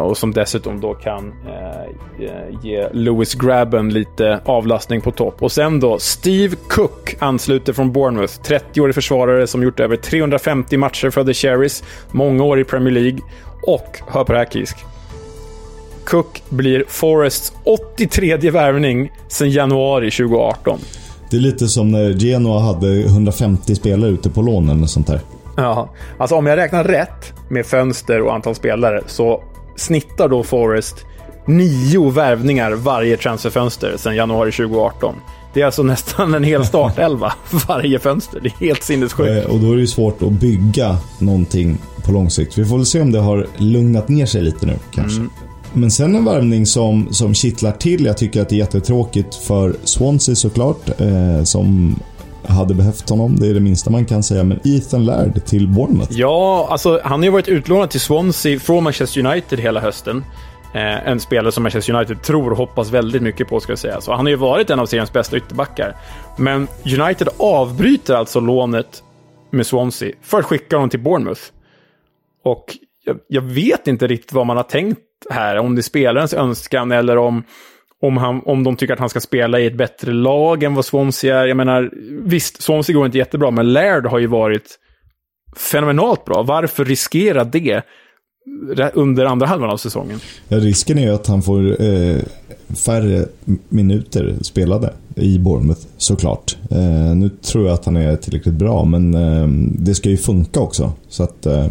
Och 0.03 0.17
som 0.17 0.33
dessutom 0.33 0.81
då 0.81 0.95
kan 0.95 1.33
ge 2.63 2.89
Lewis 2.93 3.35
Grabben 3.35 3.89
lite 3.89 4.41
avlastning 4.45 5.01
på 5.01 5.11
topp. 5.11 5.43
Och 5.43 5.53
sen 5.53 5.81
då 5.81 5.99
Steve 5.99 6.57
Cook 6.69 7.17
ansluter 7.19 7.73
från 7.73 7.93
Bournemouth. 7.93 8.33
30-årig 8.41 8.95
försvarare 8.95 9.47
som 9.47 9.63
gjort 9.63 9.81
över 9.81 9.97
350 9.97 10.77
matcher 10.77 11.11
för 11.11 11.25
The 11.25 11.35
Cherries. 11.35 11.85
Många 12.11 12.45
år 12.45 12.61
i 12.61 12.65
Premier 12.65 12.95
League. 12.95 13.19
Och, 13.67 14.01
hör 14.07 14.25
på 14.25 14.33
det 14.33 14.39
här 14.39 14.47
Kisk. 14.47 14.77
Cook 16.05 16.43
blir 16.49 16.85
Forests 16.89 17.53
83 17.65 18.51
värvning 18.51 19.13
sedan 19.29 19.51
januari 19.51 20.11
2018. 20.11 20.79
Det 21.31 21.37
är 21.37 21.41
lite 21.41 21.69
som 21.69 21.91
när 21.91 22.13
Genoa 22.13 22.61
hade 22.61 23.01
150 23.01 23.75
spelare 23.75 24.11
ute 24.11 24.31
på 24.31 24.43
lån 24.43 24.69
eller 24.69 24.87
sånt 24.87 25.07
där. 25.07 25.21
Ja, 25.57 25.89
alltså 26.19 26.37
om 26.37 26.47
jag 26.47 26.57
räknar 26.57 26.85
rätt 26.85 27.33
med 27.49 27.67
fönster 27.67 28.23
och 28.23 28.35
antal 28.35 28.55
spelare 28.55 29.03
så 29.07 29.43
snittar 29.77 30.29
då 30.29 30.43
Forest 30.43 31.05
nio 31.47 32.11
värvningar 32.11 32.73
varje 32.73 33.17
transferfönster 33.17 33.97
sedan 33.97 34.17
januari 34.17 34.53
2018. 34.53 35.15
Det 35.55 35.61
är 35.61 35.67
alltså 35.67 35.83
nästan 35.83 36.35
en 36.35 36.45
hel 36.45 36.67
startelva 36.67 37.33
varje 37.69 37.99
fönster. 37.99 38.41
Det 38.41 38.49
är 38.49 38.67
helt 38.67 38.83
sinnessjukt. 38.83 39.49
Och 39.49 39.61
då 39.61 39.73
är 39.73 39.75
det 39.75 39.81
ju 39.81 39.87
svårt 39.87 40.23
att 40.23 40.33
bygga 40.33 40.97
någonting 41.19 41.79
på 42.05 42.13
lång 42.13 42.31
sikt. 42.31 42.59
Vi 42.59 42.65
får 42.65 42.77
väl 42.77 42.87
se 42.87 43.01
om 43.01 43.13
det 43.13 43.19
har 43.19 43.47
lugnat 43.57 44.09
ner 44.09 44.27
sig 44.27 44.43
lite 44.43 44.67
nu 44.67 44.79
kanske. 44.91 45.19
Mm. 45.19 45.31
Men 45.73 45.91
sen 45.91 46.15
en 46.15 46.25
värvning 46.25 46.67
som, 46.67 47.09
som 47.11 47.35
kittlar 47.35 47.73
till. 47.73 48.05
Jag 48.05 48.17
tycker 48.17 48.43
att 48.43 48.49
det 48.49 48.55
är 48.55 48.59
jättetråkigt 48.59 49.35
för 49.35 49.77
Swansea 49.85 50.35
såklart. 50.35 51.01
Eh, 51.01 51.43
som 51.43 51.97
hade 52.47 52.75
behövt 52.75 53.11
honom. 53.11 53.37
Det 53.37 53.47
är 53.47 53.55
det 53.55 53.61
minsta 53.61 53.91
man 53.91 54.05
kan 54.05 54.23
säga. 54.23 54.45
Men 54.45 54.61
Ethan 54.65 55.05
Laird 55.05 55.45
till 55.45 55.69
Bournemouth. 55.69 56.13
Ja, 56.13 56.69
alltså 56.71 57.01
han 57.05 57.21
har 57.21 57.25
ju 57.25 57.31
varit 57.31 57.49
utlånad 57.49 57.91
till 57.91 58.01
Swansea 58.01 58.61
från 58.61 58.85
Manchester 58.85 59.27
United 59.27 59.61
hela 59.61 59.81
hösten. 59.81 60.25
Eh, 60.75 61.09
en 61.09 61.21
spelare 61.21 61.53
som 61.53 61.63
Manchester 61.63 61.95
United 61.95 62.23
tror 62.23 62.51
och 62.51 62.57
hoppas 62.57 62.91
väldigt 62.91 63.23
mycket 63.23 63.49
på, 63.49 63.61
ska 63.61 63.73
jag 63.73 63.79
säga. 63.79 64.01
Så 64.01 64.13
han 64.13 64.25
har 64.25 64.31
ju 64.31 64.37
varit 64.37 64.71
en 64.71 64.81
av 64.81 64.87
seriens 64.87 65.13
bästa 65.13 65.37
ytterbackar. 65.37 65.95
Men 66.39 66.69
United 66.99 67.29
avbryter 67.39 68.15
alltså 68.15 68.41
lånet 68.41 69.03
med 69.51 69.67
Swansea 69.67 70.13
för 70.23 70.39
att 70.39 70.45
skicka 70.45 70.77
honom 70.77 70.91
till 70.91 71.01
Bournemouth. 71.01 71.41
Och 72.45 72.77
jag, 73.05 73.19
jag, 73.29 73.43
vet 73.43 73.87
inte 73.87 74.07
riktigt 74.07 74.33
vad 74.33 74.47
man 74.47 74.57
har 74.57 74.65
tänkt 74.65 75.01
här. 75.31 75.59
Om 75.59 75.75
det 75.75 75.81
är 75.81 75.83
spelarens 75.83 76.35
önskan 76.35 76.93
eller 76.93 77.19
om, 77.19 77.45
om, 78.03 78.17
han, 78.17 78.43
om 78.45 78.65
de 78.65 78.77
tycker 78.77 78.95
att 78.95 79.01
han 79.01 79.09
ska 79.09 79.21
spela 79.21 79.61
i 79.61 79.67
ett 79.67 79.77
bättre 79.77 80.13
lag 80.13 80.63
än 80.63 80.75
vad 80.75 80.85
Swansea 80.85 81.39
är. 81.39 81.47
Jag 81.47 81.57
menar, 81.57 81.91
visst, 82.25 82.63
Swansea 82.63 82.95
går 82.95 83.07
inte 83.07 83.19
jättebra, 83.19 83.51
men 83.51 83.73
Laird 83.73 84.07
har 84.07 84.19
ju 84.19 84.27
varit 84.27 84.79
fenomenalt 85.57 86.25
bra. 86.25 86.43
Varför 86.43 86.85
riskera 86.85 87.45
det 87.45 87.83
under 88.95 89.25
andra 89.25 89.47
halvan 89.47 89.71
av 89.71 89.77
säsongen? 89.77 90.21
Ja, 90.49 90.59
risken 90.59 90.99
är 90.99 91.03
ju 91.03 91.15
att 91.15 91.27
han 91.27 91.43
får 91.43 91.83
eh, 91.83 92.19
färre 92.87 93.27
minuter 93.69 94.35
spelade 94.43 94.93
i 95.17 95.39
Bournemouth, 95.39 95.81
såklart. 95.97 96.57
Eh, 96.71 97.15
nu 97.17 97.29
tror 97.29 97.67
jag 97.67 97.75
att 97.75 97.85
han 97.85 97.97
är 97.97 98.17
tillräckligt 98.17 98.55
bra, 98.55 98.85
men 98.85 99.15
eh, 99.15 99.49
det 99.79 99.95
ska 99.95 100.09
ju 100.09 100.17
funka 100.17 100.61
också. 100.61 100.93
Så 101.09 101.23
att 101.23 101.47
eh, 101.47 101.69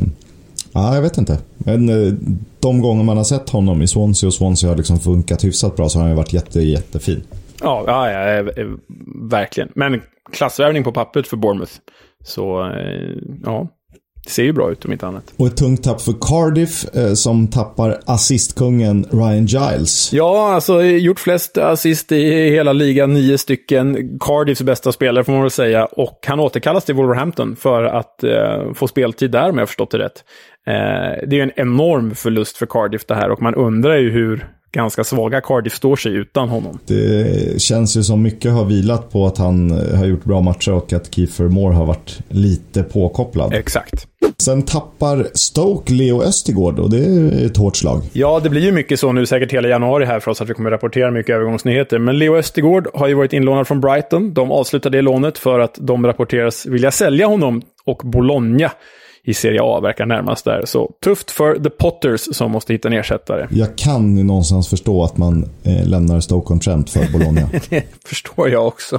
Ja, 0.74 0.95
jag 0.95 1.01
vet 1.01 1.17
inte. 1.17 1.38
Men 1.57 1.89
eh, 1.89 2.13
de 2.59 2.82
gånger 2.82 3.03
man 3.03 3.17
har 3.17 3.24
sett 3.24 3.49
honom 3.49 3.82
i 3.82 3.88
Swansea 3.88 4.28
och 4.28 4.34
Swansea 4.34 4.69
har 4.69 4.78
liksom 4.78 4.99
funkat 4.99 5.43
hyfsat 5.43 5.76
bra 5.76 5.89
så 5.89 5.99
har 5.99 6.03
han 6.03 6.11
ju 6.11 6.17
varit 6.17 6.34
jätte, 6.34 6.61
jättefin. 6.61 7.24
Ja, 7.61 7.84
ja, 7.88 8.11
ja, 8.11 8.38
eh, 8.39 8.67
verkligen. 9.30 9.69
Men 9.76 10.01
klassvärvning 10.32 10.84
på 10.84 10.91
pappret 10.91 11.28
för 11.28 11.38
Bournemouth. 11.38 11.71
Så, 12.24 12.71
ja. 13.43 13.67
Det 14.24 14.30
ser 14.30 14.43
ju 14.43 14.53
bra 14.53 14.71
ut 14.71 14.86
om 14.86 14.91
inte 14.91 15.07
annat. 15.07 15.34
Och 15.38 15.47
ett 15.47 15.57
tungt 15.57 15.84
tapp 15.84 16.01
för 16.01 16.13
Cardiff 16.21 16.95
eh, 16.95 17.13
som 17.13 17.47
tappar 17.47 17.99
assistkungen 18.05 19.05
Ryan 19.11 19.45
Giles. 19.45 20.13
Ja, 20.13 20.53
alltså 20.53 20.84
gjort 20.84 21.19
flest 21.19 21.57
assist 21.57 22.11
i 22.11 22.49
hela 22.49 22.74
ligan, 22.74 23.13
nio 23.13 23.38
stycken. 23.38 24.17
Cardiffs 24.19 24.61
bästa 24.61 24.91
spelare 24.91 25.24
får 25.24 25.34
man 25.34 25.41
väl 25.41 25.51
säga. 25.51 25.86
Och 25.86 26.19
han 26.28 26.39
återkallas 26.39 26.86
till 26.86 26.95
Wolverhampton 26.95 27.55
för 27.55 27.84
att 27.84 28.24
eh, 28.24 28.74
få 28.74 28.88
speltid 28.88 29.32
där 29.32 29.49
om 29.49 29.57
jag 29.57 29.67
förstått 29.67 29.91
det 29.91 29.97
rätt. 29.97 30.24
Eh, 30.67 31.28
det 31.28 31.36
är 31.36 31.38
ju 31.38 31.41
en 31.41 31.51
enorm 31.55 32.15
förlust 32.15 32.57
för 32.57 32.65
Cardiff 32.65 33.05
det 33.05 33.15
här 33.15 33.32
och 33.32 33.41
man 33.41 33.55
undrar 33.55 33.97
ju 33.97 34.11
hur 34.11 34.47
ganska 34.74 35.03
svaga 35.03 35.41
Cardiff 35.41 35.76
står 35.76 35.95
sig 35.95 36.13
utan 36.13 36.49
honom. 36.49 36.80
Det 36.86 37.61
känns 37.61 37.97
ju 37.97 38.03
som 38.03 38.21
mycket 38.21 38.51
har 38.51 38.65
vilat 38.65 39.11
på 39.11 39.26
att 39.26 39.38
han 39.38 39.71
har 39.71 40.05
gjort 40.05 40.24
bra 40.24 40.41
matcher 40.41 40.71
och 40.71 40.93
att 40.93 41.15
Kiefer 41.15 41.43
Moore 41.43 41.76
har 41.76 41.86
varit 41.86 42.19
lite 42.30 42.84
påkopplad. 42.84 43.53
Exakt. 43.53 44.07
Sen 44.38 44.61
tappar 44.61 45.27
Stoke 45.34 45.93
Leo 45.93 46.21
Östigård 46.21 46.79
och 46.79 46.89
det 46.89 46.97
är 46.97 47.45
ett 47.45 47.57
hårt 47.57 47.75
slag. 47.75 48.01
Ja, 48.13 48.39
det 48.43 48.49
blir 48.49 48.61
ju 48.61 48.71
mycket 48.71 48.99
så 48.99 49.11
nu 49.11 49.25
säkert 49.25 49.53
hela 49.53 49.67
januari 49.67 50.05
här 50.05 50.19
för 50.19 50.31
oss 50.31 50.41
att 50.41 50.49
vi 50.49 50.53
kommer 50.53 50.71
rapportera 50.71 51.11
mycket 51.11 51.36
övergångsnyheter. 51.36 51.99
Men 51.99 52.19
Leo 52.19 52.36
Östigård 52.36 52.88
har 52.93 53.07
ju 53.07 53.13
varit 53.13 53.34
inlånad 53.34 53.67
från 53.67 53.81
Brighton. 53.81 54.34
De 54.34 54.51
avslutade 54.51 54.97
det 54.97 55.01
lånet 55.01 55.38
för 55.38 55.59
att 55.59 55.77
de 55.81 56.07
rapporteras 56.07 56.65
vilja 56.65 56.91
sälja 56.91 57.27
honom 57.27 57.61
och 57.86 58.01
Bologna 58.03 58.71
i 59.26 59.34
Serie 59.34 59.59
A 59.63 59.80
verkar 59.80 60.05
närmast 60.05 60.45
där. 60.45 60.61
Så 60.65 60.91
tufft 61.03 61.32
för 61.32 61.59
The 61.59 61.69
Potters 61.69 62.36
som 62.36 62.51
måste 62.51 62.74
hitta 62.74 62.88
en 62.88 62.93
ersättare. 62.93 63.47
Jag 63.51 63.76
kan 63.76 64.17
ju 64.17 64.24
någonstans 64.24 64.67
förstå 64.67 65.03
att 65.03 65.17
man 65.17 65.49
eh, 65.63 65.88
lämnar 65.88 66.19
Stoke-on-Trent 66.19 66.89
för 66.89 67.11
Bologna. 67.11 67.49
det 67.69 67.84
förstår 68.05 68.49
jag 68.49 68.67
också. 68.67 68.95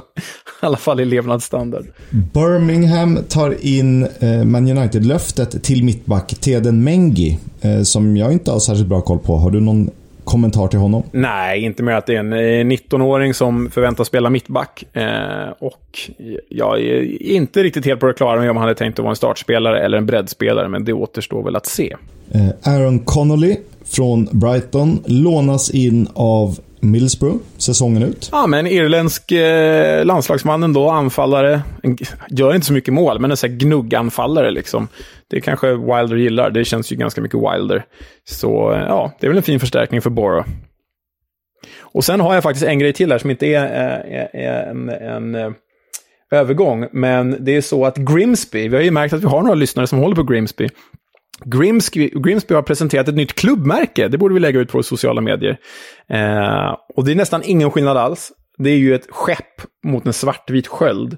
I 0.61 0.65
alla 0.65 0.77
fall 0.77 0.99
i 0.99 1.05
levnadsstandard. 1.05 1.85
Birmingham 2.09 3.19
tar 3.29 3.65
in 3.65 4.07
eh, 4.19 4.43
Man 4.43 4.77
United-löftet 4.77 5.63
till 5.63 5.83
mittback 5.83 6.35
Teden 6.39 6.83
Mengi, 6.83 7.39
eh, 7.61 7.81
som 7.81 8.17
jag 8.17 8.31
inte 8.31 8.51
har 8.51 8.59
särskilt 8.59 8.89
bra 8.89 9.01
koll 9.01 9.19
på. 9.19 9.35
Har 9.35 9.51
du 9.51 9.61
någon 9.61 9.89
kommentar 10.25 10.67
till 10.67 10.79
honom? 10.79 11.03
Nej, 11.11 11.63
inte 11.63 11.83
mer 11.83 11.93
att 11.93 12.05
det 12.05 12.15
är 12.15 12.19
en 12.19 12.71
19-åring 12.71 13.33
som 13.33 13.71
förväntas 13.71 14.07
spela 14.07 14.29
mittback. 14.29 14.83
Eh, 14.93 15.49
och 15.59 15.99
jag 16.49 16.81
är 16.81 17.21
inte 17.21 17.63
riktigt 17.63 17.85
helt 17.85 17.99
på 17.99 18.05
det 18.05 18.13
klara 18.13 18.39
med 18.39 18.49
om 18.49 18.57
han 18.57 18.63
hade 18.63 18.75
tänkt 18.75 18.99
att 18.99 19.03
vara 19.03 19.09
en 19.09 19.15
startspelare 19.15 19.85
eller 19.85 19.97
en 19.97 20.05
breddspelare, 20.05 20.67
men 20.67 20.85
det 20.85 20.93
återstår 20.93 21.43
väl 21.43 21.55
att 21.55 21.65
se. 21.65 21.95
Eh, 22.31 22.73
Aaron 22.73 22.99
Connolly 22.99 23.57
från 23.85 24.27
Brighton 24.31 25.03
lånas 25.05 25.71
in 25.71 26.07
av 26.13 26.59
Middlesbrough 26.91 27.37
säsongen 27.57 28.03
ut. 28.03 28.29
Ja, 28.31 28.47
men 28.47 28.67
irländsk 28.67 29.31
eh, 29.31 30.05
landslagsmannen 30.05 30.73
då, 30.73 30.89
anfallare. 30.89 31.61
En, 31.83 31.97
gör 32.29 32.55
inte 32.55 32.67
så 32.67 32.73
mycket 32.73 32.93
mål, 32.93 33.19
men 33.19 33.31
en 33.31 33.37
sån 33.37 33.49
här 33.49 33.57
gnugganfallare 33.57 34.51
liksom. 34.51 34.87
Det 35.29 35.41
kanske 35.41 35.67
Wilder 35.67 36.15
gillar. 36.15 36.49
Det 36.49 36.65
känns 36.65 36.91
ju 36.91 36.95
ganska 36.95 37.21
mycket 37.21 37.39
Wilder. 37.39 37.85
Så 38.23 38.73
eh, 38.73 38.79
ja, 38.79 39.11
det 39.19 39.27
är 39.27 39.29
väl 39.29 39.37
en 39.37 39.43
fin 39.43 39.59
förstärkning 39.59 40.01
för 40.01 40.09
Borough. 40.09 40.47
Och 41.81 42.05
sen 42.05 42.19
har 42.19 42.33
jag 42.33 42.43
faktiskt 42.43 42.65
en 42.65 42.79
grej 42.79 42.93
till 42.93 43.11
här 43.11 43.19
som 43.19 43.31
inte 43.31 43.47
är, 43.47 43.65
eh, 43.65 44.19
är, 44.19 44.35
är 44.35 44.69
en, 44.69 44.89
en 44.89 45.35
eh, 45.35 45.51
övergång. 46.31 46.87
Men 46.91 47.37
det 47.39 47.55
är 47.55 47.61
så 47.61 47.85
att 47.85 47.97
Grimsby, 47.97 48.67
vi 48.67 48.75
har 48.75 48.83
ju 48.83 48.91
märkt 48.91 49.13
att 49.13 49.23
vi 49.23 49.27
har 49.27 49.41
några 49.41 49.55
lyssnare 49.55 49.87
som 49.87 49.99
håller 49.99 50.15
på 50.15 50.23
Grimsby. 50.23 50.69
Grimsby, 51.43 52.09
Grimsby 52.13 52.55
har 52.55 52.61
presenterat 52.61 53.07
ett 53.07 53.15
nytt 53.15 53.35
klubbmärke. 53.35 54.07
Det 54.07 54.17
borde 54.17 54.33
vi 54.33 54.39
lägga 54.39 54.59
ut 54.59 54.71
på 54.71 54.83
sociala 54.83 55.21
medier. 55.21 55.57
Eh, 56.09 56.75
och 56.95 57.05
det 57.05 57.11
är 57.11 57.15
nästan 57.15 57.41
ingen 57.45 57.71
skillnad 57.71 57.97
alls. 57.97 58.31
Det 58.57 58.69
är 58.69 58.77
ju 58.77 58.95
ett 58.95 59.07
skepp 59.09 59.61
mot 59.83 60.05
en 60.05 60.13
svartvit 60.13 60.67
sköld. 60.67 61.17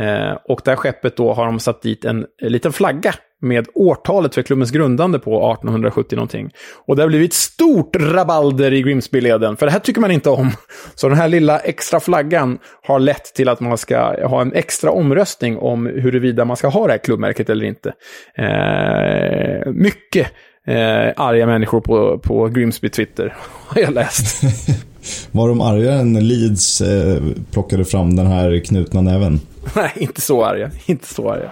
Eh, 0.00 0.38
och 0.48 0.60
det 0.64 0.70
här 0.70 0.76
skeppet 0.76 1.16
då 1.16 1.32
har 1.32 1.46
de 1.46 1.60
satt 1.60 1.82
dit 1.82 2.04
en, 2.04 2.26
en 2.42 2.52
liten 2.52 2.72
flagga 2.72 3.14
med 3.44 3.68
årtalet 3.74 4.34
för 4.34 4.42
klubbens 4.42 4.70
grundande 4.70 5.18
på 5.18 5.52
1870 5.52 6.16
någonting. 6.16 6.50
Och 6.86 6.96
det 6.96 7.02
har 7.02 7.08
blivit 7.08 7.32
stort 7.32 7.96
rabalder 7.96 8.72
i 8.72 8.82
Grimsby-leden, 8.82 9.56
för 9.56 9.66
det 9.66 9.72
här 9.72 9.78
tycker 9.78 10.00
man 10.00 10.10
inte 10.10 10.30
om. 10.30 10.50
Så 10.94 11.08
den 11.08 11.18
här 11.18 11.28
lilla 11.28 11.58
extra 11.58 12.00
flaggan 12.00 12.58
har 12.82 12.98
lett 12.98 13.34
till 13.34 13.48
att 13.48 13.60
man 13.60 13.78
ska 13.78 14.26
ha 14.26 14.40
en 14.40 14.52
extra 14.52 14.90
omröstning 14.90 15.58
om 15.58 15.86
huruvida 15.86 16.44
man 16.44 16.56
ska 16.56 16.68
ha 16.68 16.86
det 16.86 16.92
här 16.92 16.98
klubbmärket 16.98 17.50
eller 17.50 17.66
inte. 17.66 17.92
Eh, 18.34 19.72
mycket 19.72 20.26
eh, 20.66 21.12
arga 21.16 21.46
människor 21.46 21.80
på, 21.80 22.18
på 22.18 22.48
Grimsby 22.48 22.88
Twitter 22.88 23.36
har 23.66 23.82
jag 23.82 23.94
läst. 23.94 24.42
Var 25.32 25.48
de 25.48 25.60
argare 25.60 26.00
än 26.00 26.28
Leeds 26.28 26.80
eh, 26.80 27.22
plockade 27.50 27.84
fram 27.84 28.16
den 28.16 28.26
här 28.26 28.64
knutna 28.64 29.00
näven? 29.00 29.40
Nej, 29.76 29.92
inte 29.96 30.20
så 30.20 30.44
arga. 30.44 30.70
Inte 30.86 31.14
så 31.14 31.30
arga. 31.30 31.50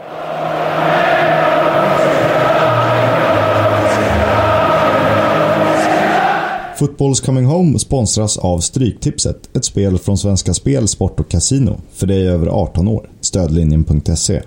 Footballs 6.82 7.20
Coming 7.20 7.44
Home 7.44 7.78
sponsras 7.78 8.38
av 8.38 8.58
Stryktipset, 8.58 9.56
ett 9.56 9.64
spel 9.64 9.98
från 9.98 10.18
Svenska 10.18 10.54
Spel, 10.54 10.88
Sport 10.88 11.20
och 11.20 11.28
Casino 11.28 11.80
för 11.92 12.06
dig 12.06 12.28
över 12.28 12.46
18 12.46 12.88
år. 12.88 13.08
Stödlinjen.se. 13.20 14.42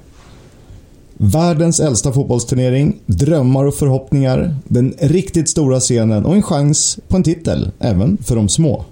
Världens 1.18 1.80
äldsta 1.80 2.12
fotbollsturnering, 2.12 2.96
drömmar 3.06 3.66
och 3.66 3.76
förhoppningar, 3.76 4.56
den 4.68 4.94
riktigt 5.00 5.50
stora 5.50 5.80
scenen 5.80 6.26
och 6.26 6.36
en 6.36 6.44
chans 6.44 7.00
på 7.08 7.18
en 7.18 7.24
titel, 7.24 7.72
även 7.80 8.18
för 8.18 8.36
de 8.36 8.50
små. 8.50 8.86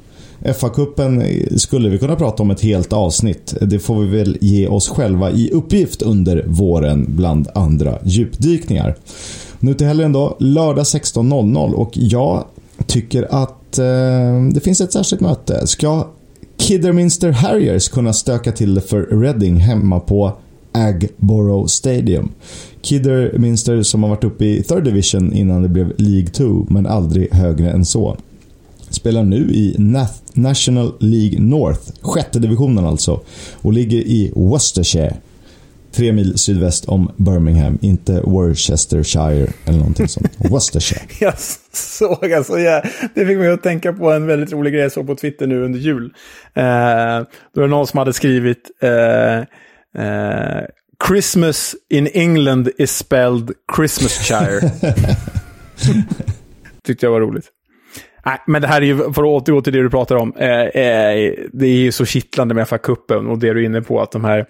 FA-cupen 0.45 1.23
skulle 1.59 1.89
vi 1.89 1.97
kunna 1.97 2.15
prata 2.15 2.43
om 2.43 2.51
ett 2.51 2.61
helt 2.61 2.93
avsnitt. 2.93 3.53
Det 3.61 3.79
får 3.79 4.01
vi 4.01 4.17
väl 4.17 4.37
ge 4.41 4.67
oss 4.67 4.89
själva 4.89 5.31
i 5.31 5.49
uppgift 5.51 6.01
under 6.01 6.43
våren 6.47 7.05
bland 7.07 7.47
andra 7.55 7.99
djupdykningar. 8.03 8.95
Nu 9.59 9.73
till 9.73 9.87
helgen 9.87 10.11
då, 10.11 10.37
lördag 10.39 10.83
16.00 10.83 11.73
och 11.73 11.91
jag 11.93 12.43
tycker 12.85 13.27
att 13.31 13.77
eh, 13.77 14.43
det 14.53 14.59
finns 14.63 14.81
ett 14.81 14.93
särskilt 14.93 15.21
möte. 15.21 15.67
Ska 15.67 16.07
Kidderminster 16.57 17.31
Harriers 17.31 17.89
kunna 17.89 18.13
stöka 18.13 18.51
till 18.51 18.73
det 18.73 18.81
för 18.81 19.21
Reading 19.21 19.55
hemma 19.55 19.99
på 19.99 20.31
Agborough 20.71 21.65
Stadium. 21.65 22.31
Kidderminster 22.81 23.83
som 23.83 24.03
har 24.03 24.09
varit 24.09 24.23
uppe 24.23 24.45
i 24.45 24.63
Third 24.63 24.83
Division 24.83 25.33
innan 25.33 25.61
det 25.61 25.69
blev 25.69 25.93
League 25.97 26.27
2, 26.27 26.65
men 26.69 26.85
aldrig 26.85 27.33
högre 27.33 27.71
än 27.71 27.85
så. 27.85 28.17
Spelar 28.93 29.23
nu 29.23 29.35
i 29.35 29.75
National 30.33 30.93
League 30.99 31.39
North, 31.39 31.81
sjätte 32.01 32.39
divisionen 32.39 32.85
alltså, 32.85 33.21
och 33.53 33.73
ligger 33.73 33.97
i 33.97 34.31
Worcestershire. 34.35 35.15
Tre 35.91 36.11
mil 36.11 36.37
sydväst 36.37 36.85
om 36.85 37.11
Birmingham, 37.17 37.77
inte 37.81 38.21
Worcestershire 38.21 39.47
eller 39.65 39.77
någonting 39.77 40.07
sånt. 40.07 40.31
Worcestershire. 40.37 41.01
Jag 41.19 41.33
såg 41.73 42.33
alltså, 42.33 42.59
ja, 42.59 42.83
det 43.15 43.25
fick 43.25 43.37
mig 43.37 43.51
att 43.51 43.63
tänka 43.63 43.93
på 43.93 44.11
en 44.11 44.27
väldigt 44.27 44.51
rolig 44.51 44.73
grej 44.73 44.81
jag 44.81 44.91
såg 44.91 45.07
på 45.07 45.15
Twitter 45.15 45.47
nu 45.47 45.63
under 45.63 45.79
jul. 45.79 46.05
Eh, 46.53 46.63
då 47.53 47.61
var 47.61 47.61
det 47.61 47.67
någon 47.67 47.87
som 47.87 47.97
hade 47.97 48.13
skrivit 48.13 48.71
eh, 48.81 49.37
eh, 50.05 50.63
Christmas 51.07 51.75
in 51.89 52.07
England 52.13 52.69
is 52.77 52.97
spelled 52.97 53.51
Christmasshire. 53.75 54.71
Tyckte 56.83 57.05
jag 57.05 57.11
var 57.11 57.21
roligt. 57.21 57.45
Nej, 58.25 58.39
men 58.47 58.61
det 58.61 58.67
här 58.67 58.81
är 58.81 58.85
ju, 58.85 58.97
för 58.97 59.09
att 59.09 59.17
återgå 59.17 59.61
till 59.61 59.73
det 59.73 59.83
du 59.83 59.89
pratar 59.89 60.15
om, 60.15 60.33
eh, 60.37 60.61
eh, 60.61 61.33
det 61.53 61.65
är 61.65 61.77
ju 61.77 61.91
så 61.91 62.05
kittlande 62.05 62.53
med 62.53 62.67
FA-cupen 62.67 63.29
och 63.29 63.39
det 63.39 63.53
du 63.53 63.61
är 63.61 63.65
inne 63.65 63.81
på, 63.81 64.01
att 64.01 64.11
de 64.11 64.23
här 64.23 64.45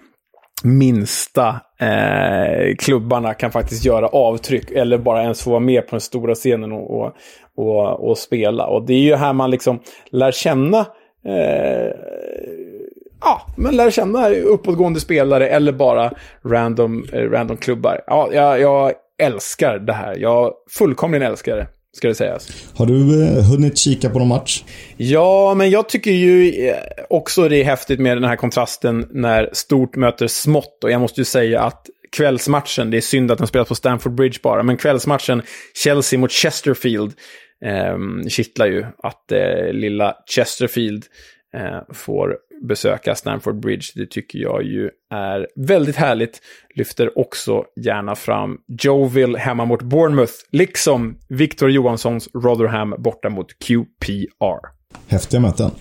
minsta 0.63 1.47
eh, 1.80 2.76
klubbarna 2.76 3.34
kan 3.34 3.51
faktiskt 3.51 3.86
göra 3.86 4.07
avtryck 4.07 4.71
eller 4.71 4.97
bara 4.97 5.21
ens 5.21 5.43
få 5.43 5.49
vara 5.49 5.59
med 5.59 5.88
på 5.88 5.91
den 5.91 6.01
stora 6.01 6.36
scenen 6.36 6.71
och, 6.71 6.99
och, 6.99 7.15
och, 7.57 8.09
och 8.09 8.17
spela. 8.17 8.65
Och 8.65 8.86
det 8.86 8.93
är 8.93 8.99
ju 8.99 9.15
här 9.15 9.34
man 9.34 9.51
liksom 9.51 9.80
lär 10.11 10.32
känna 10.32 10.80
eh, 11.26 11.91
ja, 13.21 13.41
men 13.57 13.76
lär 13.76 13.91
känna 13.91 14.30
uppåtgående 14.30 14.99
spelare 14.99 15.47
eller 15.47 15.71
bara 15.71 16.11
random, 16.45 17.05
eh, 17.13 17.30
random 17.30 17.57
klubbar. 17.57 18.01
Ja, 18.07 18.30
jag, 18.34 18.59
jag 18.59 18.93
älskar 19.21 19.80
det 19.80 19.93
här. 19.93 20.15
Jag 20.17 20.53
fullkomligen 20.78 21.28
älskar 21.28 21.55
det 21.55 21.67
ska 21.98 22.08
det 22.08 22.16
sägas. 22.16 22.72
Har 22.76 22.86
du 22.86 23.24
eh, 23.24 23.44
hunnit 23.44 23.78
kika 23.78 24.10
på 24.10 24.20
någon 24.20 24.28
match? 24.28 24.64
Ja, 24.98 25.54
men 25.54 25.70
jag 25.70 25.89
tycker 25.89 26.12
ju 26.12 26.68
eh, 26.68 26.76
också 27.10 27.50
det 27.50 27.58
är 27.58 27.64
häftigt 27.64 28.00
med 28.00 28.18
den 28.18 28.24
här 28.24 28.36
kontrasten 28.36 29.08
när 29.12 29.50
stort 29.54 29.96
möter 29.96 30.28
smått. 30.28 30.84
Och 30.84 30.91
jag 30.91 31.02
måste 31.02 31.22
ju 31.22 31.26
säga 31.26 31.62
att 31.62 31.89
kvällsmatchen, 32.12 32.91
det 32.91 32.98
är 32.98 33.02
synd 33.02 33.32
att 33.32 33.38
den 33.38 33.48
spelas 33.48 33.68
på 33.68 33.76
Stamford 33.76 34.16
Bridge 34.16 34.39
bara, 34.44 34.64
men 34.64 34.78
kvällsmatchen 34.78 35.41
Chelsea 35.84 36.20
mot 36.20 36.32
Chesterfield 36.32 37.14
eh, 37.66 38.28
kittlar 38.30 38.66
ju 38.66 38.86
att 38.98 39.32
eh, 39.32 39.74
lilla 39.74 40.16
Chesterfield 40.36 41.06
eh, 41.54 41.94
får 41.94 42.38
besöka 42.68 43.16
Stamford 43.16 43.59
Bridge. 43.59 43.86
Det 43.95 44.05
tycker 44.05 44.39
jag 44.39 44.64
ju 44.64 44.89
är 45.14 45.47
väldigt 45.55 45.95
härligt. 45.95 46.41
Lyfter 46.76 47.20
också 47.20 47.64
gärna 47.76 48.16
fram 48.16 48.57
Joville 48.82 49.39
hemma 49.39 49.66
mot 49.66 49.82
Bournemouth, 49.82 50.34
liksom 50.51 51.18
Victor 51.30 51.72
Johanssons 51.72 52.30
Rotherham 52.34 52.95
borta 52.97 53.30
mot 53.30 53.47
QPR. 53.59 54.59
Häftiga 55.07 55.39
möten. 55.39 55.72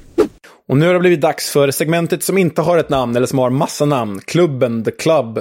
Och 0.69 0.77
nu 0.77 0.87
har 0.87 0.95
det 0.95 1.01
blivit 1.01 1.21
dags 1.21 1.51
för 1.51 1.71
segmentet 1.71 2.23
som 2.23 2.39
inte 2.39 2.63
har 2.63 2.79
ett 2.79 2.89
namn, 2.89 3.17
eller 3.17 3.27
som 3.27 3.39
har 3.39 3.51
massa 3.51 3.85
namn. 3.85 4.21
Klubben, 4.21 4.85
The 4.85 4.91
Club, 4.91 5.41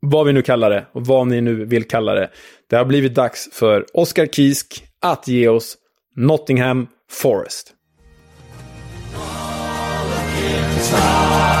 vad 0.00 0.26
vi 0.26 0.32
nu 0.32 0.42
kallar 0.42 0.70
det, 0.70 0.86
och 0.92 1.06
vad 1.06 1.26
ni 1.26 1.40
nu 1.40 1.64
vill 1.64 1.84
kalla 1.84 2.14
det. 2.14 2.30
Det 2.70 2.76
har 2.76 2.84
blivit 2.84 3.14
dags 3.14 3.48
för 3.52 3.86
Oscar 3.94 4.26
Kisk 4.26 4.84
att 5.00 5.28
ge 5.28 5.48
oss 5.48 5.76
Nottingham 6.16 6.86
Forest. 7.10 7.72
time. 10.90 11.53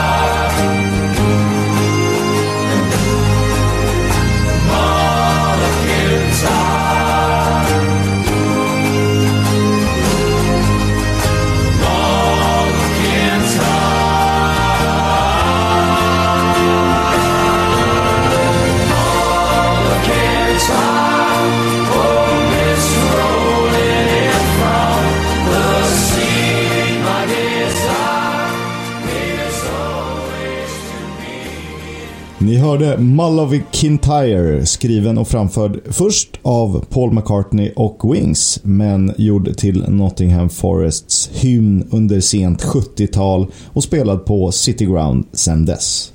Ni 32.54 32.60
hörde 32.60 32.98
Mull 32.98 33.60
Kintyre, 33.72 34.66
skriven 34.66 35.18
och 35.18 35.28
framförd 35.28 35.80
först 35.84 36.38
av 36.42 36.84
Paul 36.90 37.12
McCartney 37.12 37.72
och 37.76 38.14
Wings, 38.14 38.60
men 38.62 39.12
gjord 39.18 39.56
till 39.56 39.84
Nottingham 39.88 40.48
Forests 40.48 41.30
hymn 41.32 41.88
under 41.90 42.20
sent 42.20 42.62
70-tal 42.62 43.46
och 43.72 43.84
spelad 43.84 44.24
på 44.24 44.52
City 44.52 44.84
Ground 44.84 45.26
sedan 45.32 45.64
dess. 45.64 46.12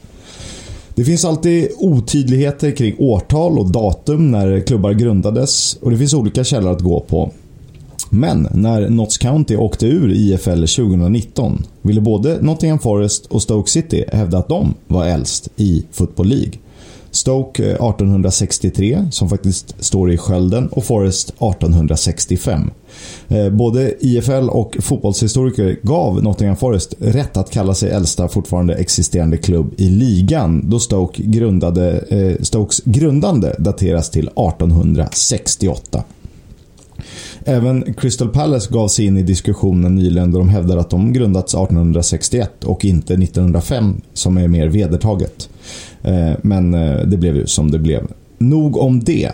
Det 0.95 1.03
finns 1.03 1.25
alltid 1.25 1.69
otydligheter 1.77 2.71
kring 2.71 2.95
årtal 2.99 3.59
och 3.59 3.71
datum 3.71 4.31
när 4.31 4.59
klubbar 4.59 4.93
grundades 4.93 5.77
och 5.81 5.91
det 5.91 5.97
finns 5.97 6.13
olika 6.13 6.43
källor 6.43 6.71
att 6.71 6.81
gå 6.81 6.99
på. 6.99 7.31
Men 8.09 8.47
när 8.53 8.89
Notts 8.89 9.17
County 9.17 9.55
åkte 9.55 9.87
ur 9.87 10.11
IFL 10.11 10.49
2019 10.49 11.63
ville 11.81 12.01
både 12.01 12.41
Nottingham 12.41 12.79
Forest 12.79 13.25
och 13.25 13.41
Stoke 13.41 13.69
City 13.69 14.05
hävda 14.13 14.37
att 14.37 14.47
de 14.47 14.73
var 14.87 15.05
äldst 15.05 15.49
i 15.55 15.85
Football 15.91 16.27
League. 16.27 16.53
Stoke 17.11 17.63
eh, 17.63 17.69
1863, 17.69 19.05
som 19.11 19.29
faktiskt 19.29 19.75
står 19.79 20.11
i 20.11 20.17
skölden, 20.17 20.67
och 20.67 20.85
Forest 20.85 21.29
1865. 21.29 22.71
Eh, 23.27 23.49
både 23.49 24.05
IFL 24.05 24.49
och 24.49 24.77
fotbollshistoriker 24.79 25.77
gav 25.83 26.23
Nottingham 26.23 26.55
Forest 26.55 26.93
rätt 26.99 27.37
att 27.37 27.51
kalla 27.51 27.73
sig 27.73 27.91
äldsta 27.91 28.27
fortfarande 28.27 28.75
existerande 28.75 29.37
klubb 29.37 29.73
i 29.77 29.89
ligan 29.89 30.69
då 30.69 30.79
Stoke 30.79 31.23
grundade, 31.23 31.99
eh, 32.09 32.43
Stokes 32.43 32.81
grundande 32.85 33.55
dateras 33.59 34.09
till 34.09 34.29
1868. 34.35 36.03
Även 37.49 37.93
Crystal 37.93 38.29
Palace 38.29 38.73
gav 38.73 38.87
sig 38.87 39.05
in 39.05 39.17
i 39.17 39.23
diskussionen 39.23 39.95
nyligen 39.95 40.31
då 40.31 40.39
de 40.39 40.49
hävdar 40.49 40.77
att 40.77 40.89
de 40.89 41.13
grundats 41.13 41.53
1861 41.53 42.63
och 42.63 42.85
inte 42.85 43.13
1905 43.13 44.01
som 44.13 44.37
är 44.37 44.47
mer 44.47 44.67
vedertaget. 44.67 45.49
Eh, 46.01 46.31
men 46.41 46.73
eh, 46.73 46.99
det 46.99 47.17
blev 47.17 47.35
ju 47.35 47.47
som 47.47 47.71
det 47.71 47.79
blev. 47.79 48.07
Nog 48.37 48.77
om 48.77 48.99
det. 48.99 49.31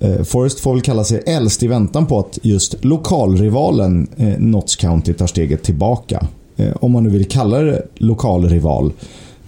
Eh, 0.00 0.22
Forest 0.22 0.60
får 0.60 0.72
väl 0.72 0.82
kalla 0.82 1.04
sig 1.04 1.22
äldst 1.26 1.62
i 1.62 1.66
väntan 1.66 2.06
på 2.06 2.18
att 2.18 2.38
just 2.42 2.84
lokalrivalen 2.84 4.08
Notts 4.38 4.76
County 4.76 5.12
tar 5.12 5.26
steget 5.26 5.62
tillbaka. 5.62 6.26
Om 6.74 6.92
man 6.92 7.02
nu 7.02 7.10
vill 7.10 7.28
kalla 7.28 7.58
det 7.58 7.82
lokalrival. 7.94 8.92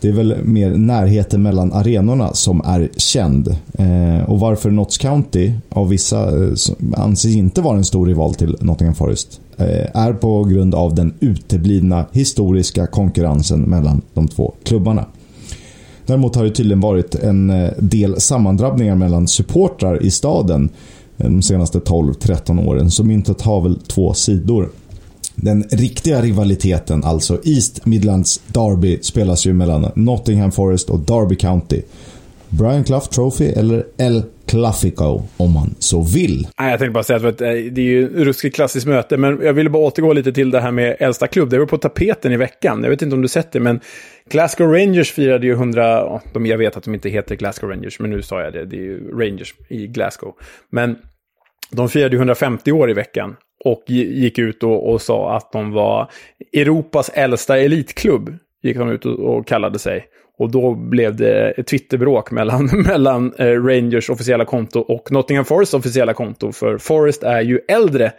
Det 0.04 0.10
är 0.10 0.12
väl 0.12 0.44
mer 0.44 0.70
närheten 0.70 1.42
mellan 1.42 1.72
arenorna 1.72 2.32
som 2.32 2.60
är 2.64 2.88
känd. 2.96 3.56
Eh, 3.72 4.30
och 4.30 4.40
varför 4.40 4.70
Notts 4.70 4.98
County 4.98 5.52
av 5.68 5.88
vissa 5.88 6.44
eh, 6.44 6.52
anses 6.96 7.34
inte 7.36 7.60
vara 7.60 7.76
en 7.76 7.84
stor 7.84 8.06
rival 8.06 8.34
till 8.34 8.56
Nottingham 8.60 8.94
Forest 8.94 9.40
eh, 9.56 9.96
är 9.96 10.12
på 10.12 10.44
grund 10.44 10.74
av 10.74 10.94
den 10.94 11.14
uteblivna 11.20 12.06
historiska 12.12 12.86
konkurrensen 12.86 13.60
mellan 13.60 14.02
de 14.14 14.28
två 14.28 14.54
klubbarna. 14.64 15.06
Däremot 16.06 16.36
har 16.36 16.44
det 16.44 16.50
tydligen 16.50 16.80
varit 16.80 17.14
en 17.14 17.50
eh, 17.50 17.70
del 17.78 18.20
sammandrabbningar 18.20 18.96
mellan 18.96 19.28
supportrar 19.28 20.02
i 20.02 20.10
staden 20.10 20.68
eh, 21.16 21.30
de 21.30 21.42
senaste 21.42 21.78
12-13 21.78 22.66
åren. 22.66 22.90
Så 22.90 23.04
myntet 23.04 23.42
har 23.42 23.60
väl 23.60 23.78
två 23.80 24.14
sidor. 24.14 24.68
Den 25.34 25.62
riktiga 25.70 26.22
rivaliteten, 26.22 27.04
alltså 27.04 27.40
East 27.44 27.86
Midlands 27.86 28.40
Derby, 28.46 28.98
spelas 29.02 29.46
ju 29.46 29.52
mellan 29.52 29.92
Nottingham 29.94 30.52
Forest 30.52 30.90
och 30.90 31.00
Derby 31.00 31.36
County. 31.36 31.82
Brian 32.48 32.84
Clough 32.84 33.06
Trophy 33.06 33.44
eller 33.44 33.84
El 33.98 34.22
Clafico 34.46 35.22
om 35.36 35.52
man 35.52 35.74
så 35.78 36.02
vill. 36.02 36.46
Nej, 36.58 36.70
jag 36.70 36.78
tänkte 36.78 36.92
bara 36.92 37.04
säga 37.04 37.28
att 37.28 37.40
eh, 37.40 37.48
det 37.48 37.80
är 37.80 37.84
ju 37.84 38.04
ett 38.04 38.12
ruskigt 38.12 38.56
klassiskt 38.56 38.86
möte, 38.86 39.16
men 39.16 39.40
jag 39.42 39.52
ville 39.52 39.70
bara 39.70 39.82
återgå 39.82 40.12
lite 40.12 40.32
till 40.32 40.50
det 40.50 40.60
här 40.60 40.70
med 40.70 40.96
äldsta 40.98 41.26
klubb. 41.26 41.50
Det 41.50 41.58
var 41.58 41.66
på 41.66 41.78
tapeten 41.78 42.32
i 42.32 42.36
veckan. 42.36 42.82
Jag 42.82 42.90
vet 42.90 43.02
inte 43.02 43.14
om 43.14 43.22
du 43.22 43.28
sett 43.28 43.52
det, 43.52 43.60
men 43.60 43.80
Glasgow 44.30 44.72
Rangers 44.72 45.12
firade 45.12 45.46
ju 45.46 45.52
100... 45.52 46.20
Jag 46.34 46.58
vet 46.58 46.76
att 46.76 46.84
de 46.84 46.94
inte 46.94 47.08
heter 47.08 47.34
Glasgow 47.34 47.70
Rangers, 47.70 48.00
men 48.00 48.10
nu 48.10 48.22
sa 48.22 48.42
jag 48.42 48.52
det. 48.52 48.64
Det 48.64 48.76
är 48.76 48.80
ju 48.80 49.10
Rangers 49.10 49.54
i 49.68 49.86
Glasgow. 49.86 50.34
Men 50.70 50.96
de 51.70 51.88
firade 51.88 52.16
ju 52.16 52.18
150 52.18 52.72
år 52.72 52.90
i 52.90 52.94
veckan 52.94 53.36
och 53.64 53.82
gick 53.86 54.38
ut 54.38 54.62
och, 54.62 54.92
och, 54.92 55.02
sa 55.02 55.36
att 55.36 55.52
de 55.52 55.72
var 55.72 56.10
Europas 56.52 57.08
äldsta 57.14 57.58
elitklubb. 57.58 58.36
Gick 58.62 58.76
de 58.76 58.90
ut 58.90 59.06
och, 59.06 59.18
och 59.18 59.46
kallade 59.46 59.78
sig. 59.78 60.06
Och 60.38 60.50
då 60.50 60.74
blev 60.74 61.16
det 61.16 61.50
ett 61.50 61.66
Twitterbråk 61.66 62.30
mellan, 62.30 62.66
mellan 62.86 63.32
eh, 63.38 63.46
Rangers 63.46 64.10
officiella 64.10 64.44
konto 64.44 64.80
och 64.80 65.12
Nottingham 65.12 65.44
Forest 65.44 65.74
officiella 65.74 66.14
konto. 66.14 66.52
För 66.52 66.78
Forest 66.78 67.22
är 67.22 67.40
ju 67.40 67.60
äldre 67.68 68.12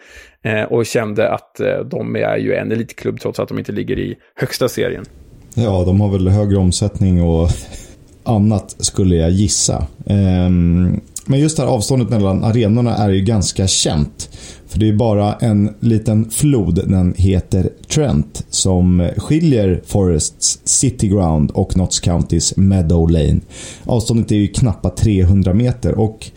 eh, 0.43 0.63
och 0.63 0.85
kände 0.85 1.31
att 1.31 1.59
eh, 1.59 1.79
de 1.85 2.15
är 2.15 2.37
ju 2.37 2.53
en 2.55 2.71
elitklubb 2.71 3.19
trots 3.19 3.39
att 3.39 3.47
de 3.47 3.59
inte 3.59 3.71
ligger 3.71 3.99
i 3.99 4.15
högsta 4.35 4.69
serien. 4.69 5.05
Ja, 5.53 5.83
de 5.85 6.01
har 6.01 6.11
väl 6.11 6.27
högre 6.27 6.57
omsättning 6.57 7.21
och 7.21 7.49
annat 8.23 8.75
skulle 8.77 9.15
jag 9.15 9.31
gissa. 9.31 9.87
Ehm, 10.05 11.01
men 11.25 11.39
just 11.39 11.57
det 11.57 11.63
här 11.63 11.69
avståndet 11.69 12.09
mellan 12.09 12.43
arenorna 12.43 12.97
är 12.97 13.09
ju 13.09 13.21
ganska 13.21 13.67
känt. 13.67 14.29
För 14.67 14.79
det 14.79 14.89
är 14.89 14.93
bara 14.93 15.33
en 15.33 15.73
liten 15.79 16.29
flod, 16.29 16.75
den 16.87 17.13
heter 17.17 17.69
Trent, 17.87 18.45
som 18.49 19.09
skiljer 19.17 19.81
Forests 19.85 20.59
City 20.63 21.07
Ground 21.07 21.51
och 21.51 21.77
Notts 21.77 21.99
Countys 21.99 22.57
Meadow 22.57 23.11
Lane. 23.11 23.39
Avståndet 23.85 24.31
är 24.31 24.35
ju 24.35 24.47
knappt 24.47 24.97
300 24.97 25.53
meter 25.53 25.99
och 25.99 26.31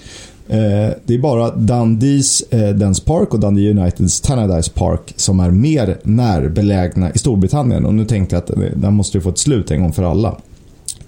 eh, 0.48 0.90
det 1.04 1.14
är 1.14 1.18
bara 1.18 1.50
Dundees 1.50 2.40
eh, 2.50 2.74
Dens 2.74 3.00
Park 3.00 3.34
och 3.34 3.40
Dundee 3.40 3.70
Uniteds 3.70 4.20
Tannadice 4.20 4.70
Park 4.74 5.12
som 5.16 5.40
är 5.40 5.50
mer 5.50 5.98
närbelägna 6.02 7.12
i 7.12 7.18
Storbritannien. 7.18 7.84
Och 7.84 7.94
nu 7.94 8.04
tänkte 8.04 8.36
jag 8.36 8.42
att 8.42 8.50
eh, 8.50 8.58
den 8.76 8.94
måste 8.94 9.18
ju 9.18 9.22
få 9.22 9.28
ett 9.28 9.38
slut 9.38 9.70
en 9.70 9.82
gång 9.82 9.92
för 9.92 10.02
alla. 10.02 10.36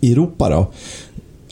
I 0.00 0.12
Europa 0.12 0.50
då? 0.50 0.72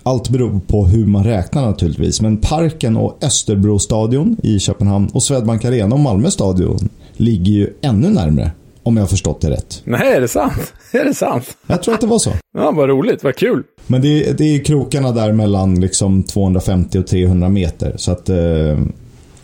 Allt 0.09 0.29
beror 0.29 0.61
på 0.67 0.87
hur 0.87 1.07
man 1.07 1.25
räknar 1.25 1.67
naturligtvis. 1.67 2.21
Men 2.21 2.37
Parken 2.37 2.97
och 2.97 3.19
Österbrostadion 3.25 4.37
i 4.43 4.59
Köpenhamn 4.59 5.09
och 5.13 5.23
Swedbank 5.23 5.65
Arena 5.65 5.95
och 5.95 6.01
Malmö 6.01 6.31
stadion 6.31 6.89
ligger 7.13 7.53
ju 7.53 7.75
ännu 7.81 8.09
närmre. 8.09 8.51
Om 8.83 8.97
jag 8.97 9.03
har 9.03 9.09
förstått 9.09 9.41
det 9.41 9.51
rätt. 9.51 9.83
Nej, 9.85 10.13
är 10.13 10.21
det 10.21 10.29
sant? 10.29 10.73
Är 10.93 11.05
det 11.05 11.15
sant? 11.15 11.57
Jag 11.67 11.83
tror 11.83 11.95
att 11.95 12.01
det 12.01 12.07
var 12.07 12.19
så. 12.19 12.31
Ja, 12.59 12.71
vad 12.71 12.89
roligt. 12.89 13.25
Vad 13.25 13.37
kul. 13.37 13.63
Men 13.87 14.03
det, 14.03 14.29
är, 14.29 14.35
det 14.35 14.45
är 14.45 14.65
krokarna 14.65 15.13
där 15.13 15.33
mellan 15.33 15.81
liksom 15.81 16.23
250 16.23 16.99
och 16.99 17.07
300 17.07 17.49
meter. 17.49 17.95
Så 17.97 18.13
att 18.13 18.29
eh, 18.29 18.37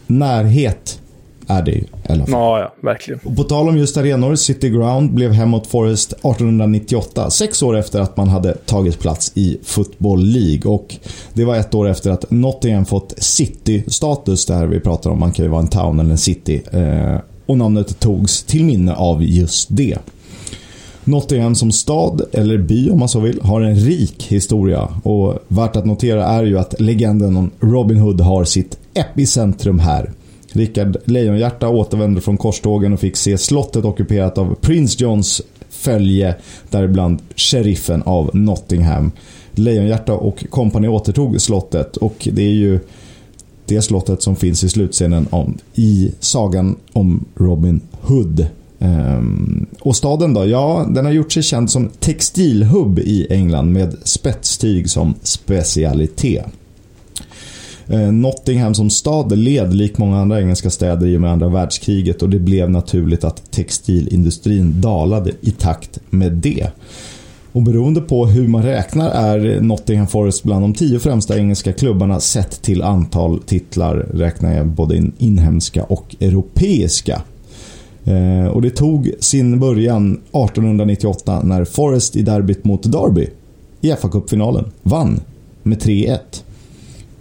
närhet 0.06 1.00
är 1.48 1.62
det 1.62 1.70
ju 1.70 1.78
i 1.78 1.86
alla 2.08 2.26
fall. 2.26 2.32
Ja, 2.32 2.58
ja, 2.58 2.74
verkligen. 2.80 3.20
Och 3.24 3.36
på 3.36 3.44
tal 3.44 3.68
om 3.68 3.78
just 3.78 3.96
arenor, 3.96 4.34
City 4.34 4.70
Ground 4.70 5.14
blev 5.14 5.32
hem 5.32 5.48
mot 5.48 5.66
Forest 5.66 6.12
1898. 6.12 7.30
Sex 7.30 7.62
år 7.62 7.76
efter 7.76 8.00
att 8.00 8.16
man 8.16 8.28
hade 8.28 8.54
tagit 8.54 9.00
plats 9.00 9.32
i 9.34 9.58
Football 9.62 10.24
League. 10.24 10.72
Och 10.72 10.96
det 11.32 11.44
var 11.44 11.56
ett 11.56 11.74
år 11.74 11.88
efter 11.88 12.10
att 12.10 12.30
Nottingham 12.30 12.84
fått 12.84 13.14
City-status. 13.18 14.46
Där 14.46 14.66
vi 14.66 14.80
pratar 14.80 15.10
om, 15.10 15.20
man 15.20 15.32
kan 15.32 15.44
ju 15.44 15.50
vara 15.50 15.60
en 15.60 15.68
town 15.68 16.00
eller 16.00 16.10
en 16.10 16.18
city. 16.18 16.62
Eh, 16.72 17.16
och 17.46 17.58
namnet 17.58 18.00
togs 18.00 18.42
till 18.42 18.64
minne 18.64 18.94
av 18.94 19.22
just 19.22 19.68
det. 19.70 19.98
Nottingham 21.04 21.54
som 21.54 21.72
stad, 21.72 22.22
eller 22.32 22.58
by 22.58 22.90
om 22.90 22.98
man 22.98 23.08
så 23.08 23.20
vill, 23.20 23.40
har 23.42 23.60
en 23.60 23.76
rik 23.76 24.26
historia. 24.28 24.88
Och 25.02 25.38
värt 25.48 25.76
att 25.76 25.84
notera 25.84 26.26
är 26.26 26.44
ju 26.44 26.58
att 26.58 26.80
legenden 26.80 27.36
om 27.36 27.50
Robin 27.60 27.98
Hood 27.98 28.20
har 28.20 28.44
sitt 28.44 28.78
epicentrum 28.94 29.78
här. 29.78 30.10
Rickard 30.54 30.96
Lejonhjärta 31.04 31.68
återvände 31.68 32.20
från 32.20 32.36
korstågen 32.36 32.92
och 32.92 33.00
fick 33.00 33.16
se 33.16 33.38
slottet 33.38 33.84
ockuperat 33.84 34.38
av 34.38 34.54
prins 34.54 35.00
Johns 35.00 35.42
följe, 35.68 36.34
däribland 36.70 37.22
sheriffen 37.36 38.02
av 38.02 38.30
Nottingham. 38.32 39.12
Lejonhjärta 39.52 40.12
och 40.12 40.44
kompani 40.50 40.88
återtog 40.88 41.40
slottet 41.40 41.96
och 41.96 42.28
det 42.32 42.42
är 42.42 42.54
ju 42.54 42.80
det 43.66 43.82
slottet 43.82 44.22
som 44.22 44.36
finns 44.36 44.64
i 44.64 44.68
slutscenen 44.68 45.26
om, 45.30 45.58
i 45.74 46.12
sagan 46.20 46.76
om 46.92 47.24
Robin 47.34 47.80
Hood. 48.00 48.46
Ehm, 48.78 49.66
och 49.80 49.96
staden 49.96 50.34
då? 50.34 50.46
Ja, 50.46 50.86
den 50.90 51.04
har 51.04 51.12
gjort 51.12 51.32
sig 51.32 51.42
känd 51.42 51.70
som 51.70 51.88
textilhubb 51.88 52.98
i 52.98 53.26
England 53.30 53.72
med 53.72 53.96
spetstyg 54.04 54.90
som 54.90 55.14
specialitet. 55.22 56.46
Eh, 57.88 58.12
Nottingham 58.12 58.74
som 58.74 58.90
stad 58.90 59.38
led 59.38 59.74
lik 59.74 59.98
många 59.98 60.20
andra 60.20 60.40
engelska 60.40 60.70
städer 60.70 61.06
i 61.06 61.16
och 61.16 61.20
med 61.20 61.32
andra 61.32 61.48
världskriget 61.48 62.22
och 62.22 62.30
det 62.30 62.38
blev 62.38 62.70
naturligt 62.70 63.24
att 63.24 63.50
textilindustrin 63.50 64.80
dalade 64.80 65.30
i 65.40 65.50
takt 65.50 65.98
med 66.10 66.32
det. 66.32 66.66
Och 67.52 67.62
beroende 67.62 68.00
på 68.00 68.26
hur 68.26 68.48
man 68.48 68.62
räknar 68.62 69.10
är 69.10 69.60
Nottingham 69.60 70.06
Forest 70.06 70.42
bland 70.42 70.62
de 70.62 70.74
tio 70.74 70.98
främsta 70.98 71.38
engelska 71.38 71.72
klubbarna 71.72 72.20
sett 72.20 72.62
till 72.62 72.82
antal 72.82 73.38
titlar 73.38 73.96
räknar 73.96 74.54
jag 74.54 74.66
både 74.66 74.96
in 74.96 75.12
inhemska 75.18 75.84
och 75.84 76.16
europeiska. 76.20 77.22
Eh, 78.04 78.46
och 78.46 78.62
det 78.62 78.70
tog 78.70 79.12
sin 79.20 79.60
början 79.60 80.12
1898 80.12 81.42
när 81.42 81.64
Forest 81.64 82.16
i 82.16 82.22
derbyt 82.22 82.64
mot 82.64 82.92
Derby 82.92 83.26
i 83.80 83.92
FA-cupfinalen 83.92 84.64
vann 84.82 85.20
med 85.62 85.78
3-1. 85.82 86.18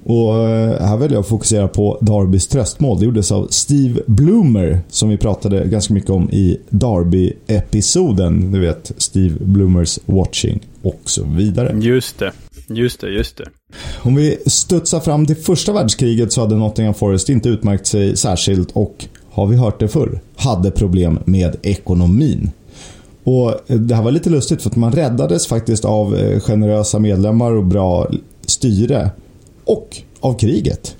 Och 0.05 0.35
eh, 0.35 0.81
här 0.81 0.97
vill 0.97 1.11
jag 1.11 1.27
fokusera 1.27 1.67
på 1.67 1.97
Darbys 2.01 2.47
tröstmål. 2.47 2.99
Det 2.99 3.05
gjordes 3.05 3.31
av 3.31 3.47
Steve 3.49 4.01
Bloomer 4.07 4.79
som 4.89 5.09
vi 5.09 5.17
pratade 5.17 5.65
ganska 5.65 5.93
mycket 5.93 6.09
om 6.09 6.29
i 6.29 6.57
Darby-episoden. 6.69 8.51
Du 8.51 8.59
vet, 8.59 8.91
Steve 8.97 9.35
Bloomers 9.39 9.99
Watching 10.05 10.59
och 10.81 11.01
så 11.05 11.23
vidare. 11.23 11.75
Just 11.79 12.19
det. 12.19 12.31
Just 12.67 12.99
det, 12.99 13.09
just 13.09 13.37
det. 13.37 13.45
Om 14.01 14.15
vi 14.15 14.37
studsar 14.45 14.99
fram 14.99 15.25
till 15.25 15.35
första 15.35 15.73
världskriget 15.73 16.33
så 16.33 16.41
hade 16.41 16.55
Nottingham 16.55 16.93
Forest 16.93 17.29
inte 17.29 17.49
utmärkt 17.49 17.87
sig 17.87 18.17
särskilt 18.17 18.71
och, 18.71 19.05
har 19.31 19.47
vi 19.47 19.55
hört 19.55 19.79
det 19.79 19.87
förr, 19.87 20.21
hade 20.35 20.71
problem 20.71 21.19
med 21.25 21.55
ekonomin. 21.61 22.51
Och 23.23 23.53
Det 23.67 23.95
här 23.95 24.03
var 24.03 24.11
lite 24.11 24.29
lustigt 24.29 24.61
för 24.61 24.69
att 24.69 24.75
man 24.75 24.91
räddades 24.91 25.47
faktiskt 25.47 25.85
av 25.85 26.15
eh, 26.15 26.39
generösa 26.39 26.99
medlemmar 26.99 27.51
och 27.51 27.65
bra 27.65 28.09
styre 28.45 29.11
och 29.65 30.01
av 30.19 30.33
kriget. 30.33 30.95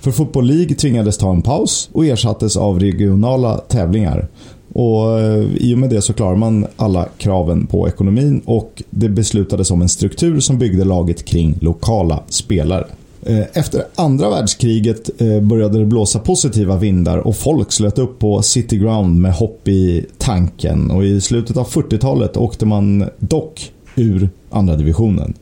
För 0.00 0.10
Football 0.10 0.46
League 0.46 0.74
tvingades 0.74 1.18
ta 1.18 1.30
en 1.30 1.42
paus 1.42 1.88
och 1.92 2.06
ersattes 2.06 2.56
av 2.56 2.80
regionala 2.80 3.58
tävlingar. 3.58 4.28
Och 4.72 5.20
eh, 5.20 5.44
I 5.56 5.74
och 5.74 5.78
med 5.78 5.90
det 5.90 6.02
så 6.02 6.12
klarar 6.12 6.36
man 6.36 6.66
alla 6.76 7.08
kraven 7.18 7.66
på 7.66 7.88
ekonomin 7.88 8.42
och 8.44 8.82
det 8.90 9.08
beslutades 9.08 9.70
om 9.70 9.82
en 9.82 9.88
struktur 9.88 10.40
som 10.40 10.58
byggde 10.58 10.84
laget 10.84 11.24
kring 11.24 11.58
lokala 11.60 12.22
spelare. 12.28 12.86
Eh, 13.22 13.42
efter 13.52 13.84
andra 13.94 14.30
världskriget 14.30 15.20
eh, 15.20 15.40
började 15.40 15.78
det 15.78 15.84
blåsa 15.84 16.18
positiva 16.18 16.76
vindar 16.76 17.18
och 17.18 17.36
folk 17.36 17.72
slöt 17.72 17.98
upp 17.98 18.18
på 18.18 18.42
City 18.42 18.76
Ground 18.76 19.20
med 19.20 19.32
hopp 19.32 19.68
i 19.68 20.06
tanken 20.18 20.90
och 20.90 21.04
i 21.04 21.20
slutet 21.20 21.56
av 21.56 21.66
40-talet 21.66 22.36
åkte 22.36 22.66
man 22.66 23.04
dock 23.18 23.72
ur 23.96 24.30
andra 24.50 24.76
divisionen. 24.76 25.34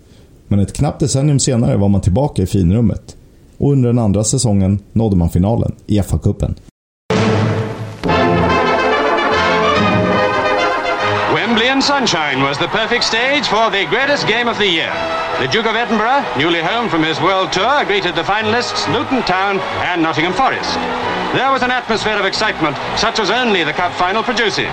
Men 0.48 0.60
ett 0.60 0.72
knappt 0.72 1.00
decennium 1.00 1.38
senare 1.38 1.76
var 1.76 1.88
man 1.88 2.00
tillbaka 2.00 2.42
i 2.42 2.46
finrummet. 2.46 3.16
Och 3.58 3.72
under 3.72 3.88
den 3.88 3.98
andra 3.98 4.24
säsongen 4.24 4.78
nådde 4.92 5.16
man 5.16 5.30
finalen 5.30 5.74
i 5.86 6.02
FA-cupen. 6.02 6.54
Wembley 11.34 11.68
and 11.68 11.84
sunshine 11.84 12.42
was 12.42 12.58
the 12.58 12.68
perfect 12.68 13.04
stage 13.04 13.44
for 13.44 13.70
the 13.70 13.84
greatest 13.84 14.26
game 14.28 14.50
of 14.50 14.58
the 14.58 14.66
year. 14.66 14.92
The 15.40 15.48
Duke 15.48 15.66
of 15.70 15.76
Edinburgh, 15.76 16.24
newly 16.38 16.62
home 16.62 16.88
from 16.88 17.04
his 17.04 17.20
world 17.20 17.52
tour, 17.52 17.84
greeted 17.84 18.14
the 18.14 18.22
finalists 18.22 18.88
Luton 18.94 19.22
Town 19.22 19.60
and 19.60 20.02
Nottingham 20.02 20.32
Forest. 20.32 20.78
There 21.34 21.52
was 21.52 21.62
an 21.62 21.70
atmosphere 21.70 22.18
of 22.18 22.24
excitement 22.24 22.76
such 22.96 23.18
as 23.20 23.30
only 23.30 23.64
the 23.64 23.72
cup 23.72 23.92
final 23.92 24.22
produces. 24.22 24.72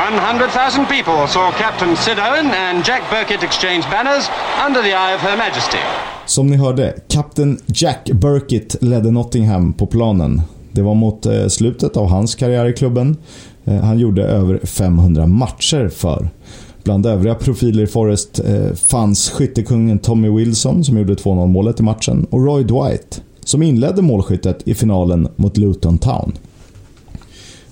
100,000 0.00 0.86
people 0.86 1.28
saw 1.28 1.52
Captain 1.52 1.96
Sid 1.96 2.18
Owen 2.18 2.46
and 2.46 2.86
Jack 2.86 3.02
Burkett 3.10 3.42
exchange 3.42 3.84
banners 3.90 4.30
under 4.66 4.82
the 4.82 4.88
eye 4.88 5.14
of 5.14 5.20
Her 5.20 5.36
Majesty. 5.36 5.78
Som 6.26 6.46
ni 6.46 6.56
hörde, 6.56 6.94
kapten 7.08 7.58
Jack 7.66 8.10
Burkett 8.12 8.82
ledde 8.82 9.10
Nottingham 9.10 9.72
på 9.72 9.86
planen. 9.86 10.42
Det 10.72 10.82
var 10.82 10.94
mot 10.94 11.26
eh, 11.26 11.46
slutet 11.46 11.96
av 11.96 12.06
hans 12.08 12.34
karriär 12.34 12.66
i 12.66 12.72
klubben. 12.72 13.16
Eh, 13.64 13.74
han 13.74 13.98
gjorde 13.98 14.22
över 14.22 14.60
500 14.66 15.26
matcher 15.26 15.88
för. 15.88 16.28
Bland 16.84 17.06
övriga 17.06 17.34
profiler 17.34 17.82
i 17.82 17.86
Forest 17.86 18.40
eh, 18.40 18.74
fanns 18.74 19.30
skyttekungen 19.30 19.98
Tommy 19.98 20.28
Wilson 20.28 20.84
som 20.84 20.98
gjorde 20.98 21.14
2-0 21.14 21.46
målet 21.46 21.80
i 21.80 21.82
matchen 21.82 22.26
och 22.30 22.44
Roy 22.44 22.64
Dwight 22.64 23.22
som 23.44 23.62
inledde 23.62 24.02
målskyttet 24.02 24.62
i 24.64 24.74
finalen 24.74 25.28
mot 25.36 25.56
Luton 25.56 25.98
Town. 25.98 26.32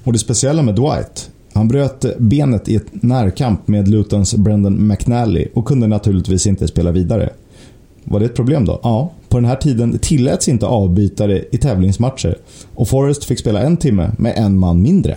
Och 0.04 0.12
det 0.12 0.18
speciella 0.18 0.62
med 0.62 0.74
Dwight, 0.74 1.30
han 1.58 1.68
bröt 1.68 2.18
benet 2.18 2.68
i 2.68 2.76
ett 2.76 3.02
närkamp 3.02 3.68
med 3.68 3.88
Lutons 3.88 4.34
Brendan 4.34 4.86
McNally 4.86 5.46
och 5.54 5.64
kunde 5.64 5.86
naturligtvis 5.86 6.46
inte 6.46 6.68
spela 6.68 6.90
vidare. 6.90 7.30
Var 8.04 8.20
det 8.20 8.26
ett 8.26 8.34
problem 8.34 8.64
då? 8.64 8.80
Ja. 8.82 9.12
På 9.28 9.36
den 9.36 9.44
här 9.44 9.56
tiden 9.56 9.98
tilläts 9.98 10.48
inte 10.48 10.66
avbytare 10.66 11.44
i 11.50 11.58
tävlingsmatcher 11.58 12.38
och 12.74 12.88
Forrest 12.88 13.24
fick 13.24 13.38
spela 13.38 13.62
en 13.62 13.76
timme 13.76 14.10
med 14.18 14.34
en 14.36 14.58
man 14.58 14.82
mindre. 14.82 15.16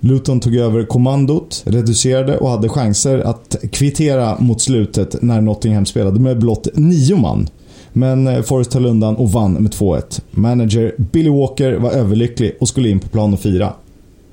Luton 0.00 0.40
tog 0.40 0.56
över 0.56 0.84
kommandot, 0.84 1.62
reducerade 1.66 2.38
och 2.38 2.50
hade 2.50 2.68
chanser 2.68 3.18
att 3.18 3.56
kvittera 3.72 4.40
mot 4.40 4.60
slutet 4.60 5.22
när 5.22 5.40
Nottingham 5.40 5.86
spelade 5.86 6.20
med 6.20 6.38
blott 6.38 6.68
nio 6.74 7.16
man. 7.16 7.48
Men 7.92 8.26
eh, 8.26 8.42
Forrest 8.42 8.74
höll 8.74 8.86
undan 8.86 9.16
och 9.16 9.32
vann 9.32 9.52
med 9.52 9.72
2-1. 9.72 10.20
Manager 10.30 10.94
Billy 10.98 11.30
Walker 11.30 11.72
var 11.72 11.90
överlycklig 11.90 12.56
och 12.60 12.68
skulle 12.68 12.88
in 12.88 13.00
på 13.00 13.08
plan 13.08 13.32
och 13.32 13.40
fira. 13.40 13.72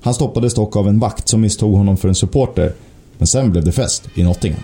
Han 0.05 0.13
stoppades 0.13 0.53
dock 0.53 0.75
av 0.75 0.87
en 0.87 0.99
vakt 0.99 1.29
som 1.29 1.41
misstog 1.41 1.77
honom 1.77 1.97
för 1.97 2.07
en 2.07 2.15
supporter. 2.15 2.73
Men 3.17 3.27
sen 3.27 3.51
blev 3.51 3.63
det 3.65 3.71
fest 3.71 4.07
i 4.15 4.23
Nottingham. 4.23 4.63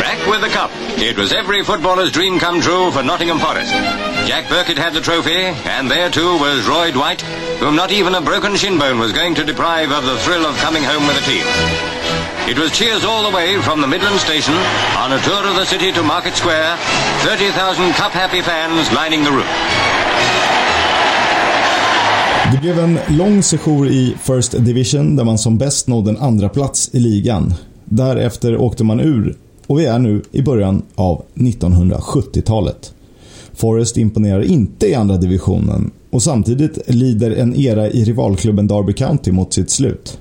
Back 0.00 0.26
with 0.26 0.40
the 0.42 0.50
cup. 0.58 0.70
It 0.98 1.16
was 1.18 1.32
every 1.32 1.62
footballer's 1.64 2.12
dream 2.12 2.40
come 2.40 2.60
true 2.60 2.90
for 2.90 3.02
Nottingham 3.02 3.38
Forest. 3.38 3.72
Jack 4.26 4.48
Burkett 4.48 4.78
had 4.78 4.94
the 4.94 5.00
trophy, 5.00 5.40
and 5.78 5.90
there 5.90 6.10
too 6.10 6.38
was 6.38 6.68
Roy 6.68 6.90
Dwight, 6.90 7.22
whom 7.60 7.76
not 7.76 7.92
even 7.92 8.14
a 8.14 8.20
broken 8.20 8.56
shinbone 8.56 8.98
was 8.98 9.12
going 9.12 9.36
to 9.36 9.44
deprive 9.44 9.92
of 9.92 10.04
the 10.04 10.18
thrill 10.24 10.46
of 10.46 10.56
coming 10.58 10.82
home 10.82 11.06
with 11.06 11.22
a 11.22 11.24
team. 11.30 11.46
It 12.50 12.58
was 12.58 12.72
cheers 12.72 13.04
all 13.04 13.22
the 13.30 13.36
way 13.36 13.62
from 13.62 13.80
the 13.80 13.86
Midland 13.86 14.18
Station 14.18 14.54
on 14.98 15.12
a 15.12 15.20
tour 15.22 15.46
of 15.46 15.54
the 15.54 15.66
city 15.66 15.92
to 15.92 16.02
Market 16.02 16.34
Square, 16.34 16.76
30,000 17.22 17.92
cup-happy 17.94 18.42
fans 18.42 18.92
lining 18.92 19.22
the 19.22 19.30
route. 19.30 20.09
Det 22.52 22.60
blev 22.60 22.78
en 22.78 22.98
lång 23.08 23.42
session 23.42 23.88
i 23.88 24.14
First 24.22 24.52
Division 24.52 25.16
där 25.16 25.24
man 25.24 25.38
som 25.38 25.58
bäst 25.58 25.86
nådde 25.86 26.10
en 26.10 26.16
andra 26.16 26.48
plats 26.48 26.90
i 26.92 26.98
ligan. 26.98 27.54
Därefter 27.84 28.56
åkte 28.56 28.84
man 28.84 29.00
ur 29.00 29.36
och 29.66 29.78
vi 29.78 29.86
är 29.86 29.98
nu 29.98 30.22
i 30.32 30.42
början 30.42 30.82
av 30.94 31.24
1970-talet. 31.34 32.94
Forest 33.54 33.96
imponerar 33.96 34.42
inte 34.42 34.86
i 34.86 34.94
andra 34.94 35.16
divisionen 35.16 35.90
och 36.10 36.22
samtidigt 36.22 36.78
lider 36.86 37.30
en 37.30 37.56
era 37.56 37.88
i 37.88 38.04
rivalklubben 38.04 38.66
Derby 38.66 38.92
County 38.92 39.32
mot 39.32 39.52
sitt 39.52 39.70
slut. 39.70 40.18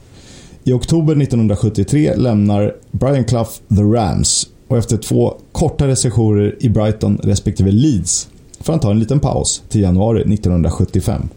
I 0.63 0.73
oktober 0.73 1.21
1973 1.21 2.15
lämnar 2.15 2.75
Brian 2.91 3.25
Clough 3.25 3.51
The 3.69 3.81
Rams 3.81 4.47
och 4.67 4.77
efter 4.77 4.97
två 4.97 5.33
kortare 5.51 5.95
sessioner 5.95 6.55
i 6.59 6.69
Brighton 6.69 7.19
respektive 7.23 7.71
Leeds 7.71 8.27
får 8.61 8.73
han 8.73 8.79
ta 8.79 8.91
en 8.91 8.99
liten 8.99 9.19
paus 9.19 9.63
till 9.69 9.81
januari 9.81 10.21
1975. 10.33 11.29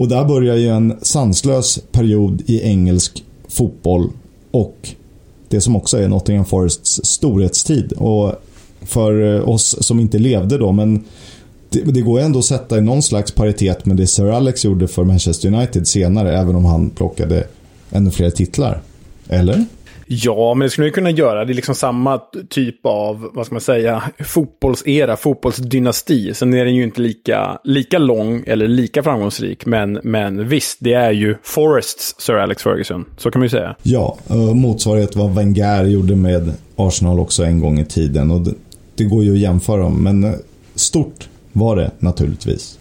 Och 0.00 0.08
där 0.08 0.24
börjar 0.24 0.56
ju 0.56 0.68
en 0.68 0.94
sanslös 1.02 1.78
period 1.92 2.42
i 2.46 2.62
engelsk 2.62 3.24
fotboll 3.48 4.10
och 4.50 4.88
det 5.48 5.60
som 5.60 5.76
också 5.76 5.98
är 5.98 6.08
Nottingham 6.08 6.44
Forests 6.44 7.00
storhetstid. 7.04 7.92
Och 7.92 8.34
för 8.80 9.36
eh, 9.36 9.48
oss 9.48 9.76
som 9.80 10.00
inte 10.00 10.18
levde 10.18 10.58
då, 10.58 10.72
men 10.72 11.04
det, 11.68 11.82
det 11.82 12.00
går 12.00 12.20
ändå 12.20 12.38
att 12.38 12.44
sätta 12.44 12.78
i 12.78 12.80
någon 12.80 13.02
slags 13.02 13.32
paritet 13.32 13.86
med 13.86 13.96
det 13.96 14.06
Sir 14.06 14.30
Alex 14.30 14.64
gjorde 14.64 14.88
för 14.88 15.04
Manchester 15.04 15.54
United 15.54 15.88
senare, 15.88 16.38
även 16.38 16.56
om 16.56 16.64
han 16.64 16.90
plockade 16.90 17.46
ännu 17.90 18.10
fler 18.10 18.30
titlar. 18.30 18.82
Eller? 19.28 19.64
Ja, 20.12 20.54
men 20.54 20.66
det 20.66 20.70
skulle 20.70 20.86
man 20.86 20.92
kunna 20.92 21.10
göra. 21.10 21.44
Det 21.44 21.52
är 21.52 21.54
liksom 21.54 21.74
samma 21.74 22.20
typ 22.48 22.86
av, 22.86 23.30
vad 23.32 23.46
ska 23.46 23.54
man 23.54 23.60
säga, 23.60 24.02
fotbollsera, 24.18 25.16
fotbollsdynasti. 25.16 26.34
Sen 26.34 26.54
är 26.54 26.64
den 26.64 26.74
ju 26.74 26.82
inte 26.82 27.00
lika, 27.00 27.58
lika 27.64 27.98
lång 27.98 28.42
eller 28.46 28.68
lika 28.68 29.02
framgångsrik. 29.02 29.66
Men, 29.66 30.00
men 30.02 30.48
visst, 30.48 30.78
det 30.80 30.92
är 30.92 31.10
ju 31.10 31.36
Forests 31.42 32.14
Sir 32.18 32.34
Alex 32.34 32.62
Ferguson. 32.62 33.04
Så 33.16 33.30
kan 33.30 33.40
man 33.40 33.44
ju 33.44 33.50
säga. 33.50 33.76
Ja, 33.82 34.18
motsvarighet 34.54 35.16
vad 35.16 35.34
Wenger 35.34 35.84
gjorde 35.84 36.16
med 36.16 36.52
Arsenal 36.76 37.20
också 37.20 37.44
en 37.44 37.60
gång 37.60 37.78
i 37.78 37.84
tiden. 37.84 38.30
Och 38.30 38.40
det, 38.40 38.54
det 38.94 39.04
går 39.04 39.24
ju 39.24 39.32
att 39.32 39.38
jämföra 39.38 39.82
dem, 39.82 40.02
men 40.02 40.24
eh, 40.24 40.32
stort 40.74 41.28
var 41.52 41.76
det 41.76 41.90
naturligtvis. 41.98 42.78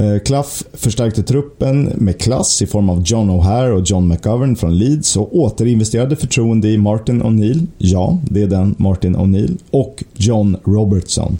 Eh, 0.00 0.18
Clough 0.18 0.48
förstärkte 0.72 1.22
truppen 1.22 1.84
med 1.84 2.20
klass 2.20 2.62
i 2.62 2.66
form 2.66 2.90
av 2.90 3.02
John 3.06 3.30
O'Hare 3.30 3.70
och 3.70 3.82
John 3.86 4.08
McGovern 4.08 4.56
från 4.56 4.78
Leeds 4.78 5.16
och 5.16 5.36
återinvesterade 5.36 6.16
förtroende 6.16 6.68
i 6.68 6.78
Martin 6.78 7.22
O'Neill, 7.22 7.66
ja, 7.78 8.18
det 8.30 8.42
är 8.42 8.46
den 8.46 8.74
Martin 8.78 9.16
O'Neill, 9.16 9.58
och 9.70 10.04
John 10.14 10.56
Robertson. 10.64 11.38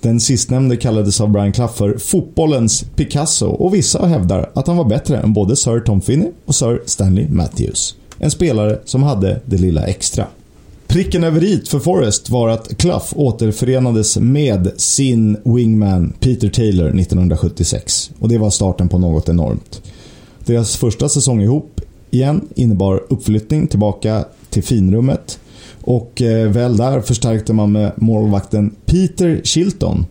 Den 0.00 0.20
sistnämnde 0.20 0.76
kallades 0.76 1.20
av 1.20 1.28
Brian 1.28 1.52
Clough 1.52 1.72
för 1.72 1.98
fotbollens 1.98 2.84
Picasso 2.96 3.46
och 3.46 3.74
vissa 3.74 4.06
hävdar 4.06 4.50
att 4.54 4.66
han 4.66 4.76
var 4.76 4.84
bättre 4.84 5.18
än 5.18 5.32
både 5.32 5.56
Sir 5.56 5.80
Tom 5.80 6.00
Finney 6.00 6.28
och 6.44 6.54
Sir 6.54 6.82
Stanley 6.86 7.28
Matthews. 7.28 7.94
En 8.18 8.30
spelare 8.30 8.78
som 8.84 9.02
hade 9.02 9.40
det 9.44 9.56
lilla 9.56 9.86
extra. 9.86 10.26
Pricken 10.90 11.24
över 11.24 11.44
i 11.44 11.62
för 11.68 11.78
Forrest 11.78 12.30
var 12.30 12.48
att 12.48 12.78
Clough 12.78 13.06
återförenades 13.16 14.16
med 14.16 14.72
sin 14.76 15.36
wingman 15.44 16.12
Peter 16.20 16.48
Taylor 16.48 16.88
1976. 16.88 18.10
Och 18.18 18.28
det 18.28 18.38
var 18.38 18.50
starten 18.50 18.88
på 18.88 18.98
något 18.98 19.28
enormt. 19.28 19.82
Deras 20.44 20.76
första 20.76 21.08
säsong 21.08 21.42
ihop 21.42 21.80
igen 22.10 22.48
innebar 22.54 23.02
uppflyttning 23.08 23.66
tillbaka 23.66 24.24
till 24.48 24.62
finrummet. 24.62 25.38
Och 25.80 26.22
eh, 26.22 26.50
väl 26.50 26.76
där 26.76 27.00
förstärkte 27.00 27.52
man 27.52 27.72
med 27.72 27.92
målvakten 27.96 28.74
Peter 28.86 29.40
Shilton 29.44 30.06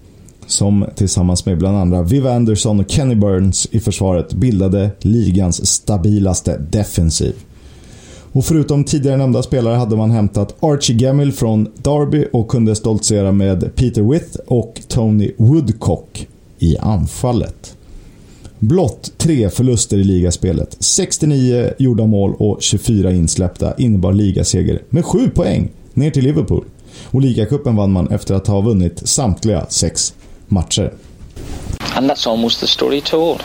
som 0.48 0.86
tillsammans 0.96 1.46
med 1.46 1.58
bland 1.58 1.78
andra 1.78 2.04
Viv 2.04 2.28
Anderson 2.28 2.80
och 2.80 2.92
Kenny 2.92 3.16
Burns 3.16 3.68
i 3.72 3.80
försvaret 3.80 4.34
bildade 4.34 4.90
ligans 5.00 5.66
stabilaste 5.66 6.58
defensiv. 6.58 7.34
Och 8.32 8.46
förutom 8.46 8.84
tidigare 8.84 9.18
nämnda 9.18 9.44
spelare 9.44 9.76
hade 9.76 9.96
man 9.96 10.12
hämtat 10.12 10.56
Archie 10.60 10.96
Gemmill 10.96 11.34
från 11.34 11.72
Derby 11.76 12.26
och 12.34 12.48
kunde 12.48 12.76
stoltsera 12.76 13.32
med 13.32 13.76
Peter 13.76 14.02
With 14.02 14.40
och 14.48 14.82
Tony 14.88 15.32
Woodcock 15.38 16.28
i 16.60 16.78
anfallet. 16.78 17.76
Blott 18.60 19.12
tre 19.18 19.50
förluster 19.50 19.98
i 19.98 20.04
ligaspelet. 20.04 20.78
69 20.80 21.74
gjorda 21.78 22.06
mål 22.06 22.36
och 22.40 22.62
24 22.62 23.12
insläppta 23.12 23.74
innebar 23.78 24.14
ligaseger 24.14 24.82
med 24.90 25.06
7 25.06 25.30
poäng 25.30 25.70
ner 25.94 26.12
till 26.12 26.24
Liverpool. 26.24 26.66
Och 27.06 27.22
ligacupen 27.22 27.76
vann 27.76 27.92
man 27.92 28.08
efter 28.08 28.36
att 28.36 28.48
ha 28.48 28.62
vunnit 28.62 29.08
samtliga 29.08 29.66
sex 29.70 30.14
matcher. 30.48 30.94
And 31.96 32.12
that's 32.12 32.30
almost 32.30 32.60
the 32.60 32.68
story 32.68 33.02
told. 33.02 33.44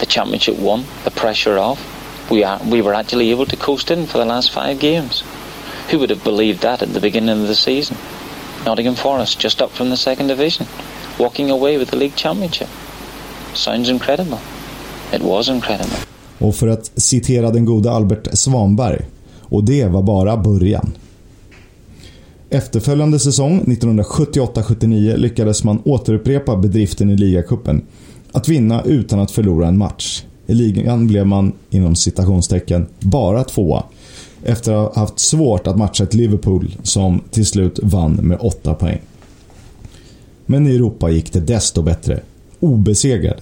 The 0.00 0.06
championship 0.06 0.58
won, 0.62 0.84
the 1.04 1.10
pressure 1.10 1.58
off. 1.60 1.93
We, 2.30 2.44
are, 2.44 2.60
we 2.64 2.82
were 2.82 2.94
actually 2.94 3.30
able 3.30 3.46
to 3.46 3.56
coast 3.56 3.90
in 3.90 4.06
for 4.06 4.18
the 4.18 4.24
last 4.24 4.50
five 4.50 4.78
games. 4.78 5.22
Who 5.90 5.98
would 5.98 6.10
have 6.10 6.24
believed 6.24 6.60
that 6.60 6.82
at 6.82 6.92
the 6.92 7.00
beginning 7.00 7.42
of 7.42 7.48
the 7.48 7.54
season? 7.54 7.96
Nottingham 8.64 8.94
Forest, 8.94 9.42
just 9.42 9.62
up 9.62 9.70
from 9.70 9.90
the 9.90 9.96
second 9.96 10.28
division, 10.28 10.66
walking 11.18 11.50
away 11.50 11.78
with 11.78 11.90
the 11.90 11.96
league 11.96 12.16
championship. 12.16 12.68
Sounds 13.54 13.88
incredible. 13.88 14.38
It 15.12 15.22
was 15.22 15.48
incredible. 15.48 15.96
Och 16.38 16.54
för 16.54 16.68
att 16.68 16.92
citera 16.96 17.50
den 17.50 17.64
gode 17.64 17.90
Albert 17.90 18.28
Svanberg. 18.32 19.04
Och 19.40 19.64
det 19.64 19.84
var 19.84 20.02
bara 20.02 20.36
början. 20.36 20.92
Efterföljande 22.50 23.18
säsong, 23.18 23.64
1978-79, 23.66 25.16
lyckades 25.16 25.64
man 25.64 25.82
återupprepa 25.84 26.56
bedriften 26.56 27.10
i 27.10 27.16
ligacupen. 27.16 27.82
Att 28.32 28.48
vinna 28.48 28.82
utan 28.82 29.20
att 29.20 29.30
förlora 29.30 29.68
en 29.68 29.78
match. 29.78 30.24
I 30.46 30.54
ligan 30.54 31.06
blev 31.06 31.26
man, 31.26 31.52
inom 31.70 31.96
citationstecken, 31.96 32.86
bara 33.00 33.44
tvåa. 33.44 33.82
Efter 34.42 34.72
att 34.72 34.94
ha 34.94 35.02
haft 35.02 35.18
svårt 35.18 35.66
att 35.66 35.78
matcha 35.78 36.04
ett 36.04 36.14
Liverpool 36.14 36.76
som 36.82 37.20
till 37.30 37.46
slut 37.46 37.80
vann 37.82 38.12
med 38.12 38.38
8 38.40 38.74
poäng. 38.74 39.00
Men 40.46 40.66
i 40.66 40.74
Europa 40.74 41.10
gick 41.10 41.32
det 41.32 41.40
desto 41.40 41.82
bättre. 41.82 42.20
Obesegrade. 42.60 43.40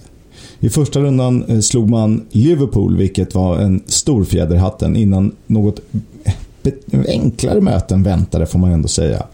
I 0.61 0.69
första 0.69 1.01
rundan 1.01 1.45
eh, 1.49 1.61
slog 1.61 1.91
man 1.91 2.27
Liverpool, 2.31 2.97
vilket 2.97 3.35
var 3.35 3.59
en 3.59 3.83
stor 3.87 4.25
fjäder 4.25 4.55
i 4.55 4.59
hatten, 4.59 4.97
innan 4.97 5.33
något 5.47 5.81
enklare 7.09 7.61
möten 7.61 8.03
väntade 8.03 8.47
får 8.47 8.59
man 8.59 8.73
ändå 8.73 8.89
säga. 8.89 9.27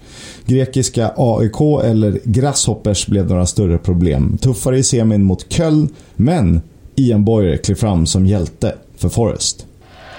Grekiska 0.47 1.13
AIK 1.17 1.61
eller 1.85 2.21
Grasshoppers 2.25 3.07
blev 3.07 3.29
några 3.29 3.47
större 3.47 3.79
problem. 3.79 4.39
Tuffare 4.41 4.79
i 4.79 4.83
semin 4.83 5.25
mot 5.25 5.53
Köln, 5.53 5.89
men 6.17 6.61
Ian 6.99 7.25
Boyer 7.25 7.57
klev 7.57 7.75
fram 7.75 8.07
som 8.07 8.27
hjälte 8.27 8.75
för 8.99 9.09
Forest. 9.09 9.67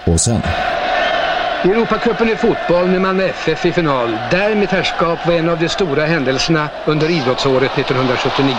Och 0.05 0.19
sen... 0.19 0.41
Europacupen 1.63 2.29
i 2.29 2.35
fotboll 2.35 2.87
med 2.87 3.01
Malmö 3.01 3.23
FF 3.23 3.65
i 3.65 3.71
final. 3.71 4.09
Där 4.31 4.55
mitt 4.55 4.69
herrskap 4.69 5.27
var 5.27 5.33
en 5.33 5.49
av 5.49 5.59
de 5.59 5.69
stora 5.69 6.05
händelserna 6.05 6.69
under 6.85 7.09
idrottsåret 7.09 7.71
1979. 7.77 8.55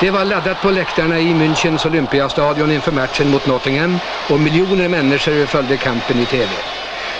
Det 0.00 0.10
var 0.10 0.24
laddat 0.24 0.62
på 0.62 0.70
läktarna 0.70 1.18
i 1.18 1.34
Münchens 1.34 1.86
Olympiastadion 1.86 2.72
inför 2.72 2.92
matchen 2.92 3.30
mot 3.30 3.46
Nottingham 3.46 3.98
och 4.30 4.40
miljoner 4.40 4.88
människor 4.88 5.46
följde 5.46 5.76
kampen 5.76 6.18
i 6.18 6.26
TV. 6.26 6.48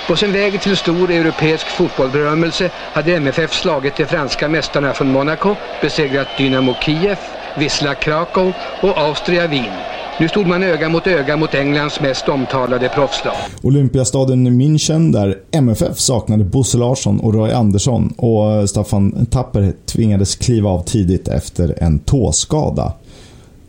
På 0.06 0.16
sin 0.16 0.32
väg 0.32 0.60
till 0.60 0.76
stor 0.76 1.10
europeisk 1.10 1.66
fotbollberömmelse 1.66 2.70
hade 2.92 3.16
MFF 3.16 3.54
slagit 3.54 3.96
de 3.96 4.06
franska 4.06 4.48
mästarna 4.48 4.92
från 4.92 5.12
Monaco, 5.12 5.56
besegrat 5.80 6.28
Dynamo 6.38 6.74
Kiev, 6.80 7.18
Wisla 7.54 7.94
Krakow 7.94 8.52
och 8.80 8.98
Austria 8.98 9.46
Wien. 9.46 9.74
Nu 10.20 10.28
stod 10.28 10.46
man 10.46 10.62
öga 10.62 10.88
mot 10.88 11.06
öga 11.06 11.36
mot 11.36 11.54
Englands 11.54 12.00
mest 12.00 12.28
omtalade 12.28 12.88
proffslag. 12.88 13.34
Olympiastaden 13.62 14.46
i 14.46 14.50
München 14.50 15.12
där 15.12 15.38
MFF 15.50 15.98
saknade 15.98 16.44
Bosse 16.44 16.78
Larsson 16.78 17.20
och 17.20 17.34
Roy 17.34 17.50
Andersson 17.50 18.14
och 18.16 18.52
eh, 18.52 18.64
Staffan 18.64 19.26
Tapper 19.30 19.72
tvingades 19.86 20.36
kliva 20.36 20.70
av 20.70 20.82
tidigt 20.82 21.28
efter 21.28 21.82
en 21.82 21.98
tåskada. 21.98 22.92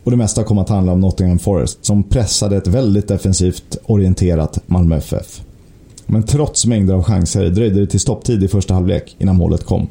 Och 0.04 0.10
det 0.10 0.16
mesta 0.16 0.44
kom 0.44 0.58
att 0.58 0.68
handla 0.68 0.92
om 0.92 1.00
Nottingham 1.00 1.38
Forest 1.38 1.84
som 1.84 2.02
pressade 2.02 2.56
ett 2.56 2.66
väldigt 2.66 3.08
defensivt 3.08 3.76
orienterat 3.86 4.58
Malmö 4.66 4.96
FF. 4.96 5.40
Men 6.06 6.22
trots 6.22 6.66
mängder 6.66 6.94
av 6.94 7.02
chanser 7.02 7.48
dröjde 7.48 7.80
det 7.80 7.86
till 7.86 8.00
stopptid 8.00 8.42
i 8.42 8.48
första 8.48 8.74
halvlek 8.74 9.16
innan 9.18 9.36
målet 9.36 9.64
kom. 9.64 9.88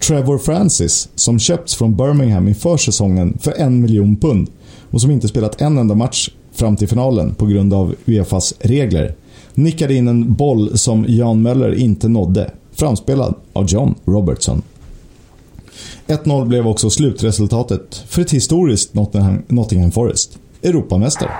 Trevor 0.00 0.38
Francis, 0.38 1.08
som 1.14 1.38
köpts 1.38 1.74
från 1.74 1.96
Birmingham 1.96 2.48
inför 2.48 2.76
säsongen 2.76 3.38
för 3.40 3.52
en 3.52 3.80
miljon 3.80 4.16
pund 4.16 4.50
och 4.90 5.00
som 5.00 5.10
inte 5.10 5.28
spelat 5.28 5.60
en 5.60 5.78
enda 5.78 5.94
match 5.94 6.30
fram 6.52 6.76
till 6.76 6.88
finalen 6.88 7.34
på 7.34 7.46
grund 7.46 7.74
av 7.74 7.94
Uefas 8.06 8.54
regler, 8.58 9.14
nickade 9.54 9.94
in 9.94 10.08
en 10.08 10.34
boll 10.34 10.78
som 10.78 11.04
Jan 11.08 11.42
Möller 11.42 11.74
inte 11.74 12.08
nådde, 12.08 12.50
framspelad 12.72 13.34
av 13.52 13.66
John 13.68 13.94
Robertson. 14.04 14.62
1-0 16.06 16.46
blev 16.46 16.68
också 16.68 16.90
slutresultatet 16.90 18.04
för 18.08 18.22
ett 18.22 18.30
historiskt 18.30 18.94
Nottingham, 18.94 19.42
Nottingham 19.48 19.90
Forest. 19.90 20.38
Europamästare. 20.62 21.30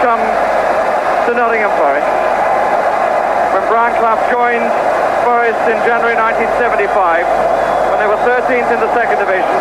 Come 0.00 0.22
to 1.26 1.30
Nottingham 1.36 1.72
Forest. 1.76 2.08
When 3.52 3.64
Brian 3.68 3.94
Clough 4.00 4.22
joined 4.32 4.68
Forest 5.26 5.60
in 5.72 5.78
January 5.84 6.16
1975, 6.16 7.26
when 7.90 7.98
they 8.00 8.08
were 8.08 8.20
13th 8.24 8.68
in 8.74 8.80
the 8.80 8.90
second 8.96 9.18
division, 9.24 9.56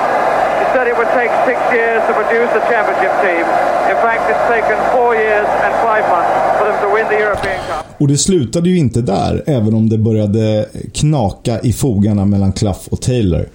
he 0.61 0.65
said 0.73 0.87
it 0.87 0.95
would 0.99 1.11
take 1.21 1.31
six 1.49 1.57
years 1.75 1.99
to 2.07 2.13
produce 2.15 2.51
a 2.55 2.63
championship 2.71 3.13
team. 3.25 3.43
In 3.91 3.97
fact, 4.05 4.23
it's 4.31 4.45
taken 4.55 4.77
four 4.95 5.11
years 5.15 5.47
and 5.65 5.71
five 5.87 6.05
months 6.13 6.33
for 6.57 6.63
them 6.69 6.77
to 6.83 6.87
win 6.95 7.05
the 7.13 7.19
European 7.27 7.59
Cup. 7.67 7.85
Och 7.97 8.07
det 8.07 8.17
slutade 8.17 8.69
ju 8.69 8.77
inte 8.77 9.01
där, 9.01 9.43
även 9.47 9.73
om 9.73 9.89
det 9.89 9.97
började 9.97 10.65
knaka 10.93 11.59
i 11.59 11.73
fogarna 11.73 12.25
mellan 12.25 12.51
Clough 12.53 12.87
och 12.91 13.01
Taylor. 13.01 13.45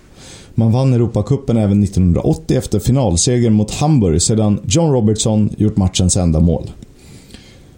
Man 0.55 0.73
vann 0.73 0.93
Europacupen 0.93 1.57
även 1.57 1.83
1980 1.83 2.57
efter 2.57 2.79
finalsegern 2.79 3.53
mot 3.53 3.71
Hamburg 3.71 4.23
sedan 4.23 4.61
John 4.67 4.93
Robertson 4.93 5.51
gjort 5.57 5.77
matchens 5.77 6.17
enda 6.17 6.41
mål. 6.41 6.71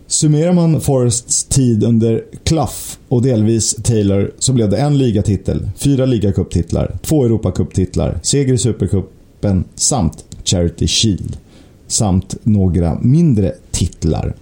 Summerar 0.07 0.53
man 0.53 0.81
Forests 0.81 1.45
tid 1.45 1.85
under 1.85 2.25
Clough 2.45 2.75
och 3.09 3.23
delvis 3.23 3.75
Taylor 3.83 4.31
så 4.39 4.53
blev 4.53 4.71
det 4.71 4.77
en 4.77 4.99
ligatitel, 4.99 5.69
fyra 5.77 6.07
ligacuptitlar, 6.07 6.99
två 7.03 7.25
Europacuptitlar, 7.25 8.19
seger 8.23 8.55
i 8.55 8.59
Supercupen 8.59 9.65
samt 9.75 10.25
Charity 10.45 10.87
Shield. 10.87 11.37
Samt 11.87 12.37
några 12.43 12.99
mindre 13.01 13.55
titlar. 13.71 14.35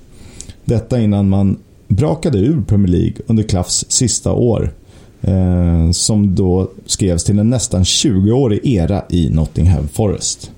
Detta 0.64 1.00
innan 1.00 1.28
man 1.28 1.56
brakade 1.88 2.38
ur 2.38 2.62
Premier 2.62 2.88
League 2.88 3.16
under 3.26 3.42
Cloughs 3.42 3.84
sista 3.88 4.32
år. 4.32 4.72
Eh, 5.26 5.90
som 5.90 6.34
då 6.34 6.70
skrevs 6.86 7.24
till 7.24 7.38
en 7.38 7.50
nästan 7.50 7.82
20-årig 7.82 8.66
era 8.66 9.02
i 9.08 9.30
Nottingham 9.30 9.88
Forest. 9.88 10.50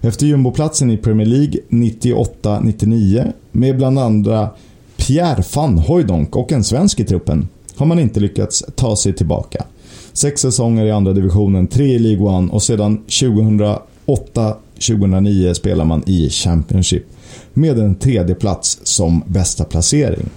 Efter 0.00 0.26
jumboplatsen 0.26 0.90
i 0.90 0.96
Premier 0.96 1.26
League 1.26 1.60
98-99 1.68 3.32
med 3.52 3.76
bland 3.76 3.98
andra 3.98 4.50
Pierre 4.96 5.44
van 5.54 5.78
Hooijdonk 5.78 6.36
och 6.36 6.52
en 6.52 6.64
svensk 6.64 7.00
i 7.00 7.04
truppen 7.04 7.48
har 7.76 7.86
man 7.86 7.98
inte 7.98 8.20
lyckats 8.20 8.64
ta 8.74 8.96
sig 8.96 9.12
tillbaka. 9.12 9.64
Sex 10.12 10.40
säsonger 10.40 10.84
i 10.84 10.90
andra 10.90 11.12
divisionen, 11.12 11.66
tre 11.66 11.86
i 11.86 11.98
League 11.98 12.26
One 12.26 12.52
och 12.52 12.62
sedan 12.62 13.04
2008-2009 13.08 15.54
spelar 15.54 15.84
man 15.84 16.02
i 16.06 16.30
Championship 16.30 17.04
med 17.52 17.78
en 17.78 17.94
tredje 17.94 18.34
plats 18.34 18.78
som 18.82 19.22
bästa 19.26 19.64
placering. 19.64 20.28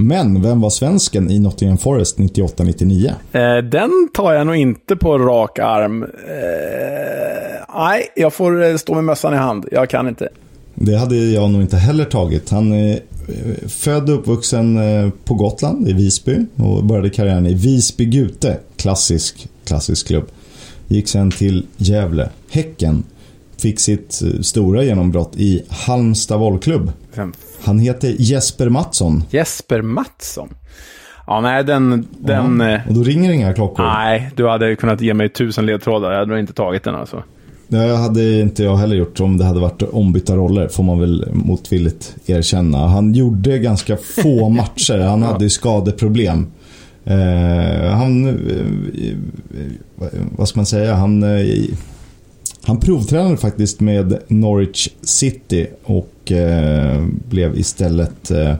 Men 0.00 0.42
vem 0.42 0.60
var 0.60 0.70
svensken 0.70 1.30
i 1.30 1.38
Nottingham 1.38 1.78
Forest 1.78 2.18
98-99? 2.18 3.12
Eh, 3.32 3.64
den 3.64 4.08
tar 4.14 4.32
jag 4.32 4.46
nog 4.46 4.56
inte 4.56 4.96
på 4.96 5.18
rak 5.18 5.58
arm. 5.58 6.02
Eh, 6.02 6.08
nej, 7.74 8.08
jag 8.16 8.32
får 8.32 8.64
eh, 8.64 8.76
stå 8.76 8.94
med 8.94 9.04
mössan 9.04 9.34
i 9.34 9.36
hand. 9.36 9.66
Jag 9.72 9.90
kan 9.90 10.08
inte. 10.08 10.28
Det 10.74 10.96
hade 10.96 11.16
jag 11.16 11.50
nog 11.50 11.62
inte 11.62 11.76
heller 11.76 12.04
tagit. 12.04 12.50
Han 12.50 12.72
är 12.72 13.00
född 13.68 14.10
och 14.10 14.18
uppvuxen 14.18 14.78
på 15.24 15.34
Gotland, 15.34 15.88
i 15.88 15.92
Visby. 15.92 16.36
Och 16.56 16.84
började 16.84 17.10
karriären 17.10 17.46
i 17.46 17.54
Visby 17.54 18.04
Gute, 18.04 18.56
klassisk, 18.76 19.48
klassisk 19.64 20.06
klubb. 20.06 20.24
Gick 20.88 21.08
sen 21.08 21.30
till 21.30 21.66
Gävle, 21.76 22.28
Häcken. 22.50 23.04
Fick 23.56 23.80
sitt 23.80 24.22
stora 24.40 24.84
genombrott 24.84 25.36
i 25.36 25.62
Halmstad 25.68 26.38
bollklubb. 26.38 26.92
Vem? 27.14 27.32
Han 27.64 27.78
heter 27.78 28.14
Jesper 28.18 28.68
Mattsson. 28.68 29.24
Jesper 29.30 29.82
Mattsson? 29.82 30.48
Ja, 31.26 31.40
nej, 31.40 31.64
den... 31.64 32.08
den 32.18 32.60
Ja, 32.60 32.74
eh, 32.74 32.88
och 32.88 32.94
då 32.94 33.02
ringer 33.02 33.32
inga 33.32 33.52
klockor. 33.52 33.84
nej, 33.84 34.30
du 34.36 34.48
hade 34.48 34.76
kunnat 34.76 35.00
ge 35.00 35.14
mig 35.14 35.28
tusen 35.28 35.66
ledtrådar. 35.66 36.12
Jag 36.12 36.18
hade 36.18 36.40
inte 36.40 36.52
tagit 36.52 36.84
den 36.84 36.94
alltså. 36.94 37.22
Det 37.68 37.96
hade 37.96 38.40
inte 38.40 38.62
jag 38.62 38.76
heller 38.76 38.96
gjort 38.96 39.20
om 39.20 39.36
det 39.36 39.44
hade 39.44 39.60
varit 39.60 39.82
ombytta 39.82 40.36
roller, 40.36 40.68
får 40.68 40.82
man 40.82 41.00
väl 41.00 41.28
motvilligt 41.32 42.16
erkänna. 42.26 42.78
Han 42.78 43.14
gjorde 43.14 43.58
ganska 43.58 43.96
få 43.96 44.48
matcher, 44.48 44.98
han 44.98 45.22
hade 45.22 45.44
ju 45.44 45.50
skadeproblem. 45.50 46.46
Eh, 47.04 47.90
han, 47.90 48.28
eh, 48.28 49.16
vad 50.36 50.48
ska 50.48 50.58
man 50.58 50.66
säga, 50.66 50.94
han, 50.94 51.22
eh, 51.22 51.64
han 52.62 52.80
provtränade 52.80 53.36
faktiskt 53.36 53.80
med 53.80 54.18
Norwich 54.28 54.88
City 55.02 55.66
och 55.84 56.32
eh, 56.32 57.06
blev 57.28 57.58
istället 57.58 58.30
eh, 58.30 58.54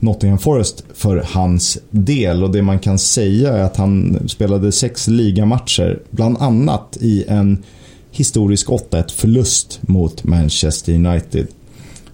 Nottingham 0.00 0.38
Forest 0.38 0.84
för 0.94 1.24
hans 1.26 1.78
del. 1.90 2.44
Och 2.44 2.50
det 2.50 2.62
man 2.62 2.78
kan 2.78 2.98
säga 2.98 3.52
är 3.52 3.62
att 3.62 3.76
han 3.76 4.18
spelade 4.28 4.72
sex 4.72 5.08
ligamatcher, 5.08 6.02
bland 6.10 6.38
annat 6.38 6.98
i 7.00 7.24
en 7.28 7.62
historisk 8.10 8.68
8-1 8.68 9.12
förlust 9.12 9.78
mot 9.82 10.24
Manchester 10.24 10.92
United. 10.92 11.46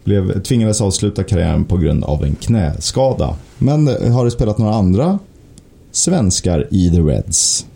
Blev, 0.04 0.42
tvingades 0.42 0.80
avsluta 0.80 1.24
karriären 1.24 1.64
på 1.64 1.76
grund 1.76 2.04
av 2.04 2.24
en 2.24 2.34
knäskada. 2.34 3.36
Men 3.58 3.88
eh, 3.88 4.12
har 4.12 4.24
det 4.24 4.30
spelat 4.30 4.58
några 4.58 4.74
andra 4.74 5.18
svenskar 5.92 6.68
i 6.70 6.90
The 6.90 7.00
Reds? 7.00 7.66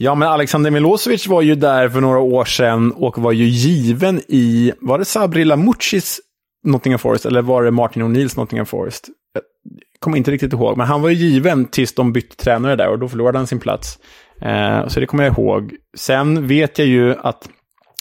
Ja, 0.00 0.14
men 0.14 0.28
Alexander 0.28 0.70
Milosevic 0.70 1.26
var 1.26 1.42
ju 1.42 1.54
där 1.54 1.88
för 1.88 2.00
några 2.00 2.18
år 2.18 2.44
sedan 2.44 2.92
och 2.92 3.18
var 3.18 3.32
ju 3.32 3.44
given 3.44 4.20
i... 4.28 4.72
Var 4.80 4.98
det 4.98 5.04
Sabri 5.04 5.44
Lamouchis 5.44 6.20
Nottingham 6.64 6.98
Forest 6.98 7.26
eller 7.26 7.42
var 7.42 7.62
det 7.62 7.70
Martin 7.70 8.02
O'Neills 8.02 8.38
Nottingham 8.38 8.66
Forest? 8.66 9.08
Jag 9.34 9.42
kommer 10.00 10.16
inte 10.16 10.30
riktigt 10.30 10.52
ihåg, 10.52 10.76
men 10.76 10.86
han 10.86 11.02
var 11.02 11.08
ju 11.08 11.14
given 11.14 11.64
tills 11.64 11.94
de 11.94 12.12
bytte 12.12 12.36
tränare 12.36 12.76
där 12.76 12.88
och 12.88 12.98
då 12.98 13.08
förlorade 13.08 13.38
han 13.38 13.46
sin 13.46 13.60
plats. 13.60 13.98
Eh, 14.40 14.86
så 14.86 15.00
det 15.00 15.06
kommer 15.06 15.24
jag 15.24 15.38
ihåg. 15.38 15.74
Sen 15.96 16.46
vet 16.46 16.78
jag 16.78 16.88
ju 16.88 17.14
att 17.20 17.48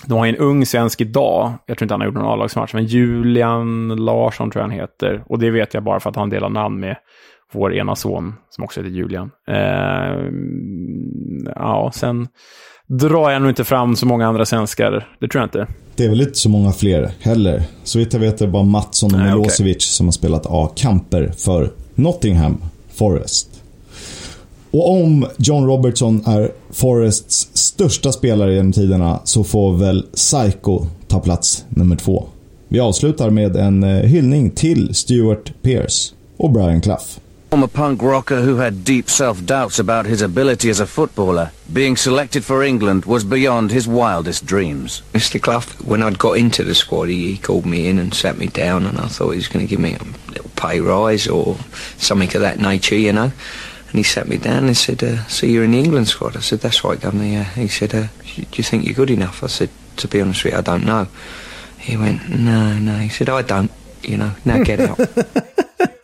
de 0.06 0.18
har 0.18 0.28
en 0.28 0.36
ung 0.36 0.66
svensk 0.66 1.02
idag. 1.02 1.54
Jag 1.66 1.78
tror 1.78 1.86
inte 1.86 1.94
han 1.94 2.02
har 2.02 2.08
gjort 2.08 2.16
någon 2.16 2.34
A-lagsmatch, 2.34 2.74
men 2.74 2.86
Julian 2.86 3.88
Larsson 3.88 4.52
tror 4.52 4.62
jag 4.62 4.70
han 4.70 4.80
heter. 4.80 5.24
Och 5.26 5.40
det 5.40 5.50
vet 5.50 5.74
jag 5.74 5.84
bara 5.84 6.00
för 6.00 6.10
att 6.10 6.16
han 6.16 6.30
delar 6.30 6.50
namn 6.50 6.80
med 6.80 6.96
vår 7.54 7.76
ena 7.76 7.96
son, 7.96 8.34
som 8.50 8.64
också 8.64 8.80
heter 8.80 8.96
Julian. 8.96 9.32
Eh, 9.48 10.32
ja, 11.56 11.92
sen 11.94 12.28
drar 12.88 13.32
jag 13.32 13.42
nog 13.42 13.52
inte 13.52 13.64
fram 13.64 13.96
så 13.96 14.06
många 14.06 14.28
andra 14.28 14.46
svenskar. 14.46 15.16
Det 15.20 15.28
tror 15.28 15.42
jag 15.42 15.46
inte. 15.46 15.74
Det 15.96 16.06
är 16.06 16.10
väl 16.10 16.22
inte 16.22 16.38
så 16.38 16.50
många 16.50 16.72
fler 16.72 17.12
heller. 17.22 17.64
Så 17.84 18.00
vitt 18.00 18.14
jag 18.14 18.20
vet 18.20 18.42
är 18.42 18.46
det 18.46 18.52
bara 18.52 18.64
Mattsson 18.64 19.16
och 19.16 19.22
Milosevic 19.22 19.84
som 19.84 20.08
har 20.08 20.12
spelat 20.12 20.46
A-kamper 20.50 21.32
för 21.38 21.72
Nottingham 21.96 22.58
Forest. 22.94 23.64
Och 24.72 24.92
om 24.92 25.26
John 25.38 25.66
Robertson 25.66 26.24
är 26.26 26.52
Forests 26.72 27.50
största 27.54 28.12
spelare 28.12 28.54
genom 28.54 28.72
tiderna 28.72 29.20
så 29.24 29.44
får 29.44 29.78
väl 29.78 30.06
Psycho 30.16 30.86
ta 31.08 31.20
plats 31.20 31.66
nummer 31.70 31.96
två. 31.96 32.28
Vi 32.68 32.80
avslutar 32.80 33.30
med 33.30 33.56
en 33.56 33.84
eh, 33.84 34.04
hyllning 34.04 34.52
till 34.52 34.96
Stuart 34.96 35.54
Pearce 35.62 36.14
och 36.38 36.52
Brian 36.52 36.82
Clough. 36.82 37.06
Former 37.50 37.68
punk 37.68 38.02
rocker 38.02 38.42
who 38.42 38.58
had 38.58 38.84
deep 38.84 39.10
self-doubts 39.10 39.80
about 39.80 40.06
his 40.06 40.22
ability 40.22 40.70
as 40.70 40.82
a 40.82 40.86
footballer, 40.86 41.52
being 41.72 41.96
selected 41.96 42.44
for 42.44 42.62
England 42.62 43.06
was 43.06 43.24
beyond 43.24 43.72
his 43.72 43.88
wildest 43.88 44.46
dreams. 44.46 45.02
Mr 45.14 45.42
Clough, 45.42 45.62
when 45.88 46.04
I'd 46.04 46.20
got 46.20 46.34
into 46.34 46.66
the 46.66 46.76
squad, 46.76 47.06
he, 47.06 47.32
he 47.32 47.38
called 47.38 47.66
me 47.66 47.88
in 47.88 48.00
and 48.00 48.14
sat 48.14 48.38
me 48.38 48.48
down 48.48 48.86
and 48.86 49.00
I 49.00 49.08
thought 49.08 49.32
he 49.32 49.38
was 49.38 49.48
going 49.48 49.66
to 49.66 49.70
give 49.70 49.80
me 49.80 49.94
a 49.94 50.04
little 50.30 50.52
pay 50.58 50.82
rise 50.82 51.26
or 51.26 51.56
something 51.98 52.28
of 52.36 52.42
that 52.42 52.60
nature, 52.60 52.96
you 52.96 53.14
know. 53.14 53.32
And 53.32 53.94
he 53.94 54.04
sat 54.04 54.28
me 54.28 54.36
down 54.36 54.66
and 54.66 54.76
said, 54.76 55.02
uh, 55.02 55.26
so 55.28 55.46
you're 55.46 55.64
in 55.64 55.72
the 55.72 55.80
England 55.80 56.10
squad? 56.10 56.36
I 56.36 56.42
said, 56.42 56.60
that's 56.60 56.84
right, 56.84 57.00
Governor, 57.00 57.24
yeah. 57.24 57.46
He 57.46 57.70
said, 57.70 57.96
uh, 57.96 58.08
do 58.36 58.46
you 58.52 58.64
think 58.64 58.84
you're 58.84 58.94
good 58.94 59.10
enough? 59.10 59.42
I 59.42 59.48
said, 59.48 59.70
to 59.96 60.10
be 60.10 60.20
honest 60.20 60.44
with 60.44 60.52
you, 60.52 60.60
I 60.60 60.64
don't 60.64 60.84
know. 60.84 61.08
He 61.80 61.96
went, 61.96 62.30
no, 62.30 62.78
no. 62.78 62.98
He 62.98 63.08
said, 63.08 63.30
I 63.30 63.42
don't, 63.42 63.72
you 64.04 64.18
know, 64.18 64.34
now 64.44 64.64
get 64.64 64.82
out. 64.82 65.00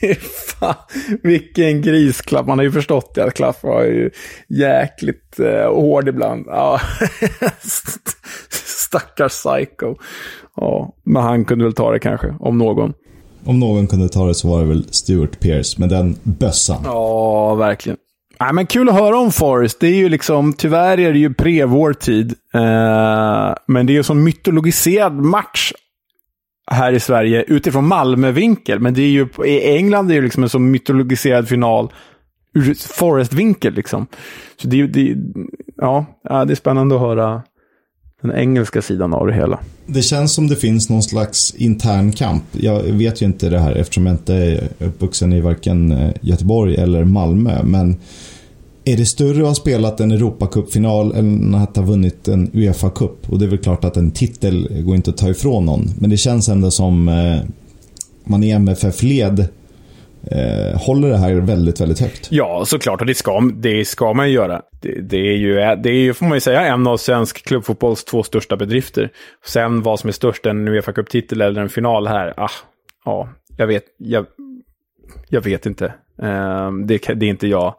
Fan, 0.58 0.74
vilken 1.22 1.82
grisklapp. 1.82 2.46
Man 2.46 2.58
har 2.58 2.64
ju 2.64 2.72
förstått 2.72 3.14
det 3.14 3.24
att 3.24 3.34
Klaff 3.34 3.62
var 3.62 3.82
ju 3.82 4.10
jäkligt 4.48 5.40
eh, 5.40 5.74
hård 5.74 6.08
ibland. 6.08 6.44
Ja. 6.48 6.80
Stackars 8.48 9.32
psycho. 9.32 9.94
Ja, 10.56 10.94
men 11.04 11.22
han 11.22 11.44
kunde 11.44 11.64
väl 11.64 11.74
ta 11.74 11.92
det 11.92 11.98
kanske, 11.98 12.34
om 12.40 12.58
någon. 12.58 12.92
Om 13.44 13.60
någon 13.60 13.86
kunde 13.86 14.08
ta 14.08 14.26
det 14.26 14.34
så 14.34 14.48
var 14.48 14.60
det 14.60 14.66
väl 14.66 14.86
Stuart 14.90 15.40
Pearce 15.40 15.80
med 15.80 15.88
den 15.88 16.16
bössan. 16.22 16.82
Ja, 16.84 17.54
verkligen. 17.54 17.98
Nej, 18.40 18.52
men 18.52 18.66
kul 18.66 18.88
att 18.88 18.94
höra 18.94 19.18
om 19.18 19.32
Forrest. 19.32 19.80
Det 19.80 19.86
är 19.86 19.94
ju 19.94 20.08
liksom, 20.08 20.52
tyvärr 20.52 21.00
är 21.00 21.12
det 21.12 21.18
ju 21.18 21.34
pre 21.34 21.64
vår 21.64 21.92
tid. 21.92 22.34
Eh, 22.54 23.54
men 23.66 23.86
det 23.86 23.90
är 23.90 23.94
ju 23.94 23.98
en 23.98 24.04
sån 24.04 24.24
mytologiserad 24.24 25.14
match 25.14 25.72
här 26.70 26.92
i 26.92 27.00
Sverige 27.00 27.44
utifrån 27.48 27.86
Malmö-vinkel. 27.86 28.80
Men 28.80 28.94
det 28.94 29.02
är 29.02 29.10
ju, 29.10 29.28
i 29.46 29.76
England 29.76 30.10
är 30.10 30.14
det 30.14 30.20
liksom 30.20 30.42
en 30.42 30.48
så 30.48 30.58
mytologiserad 30.58 31.48
final 31.48 31.92
ur 32.54 32.74
Forrest-vinkel. 32.74 33.74
Liksom. 33.74 34.06
Så 34.62 34.68
det, 34.68 34.86
det, 34.86 35.16
ja, 35.76 36.06
det 36.22 36.52
är 36.52 36.54
spännande 36.54 36.94
att 36.94 37.00
höra 37.00 37.42
den 38.22 38.32
engelska 38.32 38.82
sidan 38.82 39.14
av 39.14 39.26
det 39.26 39.34
hela. 39.34 39.58
Det 39.86 40.02
känns 40.02 40.34
som 40.34 40.48
det 40.48 40.56
finns 40.56 40.90
någon 40.90 41.02
slags 41.02 41.54
intern 41.54 42.12
kamp. 42.12 42.44
Jag 42.52 42.82
vet 42.82 43.22
ju 43.22 43.26
inte 43.26 43.48
det 43.48 43.58
här 43.58 43.72
eftersom 43.72 44.06
jag 44.06 44.14
inte 44.14 44.34
är 44.34 44.68
uppvuxen 44.78 45.32
i 45.32 45.40
varken 45.40 45.92
eh, 45.92 46.10
Göteborg 46.20 46.74
eller 46.74 47.04
Malmö. 47.04 47.62
Men 47.62 47.96
är 48.84 48.96
det 48.96 49.06
större 49.06 49.40
att 49.40 49.48
ha 49.48 49.54
spelat 49.54 50.00
en 50.00 50.10
Europacupfinal 50.10 51.14
än 51.14 51.54
att 51.54 51.76
ha 51.76 51.82
vunnit 51.82 52.28
en 52.28 52.50
Uefa-cup? 52.50 53.30
Och 53.30 53.38
det 53.38 53.44
är 53.44 53.48
väl 53.48 53.58
klart 53.58 53.84
att 53.84 53.96
en 53.96 54.10
titel 54.10 54.82
går 54.84 54.96
inte 54.96 55.10
att 55.10 55.16
ta 55.16 55.28
ifrån 55.28 55.66
någon. 55.66 55.90
Men 56.00 56.10
det 56.10 56.16
känns 56.16 56.48
ändå 56.48 56.70
som 56.70 57.08
eh, 57.08 57.40
man 58.24 58.44
i 58.44 58.50
MFF-led 58.50 59.48
eh, 60.30 60.80
håller 60.80 61.08
det 61.08 61.16
här 61.16 61.34
väldigt, 61.34 61.80
väldigt 61.80 62.00
högt. 62.00 62.28
Ja, 62.30 62.64
såklart. 62.66 63.00
Och 63.00 63.06
det 63.06 63.14
ska, 63.14 63.50
det 63.54 63.84
ska 63.84 64.12
man 64.12 64.28
ju 64.28 64.34
göra. 64.34 64.62
Det, 64.80 65.00
det, 65.00 65.16
är 65.16 65.36
ju, 65.36 65.54
det 65.54 65.90
är 65.90 66.00
ju, 66.00 66.14
får 66.14 66.26
man 66.26 66.36
ju 66.36 66.40
säga, 66.40 66.60
en 66.66 66.86
av 66.86 66.96
svensk 66.96 67.46
klubbfotbolls 67.46 68.04
två 68.04 68.22
största 68.22 68.56
bedrifter. 68.56 69.10
Sen 69.46 69.82
vad 69.82 70.00
som 70.00 70.08
är 70.08 70.12
störst, 70.12 70.46
en 70.46 70.68
Uefa 70.68 70.92
Cup-titel 70.92 71.40
eller 71.40 71.60
en 71.60 71.68
final 71.68 72.06
här, 72.06 72.34
ah, 72.36 72.50
ja, 73.04 73.28
jag 73.56 73.66
vet, 73.66 73.84
jag, 73.96 74.26
jag 75.28 75.40
vet 75.40 75.66
inte. 75.66 75.84
Eh, 76.22 76.72
det, 76.84 76.98
det 76.98 77.26
är 77.26 77.30
inte 77.30 77.46
jag. 77.46 77.74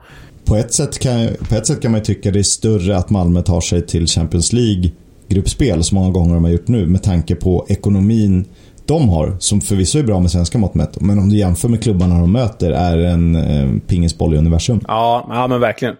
På 0.46 0.56
ett, 0.56 0.74
sätt 0.74 1.00
kan, 1.00 1.28
på 1.50 1.56
ett 1.56 1.68
sätt 1.68 1.82
kan 1.82 1.92
man 1.92 2.00
ju 2.00 2.06
tycka 2.06 2.32
det 2.32 2.40
är 2.40 2.44
större 2.44 2.98
att 2.98 3.10
Malmö 3.10 3.42
tar 3.42 3.62
sig 3.62 3.88
till 3.88 4.08
Champions 4.08 4.54
League-gruppspel 4.54 5.84
så 5.84 5.96
många 5.96 6.10
gånger 6.10 6.34
de 6.34 6.44
har 6.44 6.52
gjort 6.52 6.68
nu 6.68 6.86
med 6.86 7.04
tanke 7.04 7.36
på 7.36 7.66
ekonomin 7.70 8.46
de 8.86 9.10
har, 9.10 9.36
som 9.40 9.62
förvisso 9.62 10.00
är 10.00 10.04
bra 10.04 10.20
med 10.20 10.32
svenska 10.32 10.58
mått 10.58 10.76
mätt, 10.76 11.02
men 11.02 11.20
om 11.20 11.30
du 11.30 11.38
jämför 11.38 11.70
med 11.70 11.84
klubbarna 11.84 12.20
de 12.20 12.32
möter, 12.32 12.72
är 12.72 12.98
en 12.98 13.36
eh, 13.36 13.80
pingisboll 13.88 14.34
i 14.34 14.38
universum. 14.38 14.80
Ja, 14.88 15.28
ja 15.30 15.48
men 15.48 15.60
verkligen. 15.60 15.96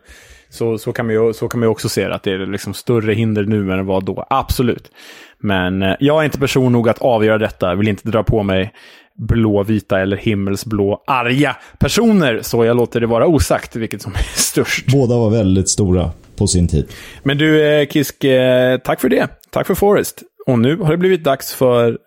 Så, 0.50 0.78
så, 0.78 0.94
kan 0.94 1.06
man 1.06 1.16
ju, 1.16 1.34
så 1.34 1.48
kan 1.48 1.60
man 1.60 1.68
ju 1.68 1.72
också 1.72 1.90
se 1.90 2.08
det, 2.08 2.16
att 2.16 2.24
det 2.24 2.32
är 2.32 2.52
liksom 2.52 2.74
större 2.74 3.14
hinder 3.14 3.46
nu 3.46 3.72
än 3.72 3.78
det 3.78 3.84
var 3.84 4.02
då. 4.02 4.26
Absolut. 4.30 4.92
Men 5.40 5.82
eh, 5.82 5.96
jag 6.00 6.22
är 6.22 6.26
inte 6.26 6.40
person 6.40 6.72
nog 6.72 6.90
att 6.90 7.02
avgöra 7.02 7.38
detta, 7.38 7.76
vill 7.76 7.88
inte 7.88 8.10
dra 8.10 8.24
på 8.24 8.44
mig 8.44 8.74
blåvita 9.22 10.02
eller 10.02 10.18
himmelsblå 10.18 11.04
arga 11.08 11.56
personer. 11.80 12.40
Så 12.42 12.66
jag 12.66 12.78
låter 12.78 13.00
det 13.00 13.08
vara 13.08 13.28
osagt 13.28 13.76
vilket 13.76 14.02
som 14.02 14.14
är 14.14 14.28
störst. 14.40 14.88
Båda 14.88 15.18
var 15.18 15.30
väldigt 15.30 15.70
stora 15.70 16.12
på 16.36 16.48
sin 16.48 16.68
tid. 16.68 16.88
Men 17.24 17.38
du 17.38 17.66
eh, 17.66 17.88
Kisk, 17.88 18.24
eh, 18.24 18.78
tack 18.78 19.02
för 19.02 19.10
det. 19.10 19.28
Tack 19.52 19.68
för 19.68 19.76
Forrest. 19.76 20.24
Och 20.48 20.60
nu 20.60 20.78
har 20.78 20.92
det 20.92 20.98
blivit 20.98 21.24
dags 21.24 21.54
för 21.54 21.98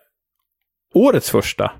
årets 0.93 1.29
första 1.29 1.71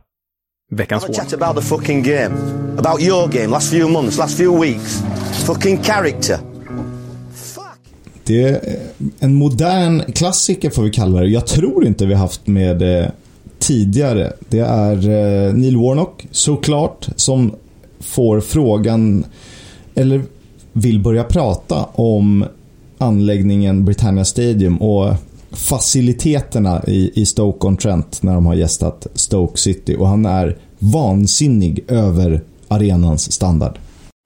Veckans 0.72 1.04
a 1.04 1.08
chat 1.14 1.34
about 1.34 1.64
the 1.64 1.70
fucking 1.70 2.04
game. 2.04 2.36
About 2.78 3.02
your 3.02 3.28
game, 3.28 3.48
last 3.48 3.72
few 3.72 3.94
months, 3.94 4.18
last 4.18 4.38
few 4.38 4.68
weeks. 4.68 5.04
Fucking 5.46 5.84
character. 5.84 6.38
Det 8.24 8.44
är 8.44 8.80
en 9.20 9.34
modern 9.34 10.12
klassiker 10.14 10.70
får 10.70 10.84
vi 10.84 10.90
kalla 10.90 11.22
det. 11.22 11.28
Jag 11.28 11.48
tror 11.48 11.86
inte 11.86 12.06
vi 12.06 12.14
haft 12.14 12.48
med 12.48 12.80
det 12.80 13.12
tidigare. 13.66 14.34
Det 14.50 14.60
är 14.60 14.96
eh, 14.96 15.54
Neil 15.54 15.78
Warnock 15.78 16.28
såklart 16.32 17.08
som 17.16 17.56
får 18.00 18.42
frågan 18.42 19.26
eller 19.96 20.22
vill 20.74 21.00
börja 21.00 21.24
prata 21.24 21.84
om 21.84 22.46
anläggningen 22.98 23.86
Britannia 23.86 24.26
Stadium 24.26 24.78
och 24.78 25.14
faciliteterna 25.52 26.84
i, 26.88 27.22
i 27.22 27.26
Stoke-on-Trent 27.26 28.24
när 28.24 28.34
de 28.34 28.46
har 28.46 28.56
gästat 28.56 29.08
Stoke 29.14 29.58
City 29.58 29.96
och 30.00 30.08
han 30.08 30.26
är 30.26 30.58
vansinnig 30.80 31.84
över 31.88 32.42
arenans 32.68 33.32
standard. 33.32 33.78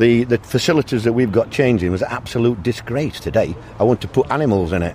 The, 0.02 0.26
the 0.26 0.38
facilities 0.38 1.04
that 1.04 1.14
we've 1.14 1.32
got 1.32 1.54
changing 1.54 1.92
was 1.92 2.04
absolute 2.04 2.62
disgrace 2.64 3.24
today. 3.24 3.56
I 3.80 3.84
want 3.84 4.02
to 4.02 4.08
put 4.08 4.32
animals 4.32 4.72
in 4.74 4.84
it. 4.84 4.94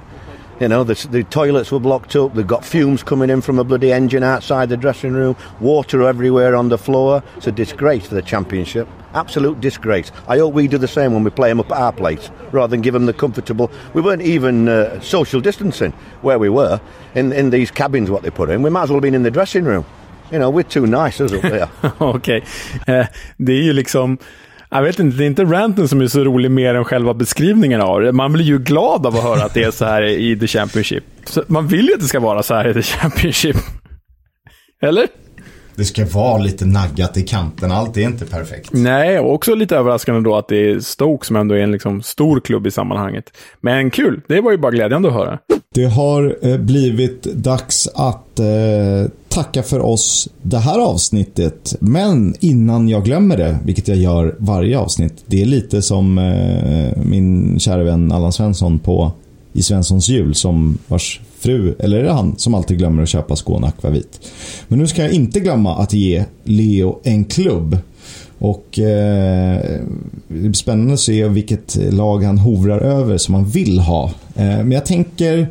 You 0.61 0.69
know, 0.69 0.85
the, 0.85 0.95
the 1.11 1.25
toilets 1.25 1.73
were 1.73 1.81
blocked 1.81 2.15
up. 2.15 2.35
They've 2.35 2.47
got 2.47 2.65
fumes 2.65 3.03
coming 3.03 3.29
in 3.29 3.41
from 3.41 3.59
a 3.59 3.65
bloody 3.65 3.93
engine 3.93 4.23
outside 4.23 4.69
the 4.69 4.77
dressing 4.77 5.13
room. 5.13 5.37
Water 5.61 6.03
everywhere 6.05 6.55
on 6.55 6.69
the 6.69 6.79
floor. 6.79 7.23
It's 7.37 7.49
a 7.49 7.53
disgrace 7.53 8.07
for 8.07 8.15
the 8.15 8.23
championship. 8.23 8.87
Absolute 9.15 9.61
disgrace. 9.61 10.13
I 10.29 10.39
hope 10.39 10.55
we 10.55 10.69
do 10.69 10.79
the 10.79 10.89
same 10.89 11.13
when 11.13 11.25
we 11.25 11.31
play 11.31 11.49
them 11.49 11.59
up 11.61 11.73
at 11.73 11.79
our 11.79 11.93
place, 11.93 12.31
rather 12.53 12.71
than 12.71 12.83
give 12.83 12.95
them 12.95 13.07
the 13.07 13.13
comfortable. 13.13 13.71
We 13.95 14.01
weren't 14.03 14.23
even 14.23 14.69
uh, 14.69 15.01
social 15.01 15.41
distancing 15.41 15.93
where 16.23 16.39
we 16.39 16.49
were 16.49 16.81
in 17.15 17.33
in 17.33 17.51
these 17.51 17.71
cabins. 17.73 18.11
What 18.11 18.23
they 18.23 18.31
put 18.31 18.49
in, 18.51 18.63
we 18.63 18.71
might 18.71 18.85
as 18.85 18.91
well 18.91 18.97
have 18.97 19.03
been 19.03 19.15
in 19.15 19.23
the 19.25 19.31
dressing 19.33 19.65
room. 19.65 19.85
You 20.33 20.39
know, 20.39 20.51
we're 20.51 20.63
too 20.65 20.87
nice 20.87 21.21
us 21.21 21.33
up 21.33 21.43
there. 21.43 21.69
Okay. 22.01 22.43
eh, 22.87 23.07
det 23.37 23.53
är 23.53 23.63
ju 23.63 23.73
liksom. 23.73 24.19
Jag 24.75 24.83
vet 24.83 24.99
inte, 24.99 25.17
det 25.17 25.25
är 25.25 25.27
inte 25.27 25.45
ranten 25.45 25.89
som 25.89 26.01
är 26.01 26.07
så 26.07 26.25
rolig 26.25 26.51
mer 26.51 26.75
än 26.75 26.85
själva 26.85 27.15
beskrivningen 27.15 27.81
av 27.81 28.01
det. 28.01 28.13
Man 28.13 28.33
blir 28.33 28.45
ju 28.45 28.59
glad 28.59 29.07
av 29.07 29.17
att 29.17 29.23
höra 29.23 29.45
att 29.45 29.55
det 29.55 29.63
är 29.63 29.71
så 29.71 29.85
här 29.85 30.03
i 30.03 30.39
The 30.39 30.47
Championship. 30.47 31.05
Så 31.25 31.43
man 31.47 31.67
vill 31.67 31.87
ju 31.87 31.95
att 31.95 32.01
det 32.01 32.07
ska 32.07 32.21
vara 32.21 32.43
så 32.43 32.55
här 32.55 32.69
i 32.69 32.75
The 32.75 32.83
Championship. 32.83 33.57
Eller? 34.83 35.07
Det 35.77 35.85
ska 35.85 36.07
vara 36.07 36.39
lite 36.39 36.67
naggat 36.67 37.17
i 37.17 37.23
kanten. 37.23 37.73
Allt 37.73 37.97
är 37.97 38.01
inte 38.01 38.25
perfekt. 38.25 38.71
Nej, 38.73 39.19
och 39.19 39.35
också 39.35 39.55
lite 39.55 39.77
överraskande 39.77 40.21
då 40.21 40.37
att 40.37 40.49
det 40.49 40.71
är 40.71 40.81
Stoke 40.81 41.27
som 41.27 41.37
ändå 41.37 41.55
är 41.55 41.61
en 41.61 41.73
liksom 41.73 42.03
stor 42.03 42.41
klubb 42.41 42.67
i 42.67 42.71
sammanhanget. 42.71 43.25
Men 43.61 43.91
kul, 43.91 44.21
det 44.29 44.41
var 44.41 44.51
ju 44.51 44.59
bara 44.59 44.73
glädjande 44.73 45.09
att 45.09 45.15
höra. 45.15 45.39
Det 45.75 45.85
har 45.85 46.37
eh, 46.43 46.57
blivit 46.57 47.23
dags 47.23 47.89
att 47.95 48.39
eh, 48.39 49.11
tacka 49.35 49.63
för 49.63 49.81
oss 49.81 50.29
det 50.43 50.59
här 50.59 50.79
avsnittet. 50.79 51.77
Men 51.81 52.35
innan 52.41 52.89
jag 52.89 53.05
glömmer 53.05 53.37
det, 53.37 53.59
vilket 53.65 53.89
jag 53.89 53.97
gör 53.97 54.37
varje 54.39 54.79
avsnitt. 54.79 55.25
Det 55.27 55.43
är 55.43 55.47
lite 55.47 55.83
som 55.83 56.19
eh, 56.19 57.03
min 57.05 57.59
kära 57.61 57.85
vän 57.85 58.13
Allan 58.13 58.33
Svensson 58.33 58.79
på 58.79 59.13
i 59.53 59.63
Svenssons 59.63 60.09
jul 60.09 60.35
som 60.35 60.79
vars 60.89 61.21
fru, 61.39 61.75
eller 61.79 61.99
är 61.99 62.03
det 62.03 62.13
han, 62.13 62.35
som 62.39 62.55
alltid 62.55 62.79
glömmer 62.79 63.03
att 63.03 63.09
köpa 63.09 63.37
Skåne 63.37 63.67
Akvavit. 63.67 64.21
Men 64.69 64.79
nu 64.79 64.87
ska 64.87 65.03
jag 65.03 65.13
inte 65.13 65.41
glömma 65.41 65.77
att 65.77 65.93
ge 65.93 66.25
Leo 66.45 67.01
en 67.03 67.25
klubb. 67.25 67.79
Och 68.39 68.79
eh, 68.79 69.61
det 70.29 70.35
blir 70.35 70.53
spännande 70.53 70.95
att 70.95 71.01
se 71.01 71.29
vilket 71.29 71.77
lag 71.93 72.25
han 72.25 72.39
hovrar 72.39 72.81
över 72.81 73.19
som 73.19 73.35
han 73.35 73.45
vill 73.45 73.79
ha. 73.79 74.05
Eh, 74.35 74.45
men 74.45 74.73
jag 74.73 74.87
tänker... 74.87 75.49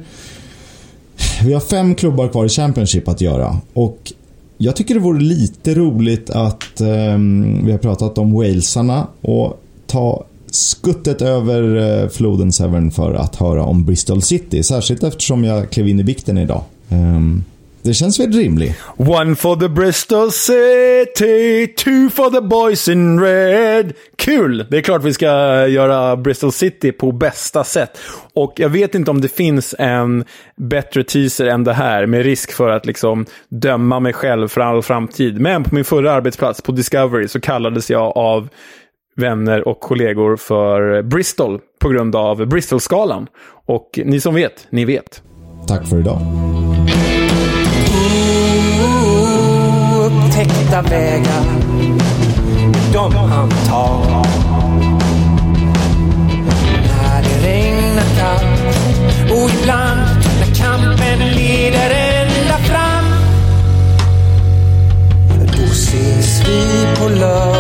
Vi 1.44 1.54
har 1.54 1.62
fem 1.62 1.96
klubbar 1.96 2.28
kvar 2.28 2.46
i 2.46 2.50
Championship 2.50 3.08
att 3.08 3.22
göra. 3.22 3.58
Och 3.74 4.14
jag 4.58 4.76
tycker 4.76 4.94
det 4.94 5.00
vore 5.00 5.22
lite 5.22 5.74
roligt 5.74 6.30
att 6.30 6.82
eh, 6.82 7.18
vi 7.64 7.72
har 7.72 7.78
pratat 7.78 8.18
om 8.18 8.34
Walesarna 8.34 9.08
och 9.22 9.64
ta 9.88 10.26
skuttet 10.52 11.22
över 11.22 11.76
eh, 11.76 12.10
floden 12.10 12.52
Severn 12.52 12.92
för 12.92 13.14
att 13.14 13.36
höra 13.36 13.64
om 13.64 13.86
Bristol 13.86 14.22
City. 14.22 14.64
Särskilt 14.64 15.04
eftersom 15.04 15.44
jag 15.44 15.70
klev 15.70 15.88
in 15.88 16.00
i 16.00 16.04
bikten 16.04 16.38
idag. 16.38 16.62
Um, 16.90 17.44
det 17.84 17.94
känns 17.94 18.20
väl 18.20 18.32
rimligt. 18.32 18.76
One 18.98 19.36
for 19.36 19.56
the 19.56 19.70
Bristol 19.70 20.32
City, 20.32 21.68
two 21.68 22.10
for 22.10 22.30
the 22.30 22.42
boys 22.42 22.88
in 22.88 23.20
red. 23.20 23.94
Kul! 24.16 24.66
Det 24.72 24.78
är 24.78 24.82
klart 24.82 25.04
vi 25.04 25.14
ska 25.14 25.28
göra 25.68 26.18
Bristol 26.18 26.52
City 26.52 26.92
på 26.92 27.12
bästa 27.12 27.64
sätt. 27.64 27.98
Och 28.34 28.54
jag 28.56 28.70
vet 28.70 28.96
inte 28.96 29.12
om 29.12 29.22
det 29.22 29.28
finns 29.28 29.76
en 29.80 30.26
bättre 30.56 31.04
teaser 31.04 31.46
än 31.46 31.64
det 31.64 31.74
här, 31.74 32.06
med 32.06 32.24
risk 32.24 32.52
för 32.52 32.70
att 32.70 32.86
liksom 32.86 33.26
döma 33.50 34.00
mig 34.00 34.14
själv 34.14 34.48
för 34.48 34.62
all 34.62 34.82
framtid. 34.82 35.40
Men 35.40 35.64
på 35.64 35.76
min 35.76 35.86
förra 35.86 36.12
arbetsplats, 36.12 36.62
på 36.62 36.72
Discovery, 36.72 37.28
så 37.28 37.40
kallades 37.40 37.90
jag 37.90 38.18
av 38.18 38.50
vänner 39.16 39.68
och 39.68 39.80
kollegor 39.80 40.36
för 40.36 41.02
Bristol 41.02 41.60
på 41.80 41.90
grund 41.90 42.16
av 42.16 42.46
Bristol-skalan. 42.46 43.28
Och 43.66 44.00
ni 44.06 44.20
som 44.20 44.36
vet, 44.36 44.68
ni 44.70 44.86
vet. 44.86 45.22
Tack 45.68 45.90
för 45.90 46.00
idag. 46.00 46.20
Täckta 50.34 50.82
vägar, 50.82 51.46
de 52.94 53.16
han 53.16 53.50
tar. 53.50 54.26
När 56.88 57.24
det 57.24 57.48
regnar 57.48 58.04
kallt 58.18 59.32
och 59.32 59.50
ibland 59.50 60.02
när 60.40 60.56
kampen 60.56 61.20
leder 61.20 61.90
ända 61.90 62.58
fram, 62.58 63.06
då 65.58 65.64
ses 65.64 66.42
vi 66.48 66.86
på 67.00 67.10
lördag. 67.10 67.53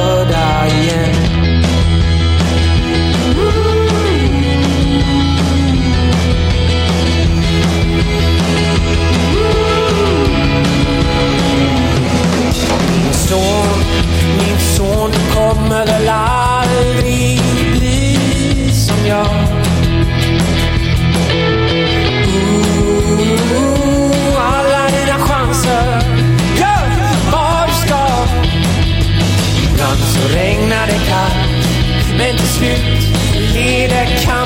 Men 32.18 32.38
till 32.38 32.48
slut 32.48 33.18
är 33.56 33.90
det 33.90 34.24
kamp 34.26 34.43